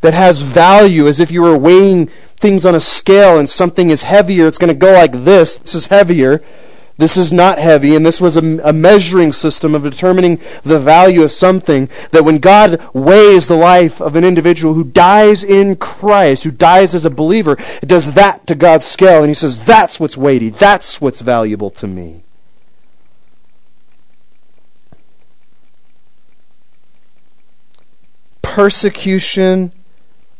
that 0.00 0.14
has 0.14 0.40
value, 0.40 1.06
as 1.06 1.20
if 1.20 1.30
you 1.30 1.42
were 1.42 1.58
weighing 1.58 2.06
things 2.06 2.64
on 2.64 2.74
a 2.74 2.80
scale 2.80 3.38
and 3.38 3.46
something 3.46 3.90
is 3.90 4.04
heavier, 4.04 4.48
it's 4.48 4.56
going 4.56 4.72
to 4.72 4.78
go 4.78 4.94
like 4.94 5.12
this. 5.12 5.58
This 5.58 5.74
is 5.74 5.86
heavier. 5.88 6.42
This 6.96 7.18
is 7.18 7.34
not 7.34 7.58
heavy, 7.58 7.94
and 7.94 8.06
this 8.06 8.18
was 8.18 8.38
a, 8.38 8.60
a, 8.66 8.72
measuring 8.72 9.32
system 9.32 9.74
of 9.74 9.82
determining 9.82 10.40
the 10.62 10.80
value 10.80 11.22
of 11.22 11.30
something. 11.30 11.90
That 12.12 12.24
when 12.24 12.38
God 12.38 12.80
weighs 12.94 13.48
the 13.48 13.56
life 13.56 14.00
of 14.00 14.16
an 14.16 14.24
individual 14.24 14.72
who 14.72 14.84
dies 14.84 15.44
in 15.44 15.76
Christ, 15.76 16.44
who 16.44 16.50
dies 16.50 16.94
as 16.94 17.04
a 17.04 17.10
believer, 17.10 17.58
it 17.82 17.88
does 17.88 18.14
that 18.14 18.46
to 18.46 18.54
God's 18.54 18.86
scale, 18.86 19.18
and 19.18 19.28
He 19.28 19.34
says, 19.34 19.66
That's 19.66 20.00
what's 20.00 20.16
weighty, 20.16 20.48
that's 20.48 20.98
what's 20.98 21.20
valuable 21.20 21.68
to 21.68 21.86
me. 21.86 22.23
Persecution 28.54 29.72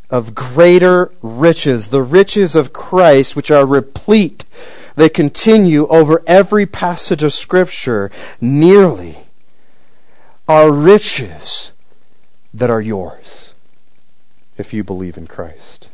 of 0.08 0.36
greater 0.36 1.10
riches, 1.20 1.88
the 1.88 2.00
riches 2.00 2.54
of 2.54 2.72
Christ, 2.72 3.34
which 3.34 3.50
are 3.50 3.66
replete. 3.66 4.44
They 4.94 5.08
continue 5.08 5.88
over 5.88 6.22
every 6.24 6.64
passage 6.64 7.24
of 7.24 7.32
Scripture, 7.32 8.12
nearly, 8.40 9.18
are 10.46 10.70
riches 10.70 11.72
that 12.52 12.70
are 12.70 12.80
yours 12.80 13.52
if 14.56 14.72
you 14.72 14.84
believe 14.84 15.16
in 15.16 15.26
Christ. 15.26 15.90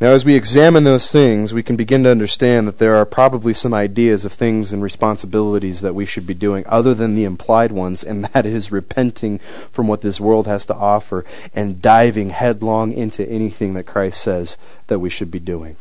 Now, 0.00 0.12
as 0.12 0.24
we 0.24 0.36
examine 0.36 0.84
those 0.84 1.10
things, 1.10 1.52
we 1.52 1.64
can 1.64 1.74
begin 1.74 2.04
to 2.04 2.10
understand 2.10 2.68
that 2.68 2.78
there 2.78 2.94
are 2.94 3.04
probably 3.04 3.52
some 3.52 3.74
ideas 3.74 4.24
of 4.24 4.32
things 4.32 4.72
and 4.72 4.80
responsibilities 4.80 5.80
that 5.80 5.94
we 5.94 6.06
should 6.06 6.24
be 6.24 6.34
doing 6.34 6.62
other 6.68 6.94
than 6.94 7.16
the 7.16 7.24
implied 7.24 7.72
ones, 7.72 8.04
and 8.04 8.24
that 8.26 8.46
is 8.46 8.70
repenting 8.70 9.38
from 9.38 9.88
what 9.88 10.02
this 10.02 10.20
world 10.20 10.46
has 10.46 10.64
to 10.66 10.74
offer 10.74 11.24
and 11.52 11.82
diving 11.82 12.30
headlong 12.30 12.92
into 12.92 13.28
anything 13.28 13.74
that 13.74 13.86
Christ 13.86 14.22
says 14.22 14.56
that 14.86 15.00
we 15.00 15.10
should 15.10 15.32
be 15.32 15.40
doing. 15.40 15.74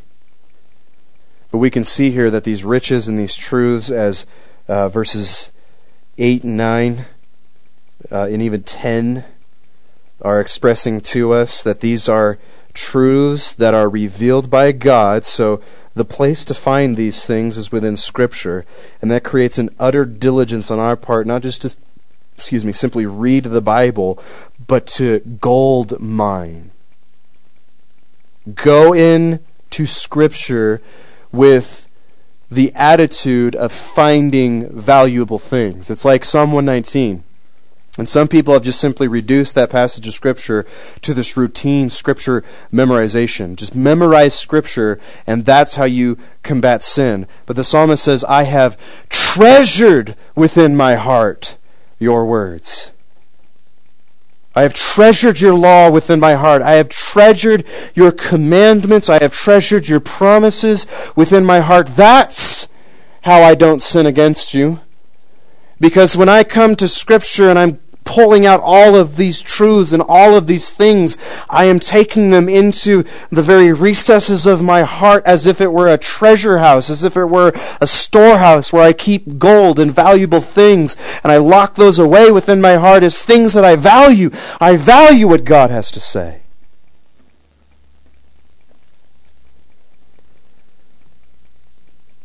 But 1.51 1.59
we 1.59 1.69
can 1.69 1.83
see 1.83 2.09
here 2.09 2.31
that 2.31 2.43
these 2.43 2.63
riches 2.63 3.07
and 3.07 3.19
these 3.19 3.35
truths, 3.35 3.91
as 3.91 4.25
uh, 4.67 4.89
verses 4.89 5.51
8 6.17 6.43
and 6.43 6.57
9, 6.57 7.05
uh, 8.11 8.23
and 8.23 8.41
even 8.41 8.63
10 8.63 9.25
are 10.23 10.41
expressing 10.41 11.01
to 11.01 11.33
us, 11.33 11.61
that 11.61 11.81
these 11.81 12.09
are 12.09 12.39
truths 12.77 13.53
that 13.53 13.73
are 13.73 13.89
revealed 13.89 14.49
by 14.49 14.71
God. 14.71 15.25
So 15.25 15.61
the 15.95 16.05
place 16.05 16.45
to 16.45 16.53
find 16.53 16.95
these 16.95 17.25
things 17.25 17.57
is 17.57 17.71
within 17.71 17.97
Scripture, 17.97 18.65
and 19.01 19.09
that 19.09 19.23
creates 19.23 19.57
an 19.57 19.69
utter 19.79 20.05
diligence 20.05 20.69
on 20.69 20.79
our 20.79 20.95
part, 20.95 21.25
not 21.25 21.41
just 21.41 21.63
to, 21.63 21.75
excuse 22.35 22.63
me, 22.63 22.71
simply 22.71 23.05
read 23.05 23.45
the 23.45 23.61
Bible, 23.61 24.23
but 24.67 24.85
to 24.87 25.19
gold 25.41 25.99
mine. 25.99 26.69
Go 28.53 28.93
in 28.93 29.39
to 29.71 29.85
Scripture 29.87 30.79
with 31.31 31.87
the 32.49 32.71
attitude 32.75 33.55
of 33.55 33.71
finding 33.71 34.69
valuable 34.69 35.39
things. 35.39 35.89
It's 35.89 36.05
like 36.05 36.23
Psalm 36.23 36.51
119. 36.51 37.23
And 37.97 38.07
some 38.07 38.27
people 38.27 38.53
have 38.53 38.63
just 38.63 38.79
simply 38.79 39.07
reduced 39.07 39.55
that 39.55 39.71
passage 39.71 40.07
of 40.07 40.13
Scripture 40.13 40.65
to 41.01 41.13
this 41.13 41.35
routine 41.35 41.89
Scripture 41.89 42.43
memorization. 42.71 43.55
Just 43.55 43.75
memorize 43.75 44.37
Scripture, 44.37 44.99
and 45.25 45.45
that's 45.45 45.75
how 45.75 45.85
you 45.85 46.17
combat 46.43 46.83
sin. 46.83 47.25
But 47.47 47.55
the 47.55 47.63
psalmist 47.63 48.03
says, 48.03 48.23
I 48.25 48.43
have 48.43 48.77
treasured 49.09 50.15
within 50.35 50.77
my 50.77 50.95
heart 50.95 51.57
your 51.97 52.25
words. 52.27 52.93
I 54.55 54.61
have 54.63 54.73
treasured 54.73 55.39
your 55.39 55.53
law 55.53 55.91
within 55.91 56.19
my 56.19 56.33
heart. 56.33 56.63
I 56.63 56.73
have 56.73 56.89
treasured 56.89 57.63
your 57.93 58.11
commandments. 58.11 59.09
I 59.09 59.21
have 59.21 59.33
treasured 59.33 59.87
your 59.87 59.99
promises 59.99 60.87
within 61.15 61.45
my 61.45 61.59
heart. 61.59 61.87
That's 61.87 62.67
how 63.21 63.41
I 63.41 63.53
don't 63.55 63.81
sin 63.81 64.05
against 64.07 64.53
you. 64.53 64.79
Because 65.79 66.17
when 66.17 66.27
I 66.27 66.43
come 66.43 66.75
to 66.75 66.87
Scripture 66.87 67.51
and 67.51 67.59
I'm 67.59 67.79
pulling 68.07 68.45
out 68.45 68.61
all 68.63 68.95
of 68.95 69.17
these 69.17 69.41
truths 69.41 69.91
and 69.91 70.01
all 70.07 70.35
of 70.35 70.47
these 70.47 70.73
things. 70.73 71.17
I 71.49 71.65
am 71.65 71.79
taking 71.79 72.31
them 72.31 72.49
into 72.49 73.03
the 73.29 73.43
very 73.43 73.73
recesses 73.73 74.47
of 74.47 74.63
my 74.63 74.81
heart 74.81 75.23
as 75.25 75.45
if 75.45 75.61
it 75.61 75.71
were 75.71 75.89
a 75.89 75.97
treasure 75.97 76.57
house, 76.57 76.89
as 76.89 77.03
if 77.03 77.17
it 77.17 77.25
were 77.25 77.51
a 77.81 77.85
storehouse 77.85 78.73
where 78.73 78.83
I 78.83 78.93
keep 78.93 79.37
gold 79.37 79.79
and 79.79 79.91
valuable 79.93 80.41
things, 80.41 80.95
and 81.23 81.31
I 81.31 81.37
lock 81.37 81.75
those 81.75 81.99
away 81.99 82.31
within 82.31 82.61
my 82.61 82.75
heart 82.75 83.03
as 83.03 83.23
things 83.23 83.53
that 83.53 83.65
I 83.65 83.75
value. 83.75 84.31
I 84.59 84.77
value 84.77 85.27
what 85.27 85.43
God 85.43 85.69
has 85.69 85.91
to 85.91 85.99
say. 85.99 86.41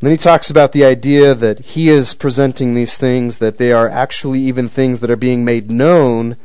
Then 0.03 0.11
he 0.11 0.17
talks 0.17 0.51
about 0.51 0.73
the 0.73 0.85
idea 0.85 1.33
that 1.33 1.61
he 1.61 1.89
is 1.89 2.13
presenting 2.13 2.75
these 2.75 2.97
things, 2.97 3.39
that 3.39 3.59
they 3.59 3.73
are 3.73 3.89
actually 3.89 4.41
even 4.41 4.67
things 4.67 4.99
that 4.99 5.13
are 5.13 5.17
being 5.17 5.45
made 5.45 5.71
known 5.71 6.37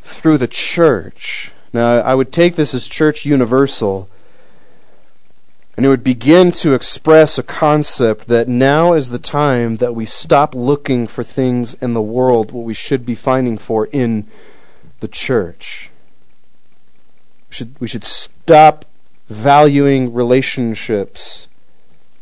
through 0.00 0.38
the 0.38 0.48
church. 0.48 1.52
Now, 1.72 2.00
I 2.00 2.16
would 2.16 2.32
take 2.32 2.56
this 2.56 2.74
as 2.74 2.88
church 2.88 3.24
universal, 3.24 4.10
and 5.76 5.86
it 5.86 5.90
would 5.90 6.02
begin 6.02 6.50
to 6.50 6.74
express 6.74 7.38
a 7.38 7.44
concept 7.44 8.26
that 8.26 8.48
now 8.48 8.94
is 8.94 9.10
the 9.10 9.18
time 9.20 9.76
that 9.76 9.94
we 9.94 10.04
stop 10.04 10.52
looking 10.52 11.06
for 11.06 11.22
things 11.22 11.74
in 11.74 11.94
the 11.94 12.02
world, 12.02 12.50
what 12.50 12.64
we 12.64 12.74
should 12.74 13.06
be 13.06 13.14
finding 13.14 13.58
for 13.58 13.86
in 13.92 14.26
the 14.98 15.06
church. 15.06 15.88
We 17.48 17.54
should, 17.54 17.80
we 17.80 17.86
should 17.86 18.04
stop 18.04 18.86
valuing 19.28 20.12
relationships 20.12 21.46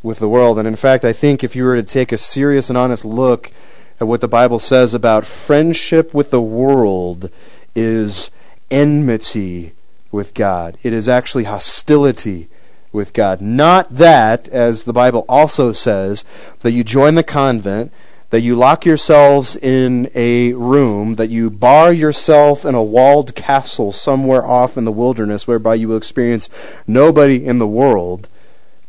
with 0.03 0.19
the 0.19 0.29
world. 0.29 0.59
And 0.59 0.67
in 0.67 0.77
fact, 0.77 1.05
I 1.05 1.13
think 1.13 1.45
if 1.45 1.55
you 1.55 1.65
were 1.65 1.77
to 1.77 1.83
take 1.83 2.13
a 2.13 2.19
serious 2.19 2.69
and 2.69 2.79
honest 2.79 3.05
look 3.05 3.53
at 4.01 4.07
what 4.07 4.21
the 4.21 4.29
Bible 4.29 4.59
says 4.59 4.95
about 4.95 5.27
friendship 5.27 6.15
with 6.15 6.31
the 6.31 6.41
world 6.41 7.31
is 7.75 8.31
enmity 8.71 9.73
with 10.11 10.33
God. 10.35 10.79
It 10.83 10.93
is 10.93 11.09
actually 11.09 11.45
hostility 11.45 12.49
with 12.93 13.13
God. 13.13 13.41
Not 13.41 13.91
that, 13.91 14.49
as 14.49 14.85
the 14.85 14.93
Bible 14.93 15.25
also 15.29 15.73
says, 15.73 16.25
that 16.61 16.73
you 16.73 16.83
join 16.83 17.15
the 17.15 17.23
convent, 17.23 17.93
that 18.31 18.41
you 18.41 18.57
lock 18.57 18.85
yourselves 18.85 19.55
in 19.57 20.11
a 20.15 20.53
room, 20.55 21.17
that 21.17 21.31
you 21.31 21.51
bar 21.51 21.93
yourself 21.93 22.65
in 22.65 22.75
a 22.75 22.83
walled 22.83 23.35
castle 23.35 23.93
somewhere 23.93 24.45
off 24.45 24.77
in 24.77 24.85
the 24.85 24.93
wilderness 24.93 25.47
whereby 25.47 25.75
you 25.75 25.89
will 25.89 25.97
experience 25.97 26.49
nobody 26.87 27.45
in 27.45 27.59
the 27.59 27.67
world 27.67 28.29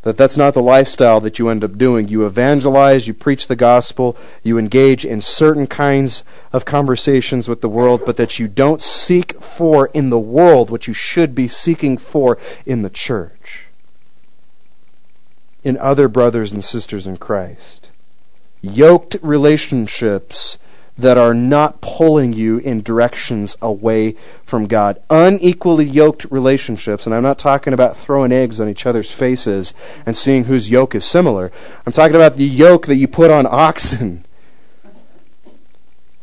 that 0.03 0.17
that's 0.17 0.37
not 0.37 0.53
the 0.53 0.61
lifestyle 0.61 1.19
that 1.21 1.37
you 1.37 1.49
end 1.49 1.63
up 1.63 1.77
doing. 1.77 2.07
You 2.07 2.25
evangelize, 2.25 3.07
you 3.07 3.13
preach 3.13 3.47
the 3.47 3.55
gospel, 3.55 4.17
you 4.43 4.57
engage 4.57 5.05
in 5.05 5.21
certain 5.21 5.67
kinds 5.67 6.23
of 6.51 6.65
conversations 6.65 7.47
with 7.47 7.61
the 7.61 7.69
world, 7.69 8.01
but 8.05 8.17
that 8.17 8.39
you 8.39 8.47
don't 8.47 8.81
seek 8.81 9.33
for 9.35 9.87
in 9.93 10.09
the 10.09 10.19
world 10.19 10.71
what 10.71 10.87
you 10.87 10.93
should 10.93 11.35
be 11.35 11.47
seeking 11.47 11.97
for 11.97 12.37
in 12.65 12.81
the 12.81 12.89
church, 12.89 13.67
in 15.63 15.77
other 15.77 16.07
brothers 16.07 16.51
and 16.51 16.63
sisters 16.63 17.05
in 17.05 17.17
Christ. 17.17 17.89
Yoked 18.61 19.17
relationships 19.21 20.57
that 20.97 21.17
are 21.17 21.33
not 21.33 21.81
pulling 21.81 22.33
you 22.33 22.57
in 22.59 22.81
directions 22.81 23.57
away 23.61 24.11
from 24.43 24.67
God. 24.67 25.01
Unequally 25.09 25.85
yoked 25.85 26.25
relationships, 26.25 27.05
and 27.05 27.15
I'm 27.15 27.23
not 27.23 27.39
talking 27.39 27.73
about 27.73 27.95
throwing 27.95 28.31
eggs 28.31 28.59
on 28.59 28.69
each 28.69 28.85
other's 28.85 29.11
faces 29.11 29.73
and 30.05 30.15
seeing 30.15 30.45
whose 30.45 30.69
yoke 30.69 30.93
is 30.93 31.05
similar. 31.05 31.51
I'm 31.85 31.93
talking 31.93 32.15
about 32.15 32.35
the 32.35 32.45
yoke 32.45 32.87
that 32.87 32.97
you 32.97 33.07
put 33.07 33.31
on 33.31 33.45
oxen 33.45 34.25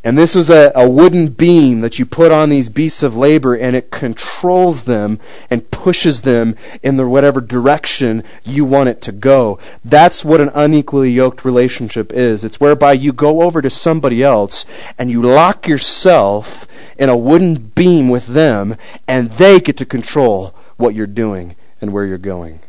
and 0.09 0.17
this 0.17 0.35
was 0.35 0.49
a, 0.49 0.73
a 0.75 0.89
wooden 0.89 1.29
beam 1.29 1.81
that 1.81 1.99
you 1.99 2.07
put 2.07 2.33
on 2.33 2.49
these 2.49 2.71
beasts 2.71 3.03
of 3.03 3.15
labor, 3.15 3.55
and 3.55 3.77
it 3.77 3.91
controls 3.91 4.85
them 4.85 5.21
and 5.51 5.71
pushes 5.71 6.23
them 6.23 6.57
in 6.83 6.97
the 6.97 7.07
whatever 7.07 7.43
direction 7.43 8.25
you 8.43 8.65
want 8.65 8.89
it 8.89 9.03
to 9.03 9.13
go. 9.13 9.59
That's 9.85 10.25
what 10.25 10.41
an 10.41 10.49
unequally 10.55 11.11
yoked 11.11 11.45
relationship 11.45 12.11
is. 12.11 12.43
It's 12.43 12.59
whereby 12.59 12.95
you 12.95 13.13
go 13.13 13.43
over 13.43 13.61
to 13.61 13.69
somebody 13.69 14.23
else 14.23 14.65
and 14.99 15.11
you 15.11 15.21
lock 15.21 15.69
yourself 15.69 16.67
in 16.99 17.11
a 17.11 17.15
wooden 17.15 17.57
beam 17.57 18.09
with 18.09 18.29
them, 18.29 18.77
and 19.07 19.29
they 19.33 19.61
get 19.61 19.77
to 19.77 19.85
control 19.85 20.55
what 20.79 20.95
you're 20.95 21.07
doing 21.07 21.55
and 21.83 21.93
where 21.93 22.07
you're 22.07 22.17
going. 22.17 22.61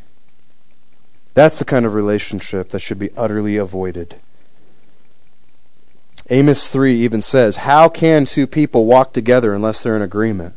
That's 1.36 1.58
the 1.58 1.64
kind 1.64 1.86
of 1.86 1.94
relationship 1.94 2.68
that 2.72 2.82
should 2.82 3.00
be 3.00 3.12
utterly 3.16 3.56
avoided. 3.56 4.18
Amos 6.30 6.70
3 6.70 6.96
even 6.96 7.22
says, 7.22 7.58
How 7.58 7.90
can 7.90 8.26
two 8.26 8.46
people 8.46 8.86
walk 8.86 9.14
together 9.14 9.54
unless 9.54 9.82
they're 9.82 9.96
in 9.96 10.02
agreement? 10.02 10.54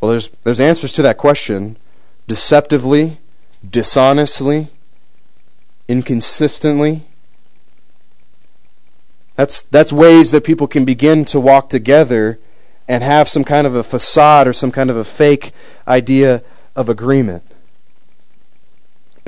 Well, 0.00 0.10
there's, 0.10 0.28
there's 0.44 0.60
answers 0.60 0.92
to 0.94 1.02
that 1.02 1.16
question 1.16 1.76
deceptively, 2.26 3.16
dishonestly, 3.68 4.68
inconsistently. 5.88 7.02
That's, 9.34 9.62
that's 9.62 9.92
ways 9.92 10.30
that 10.32 10.44
people 10.44 10.66
can 10.66 10.84
begin 10.84 11.24
to 11.26 11.40
walk 11.40 11.70
together 11.70 12.38
and 12.86 13.02
have 13.02 13.28
some 13.28 13.44
kind 13.44 13.66
of 13.66 13.74
a 13.74 13.82
facade 13.82 14.46
or 14.46 14.52
some 14.52 14.70
kind 14.70 14.90
of 14.90 14.96
a 14.96 15.04
fake 15.04 15.52
idea 15.86 16.42
of 16.76 16.88
agreement. 16.88 17.42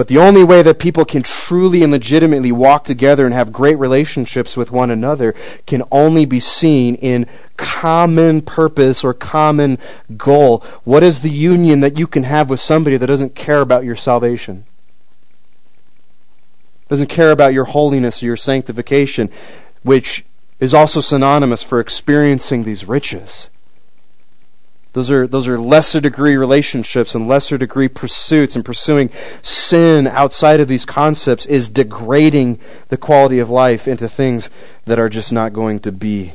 But 0.01 0.09
the 0.09 0.17
only 0.17 0.43
way 0.43 0.63
that 0.63 0.79
people 0.79 1.05
can 1.05 1.23
truly 1.23 1.83
and 1.83 1.93
legitimately 1.93 2.53
walk 2.53 2.85
together 2.85 3.27
and 3.27 3.35
have 3.35 3.53
great 3.53 3.77
relationships 3.77 4.57
with 4.57 4.73
one 4.73 4.91
another 4.91 5.35
can 5.67 5.83
only 5.93 6.25
be 6.25 6.41
seen 6.41 6.95
in 6.95 7.27
common 7.59 8.41
purpose 8.41 9.05
or 9.05 9.13
common 9.13 9.77
goal. 10.17 10.61
What 10.85 11.03
is 11.03 11.21
the 11.21 11.29
union 11.29 11.81
that 11.81 11.99
you 11.99 12.07
can 12.07 12.23
have 12.23 12.49
with 12.49 12.61
somebody 12.61 12.97
that 12.97 13.09
doesn't 13.09 13.35
care 13.35 13.61
about 13.61 13.85
your 13.85 13.95
salvation? 13.95 14.65
Doesn't 16.89 17.11
care 17.11 17.31
about 17.31 17.53
your 17.53 17.67
holiness 17.67 18.23
or 18.23 18.25
your 18.25 18.37
sanctification, 18.39 19.29
which 19.83 20.25
is 20.61 20.73
also 20.73 21.03
synonymous 21.03 21.63
for 21.63 21.79
experiencing 21.79 22.65
these 22.65 22.89
riches. 22.89 23.51
Those 24.93 25.11
are, 25.11 25.27
those 25.27 25.47
are 25.47 25.59
lesser 25.59 26.01
degree 26.01 26.37
relationships 26.37 27.15
and 27.15 27.29
lesser 27.29 27.57
degree 27.57 27.89
pursuits, 27.89 28.57
and 28.57 28.65
pursuing 28.65 29.11
sin 29.41 30.07
outside 30.07 30.59
of 30.61 30.69
these 30.69 30.85
concepts 30.85 31.47
is 31.47 31.69
degrading 31.69 32.59
the 32.89 32.97
quality 32.97 33.39
of 33.39 33.51
life 33.51 33.87
into 33.87 34.09
things 34.09 34.51
that 34.87 34.99
are 34.99 35.09
just 35.09 35.33
not 35.33 35.53
going 35.53 35.79
to 35.81 35.93
be 35.93 36.33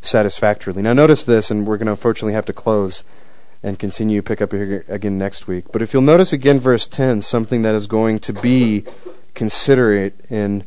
satisfactorily. 0.00 0.82
Now, 0.82 0.92
notice 0.92 1.24
this, 1.24 1.50
and 1.50 1.66
we're 1.66 1.76
going 1.76 1.86
to 1.86 1.92
unfortunately 1.92 2.34
have 2.34 2.46
to 2.46 2.52
close 2.52 3.04
and 3.62 3.78
continue, 3.78 4.22
pick 4.22 4.42
up 4.42 4.50
here 4.50 4.84
again 4.88 5.18
next 5.18 5.46
week. 5.46 5.66
But 5.72 5.82
if 5.82 5.92
you'll 5.92 6.02
notice 6.02 6.32
again, 6.32 6.58
verse 6.58 6.88
10, 6.88 7.22
something 7.22 7.62
that 7.62 7.76
is 7.76 7.86
going 7.86 8.18
to 8.20 8.32
be 8.32 8.84
considerate 9.34 10.14
in 10.30 10.64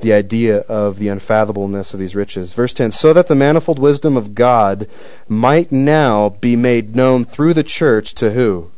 the 0.00 0.12
idea 0.12 0.58
of 0.60 0.98
the 0.98 1.08
unfathomableness 1.08 1.92
of 1.92 2.00
these 2.00 2.16
riches. 2.16 2.54
Verse 2.54 2.74
10 2.74 2.90
So 2.90 3.12
that 3.12 3.28
the 3.28 3.34
manifold 3.34 3.78
wisdom 3.78 4.16
of 4.16 4.34
God 4.34 4.86
might 5.28 5.70
now 5.70 6.30
be 6.40 6.56
made 6.56 6.96
known 6.96 7.24
through 7.24 7.54
the 7.54 7.62
church 7.62 8.14
to 8.14 8.32
who? 8.32 8.70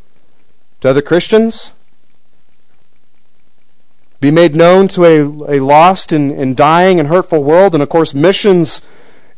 To 0.81 0.91
other 0.91 1.03
Christians? 1.03 1.75
Be 4.21 4.31
made 4.31 4.55
known 4.55 4.87
to 4.89 5.05
a, 5.05 5.57
a 5.57 5.59
lost 5.61 6.13
and, 6.13 6.31
and 6.31 6.57
dying 6.57 7.01
and 7.01 7.09
hurtful 7.09 7.43
world. 7.43 7.75
And 7.75 7.83
of 7.83 7.89
course, 7.89 8.15
missions 8.15 8.83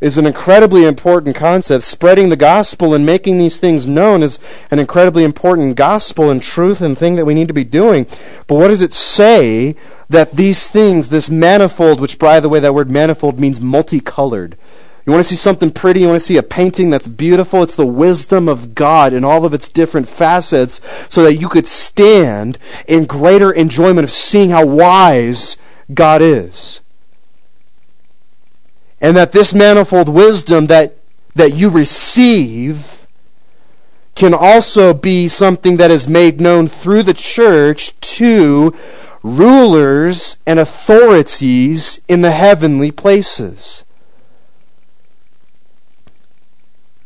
is 0.04 0.18
an 0.18 0.26
incredibly 0.26 0.84
important 0.84 1.34
concept. 1.34 1.82
Spreading 1.82 2.28
the 2.28 2.36
gospel 2.36 2.92
and 2.92 3.06
making 3.06 3.38
these 3.38 3.58
things 3.58 3.86
known 3.86 4.22
is 4.22 4.38
an 4.70 4.78
incredibly 4.78 5.24
important 5.24 5.76
gospel 5.76 6.30
and 6.30 6.42
truth 6.42 6.82
and 6.82 6.98
thing 6.98 7.14
that 7.14 7.24
we 7.24 7.32
need 7.32 7.48
to 7.48 7.54
be 7.54 7.64
doing. 7.64 8.04
But 8.46 8.56
what 8.56 8.68
does 8.68 8.82
it 8.82 8.92
say 8.92 9.74
that 10.10 10.32
these 10.32 10.68
things, 10.68 11.08
this 11.08 11.30
manifold, 11.30 12.00
which 12.00 12.18
by 12.18 12.38
the 12.38 12.50
way, 12.50 12.60
that 12.60 12.74
word 12.74 12.90
manifold 12.90 13.40
means 13.40 13.62
multicolored. 13.62 14.58
You 15.06 15.12
want 15.14 15.24
to 15.24 15.30
see 15.30 15.36
something 15.36 15.70
pretty? 15.70 16.00
You 16.00 16.08
want 16.08 16.20
to 16.20 16.26
see 16.26 16.36
a 16.36 16.42
painting 16.42 16.90
that's 16.90 17.08
beautiful? 17.08 17.62
It's 17.62 17.74
the 17.74 17.86
wisdom 17.86 18.46
of 18.46 18.74
God 18.74 19.14
in 19.14 19.24
all 19.24 19.46
of 19.46 19.54
its 19.54 19.70
different 19.70 20.06
facets 20.06 20.82
so 21.08 21.22
that 21.22 21.36
you 21.36 21.48
could 21.48 21.66
stand 21.66 22.58
in 22.86 23.06
greater 23.06 23.50
enjoyment 23.50 24.04
of 24.04 24.10
seeing 24.10 24.50
how 24.50 24.66
wise 24.66 25.56
God 25.94 26.20
is. 26.20 26.82
And 29.04 29.14
that 29.18 29.32
this 29.32 29.52
manifold 29.52 30.08
wisdom 30.08 30.64
that, 30.68 30.94
that 31.34 31.54
you 31.54 31.68
receive 31.68 33.06
can 34.14 34.32
also 34.32 34.94
be 34.94 35.28
something 35.28 35.76
that 35.76 35.90
is 35.90 36.08
made 36.08 36.40
known 36.40 36.68
through 36.68 37.02
the 37.02 37.12
church 37.12 38.00
to 38.00 38.74
rulers 39.22 40.38
and 40.46 40.58
authorities 40.58 42.00
in 42.08 42.22
the 42.22 42.30
heavenly 42.30 42.90
places. 42.90 43.84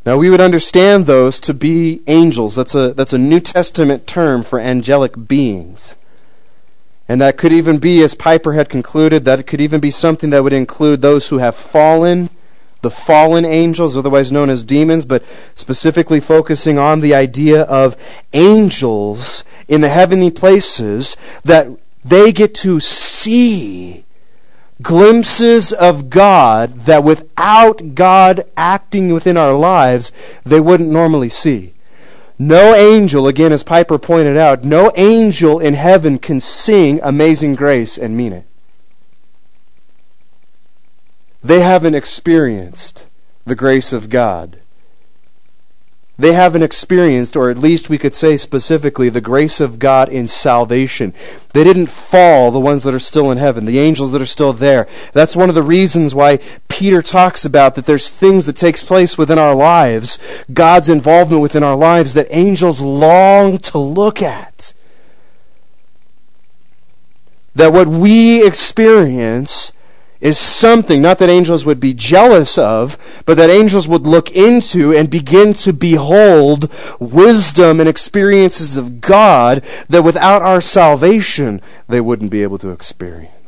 Now 0.06 0.18
we 0.18 0.30
would 0.30 0.40
understand 0.40 1.06
those 1.06 1.40
to 1.40 1.52
be 1.52 2.02
angels. 2.06 2.54
That's 2.54 2.76
a 2.76 2.94
that's 2.94 3.12
a 3.12 3.18
New 3.18 3.40
Testament 3.40 4.06
term 4.06 4.44
for 4.44 4.60
angelic 4.60 5.26
beings. 5.26 5.96
And 7.08 7.20
that 7.22 7.38
could 7.38 7.52
even 7.52 7.78
be, 7.78 8.02
as 8.02 8.14
Piper 8.14 8.52
had 8.52 8.68
concluded, 8.68 9.24
that 9.24 9.40
it 9.40 9.46
could 9.46 9.60
even 9.60 9.80
be 9.80 9.90
something 9.90 10.30
that 10.30 10.42
would 10.42 10.52
include 10.52 11.00
those 11.00 11.28
who 11.28 11.38
have 11.38 11.56
fallen, 11.56 12.28
the 12.82 12.90
fallen 12.90 13.46
angels, 13.46 13.96
otherwise 13.96 14.30
known 14.30 14.50
as 14.50 14.62
demons, 14.62 15.06
but 15.06 15.24
specifically 15.54 16.20
focusing 16.20 16.78
on 16.78 17.00
the 17.00 17.14
idea 17.14 17.62
of 17.62 17.96
angels 18.34 19.42
in 19.68 19.80
the 19.80 19.88
heavenly 19.88 20.30
places 20.30 21.16
that 21.44 21.66
they 22.04 22.30
get 22.30 22.54
to 22.56 22.78
see 22.78 24.04
glimpses 24.82 25.72
of 25.72 26.10
God 26.10 26.72
that 26.80 27.02
without 27.02 27.94
God 27.94 28.42
acting 28.56 29.12
within 29.12 29.36
our 29.36 29.54
lives, 29.54 30.12
they 30.44 30.60
wouldn't 30.60 30.90
normally 30.90 31.28
see. 31.28 31.72
No 32.38 32.74
angel, 32.74 33.26
again, 33.26 33.52
as 33.52 33.64
Piper 33.64 33.98
pointed 33.98 34.36
out, 34.36 34.64
no 34.64 34.92
angel 34.94 35.58
in 35.58 35.74
heaven 35.74 36.18
can 36.18 36.40
sing 36.40 37.00
Amazing 37.02 37.56
Grace 37.56 37.98
and 37.98 38.16
mean 38.16 38.32
it. 38.32 38.44
They 41.42 41.60
haven't 41.60 41.94
experienced 41.94 43.06
the 43.44 43.54
grace 43.54 43.92
of 43.92 44.08
God 44.08 44.58
they 46.18 46.32
haven't 46.32 46.64
experienced, 46.64 47.36
or 47.36 47.48
at 47.48 47.58
least 47.58 47.88
we 47.88 47.96
could 47.96 48.12
say 48.12 48.36
specifically, 48.36 49.08
the 49.08 49.20
grace 49.20 49.60
of 49.60 49.78
God 49.78 50.08
in 50.08 50.26
salvation. 50.26 51.14
They 51.54 51.62
didn't 51.62 51.86
fall, 51.86 52.50
the 52.50 52.58
ones 52.58 52.82
that 52.82 52.92
are 52.92 52.98
still 52.98 53.30
in 53.30 53.38
heaven, 53.38 53.66
the 53.66 53.78
angels 53.78 54.10
that 54.10 54.20
are 54.20 54.26
still 54.26 54.52
there. 54.52 54.88
That's 55.12 55.36
one 55.36 55.48
of 55.48 55.54
the 55.54 55.62
reasons 55.62 56.16
why 56.16 56.40
Peter 56.68 57.02
talks 57.02 57.44
about 57.44 57.76
that 57.76 57.86
there's 57.86 58.10
things 58.10 58.46
that 58.46 58.56
takes 58.56 58.84
place 58.84 59.16
within 59.16 59.38
our 59.38 59.54
lives, 59.54 60.18
God's 60.52 60.88
involvement 60.88 61.40
within 61.40 61.62
our 61.62 61.76
lives 61.76 62.14
that 62.14 62.26
angels 62.30 62.80
long 62.80 63.58
to 63.58 63.78
look 63.78 64.20
at. 64.20 64.72
That 67.54 67.72
what 67.72 67.86
we 67.86 68.44
experience 68.44 69.72
is 70.20 70.38
something, 70.38 71.00
not 71.00 71.18
that 71.18 71.28
angels 71.28 71.64
would 71.64 71.78
be 71.78 71.94
jealous 71.94 72.58
of, 72.58 72.98
but 73.24 73.36
that 73.36 73.50
angels 73.50 73.86
would 73.86 74.02
look 74.02 74.30
into 74.32 74.92
and 74.92 75.10
begin 75.10 75.54
to 75.54 75.72
behold 75.72 76.72
wisdom 76.98 77.78
and 77.78 77.88
experiences 77.88 78.76
of 78.76 79.00
God 79.00 79.62
that 79.88 80.02
without 80.02 80.42
our 80.42 80.60
salvation 80.60 81.60
they 81.88 82.00
wouldn't 82.00 82.30
be 82.30 82.42
able 82.42 82.58
to 82.58 82.70
experience. 82.70 83.38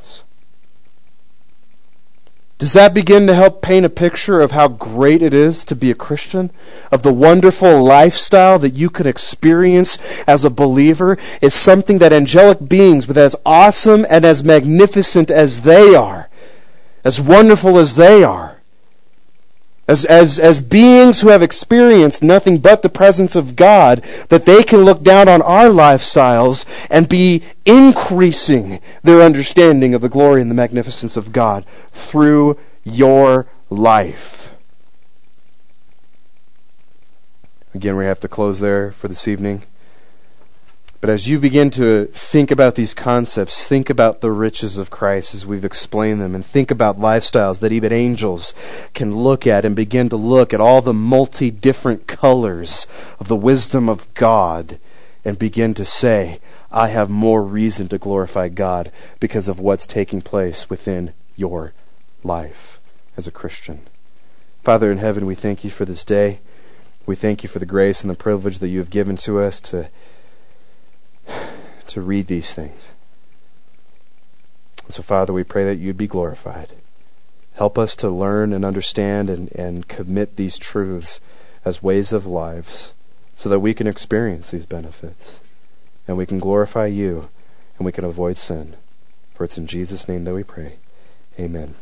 Does 2.61 2.75
that 2.75 2.93
begin 2.93 3.27
to 3.27 3.35
help 3.35 3.62
paint 3.62 3.87
a 3.87 3.91
picture 3.91 4.43
of 4.43 4.51
how 4.51 4.68
great 4.68 5.23
it 5.23 5.33
is 5.33 5.64
to 5.64 5.75
be 5.75 5.91
a 5.91 5.95
Christian? 5.95 6.51
Of 6.93 7.03
the 7.03 7.12
wonderful 7.12 7.83
lifestyle 7.83 8.59
that 8.59 8.75
you 8.75 8.91
can 8.91 9.07
experience 9.07 9.97
as 10.27 10.45
a 10.45 10.51
believer 10.51 11.16
is 11.41 11.55
something 11.55 11.99
that 11.99 12.12
angelic 12.12 12.68
beings, 12.68 13.09
with 13.09 13.16
as 13.16 13.35
awesome 13.47 14.05
and 14.11 14.27
as 14.27 14.45
magnificent 14.45 15.31
as 15.31 15.62
they 15.62 15.95
are, 15.95 16.29
as 17.05 17.20
wonderful 17.20 17.78
as 17.78 17.96
they 17.96 18.22
are, 18.22 18.61
as, 19.88 20.05
as, 20.05 20.38
as 20.38 20.61
beings 20.61 21.20
who 21.20 21.28
have 21.28 21.42
experienced 21.42 22.22
nothing 22.22 22.59
but 22.59 22.82
the 22.82 22.88
presence 22.88 23.34
of 23.34 23.57
God, 23.57 23.98
that 24.28 24.46
they 24.46 24.62
can 24.62 24.80
look 24.80 25.03
down 25.03 25.28
on 25.28 25.42
our 25.42 25.66
lifestyles 25.66 26.64
and 26.90 27.09
be 27.09 27.42
increasing 27.64 28.80
their 29.03 29.20
understanding 29.20 29.94
of 29.94 30.01
the 30.01 30.09
glory 30.09 30.42
and 30.42 30.51
the 30.51 30.55
magnificence 30.55 31.16
of 31.16 31.32
God 31.32 31.64
through 31.90 32.59
your 32.84 33.46
life. 33.68 34.55
Again, 37.74 37.96
we 37.96 38.05
have 38.05 38.20
to 38.20 38.28
close 38.28 38.61
there 38.61 38.90
for 38.92 39.09
this 39.09 39.28
evening. 39.28 39.62
But 41.01 41.09
as 41.09 41.26
you 41.26 41.38
begin 41.38 41.70
to 41.70 42.05
think 42.07 42.51
about 42.51 42.74
these 42.74 42.92
concepts, 42.92 43.66
think 43.66 43.88
about 43.88 44.20
the 44.20 44.30
riches 44.30 44.76
of 44.76 44.90
Christ 44.90 45.34
as 45.34 45.46
we've 45.46 45.64
explained 45.64 46.20
them, 46.20 46.34
and 46.34 46.44
think 46.44 46.70
about 46.70 46.98
lifestyles 46.98 47.61
that 47.61 47.72
even 47.72 47.90
angels 47.90 48.53
can 48.92 49.16
look 49.16 49.46
at 49.46 49.64
and 49.64 49.74
begin 49.74 50.11
to 50.11 50.16
look 50.16 50.53
at 50.53 50.61
all 50.61 50.82
the 50.82 50.92
multi 50.92 51.51
different 51.51 52.07
colors 52.07 52.86
of 53.18 53.28
the 53.28 53.36
wisdom 53.36 53.88
of 53.88 54.12
God 54.12 54.78
and 55.24 55.38
begin 55.38 55.72
to 55.74 55.86
say, 55.86 56.38
I 56.70 56.88
have 56.88 57.09
more 57.09 57.42
reason 57.42 57.88
to 57.88 57.98
glorify 57.98 58.48
God 58.48 58.92
because 59.20 59.48
of 59.48 59.59
what's 59.59 59.86
taking 59.86 60.20
place 60.20 60.68
within 60.68 61.14
your 61.34 61.72
life 62.22 62.78
as 63.16 63.26
a 63.26 63.32
Christian. 63.32 63.80
Father 64.62 64.90
in 64.92 64.98
heaven, 64.98 65.24
we 65.24 65.34
thank 65.34 65.64
you 65.64 65.70
for 65.70 65.86
this 65.86 66.05
day. 66.05 66.40
We 67.07 67.16
thank 67.16 67.42
you 67.42 67.48
for 67.48 67.59
the 67.59 67.66
grace 67.66 68.03
and 68.03 68.11
the 68.11 68.14
privilege 68.14 68.59
that 68.59 68.68
you 68.68 68.78
have 68.78 68.90
given 68.90 69.16
to 69.18 69.40
us 69.40 69.61
to 69.62 69.88
to 71.93 72.01
read 72.01 72.26
these 72.26 72.55
things. 72.55 72.93
So, 74.88 75.03
Father, 75.03 75.32
we 75.32 75.45
pray 75.45 75.64
that 75.64 75.76
you'd 75.76 75.97
be 75.97 76.07
glorified. 76.07 76.72
Help 77.55 77.78
us 77.78 77.95
to 77.97 78.11
learn 78.11 78.53
and 78.53 78.64
understand 78.64 79.30
and, 79.30 79.53
and 79.53 79.86
commit 79.86 80.36
these 80.36 80.59
truths 80.59 81.20
as 81.64 81.82
ways 81.82 82.12
of 82.12 82.26
lives 82.26 82.95
so 83.34 83.49
that 83.49 83.61
we 83.61 83.74
can 83.74 83.86
experience 83.86 84.51
these 84.51 84.66
benefits 84.66 85.41
and 86.09 86.16
we 86.16 86.26
can 86.26 86.38
glorify 86.38 86.86
you 86.86 87.28
and 87.78 87.86
we 87.86 87.93
can 87.93 88.05
avoid 88.05 88.36
sin. 88.36 88.74
For 89.34 89.45
it's 89.45 89.59
in 89.59 89.66
Jesus' 89.66 90.09
name 90.09 90.24
that 90.24 90.34
we 90.34 90.43
pray. 90.43 90.74
Amen. 91.38 91.74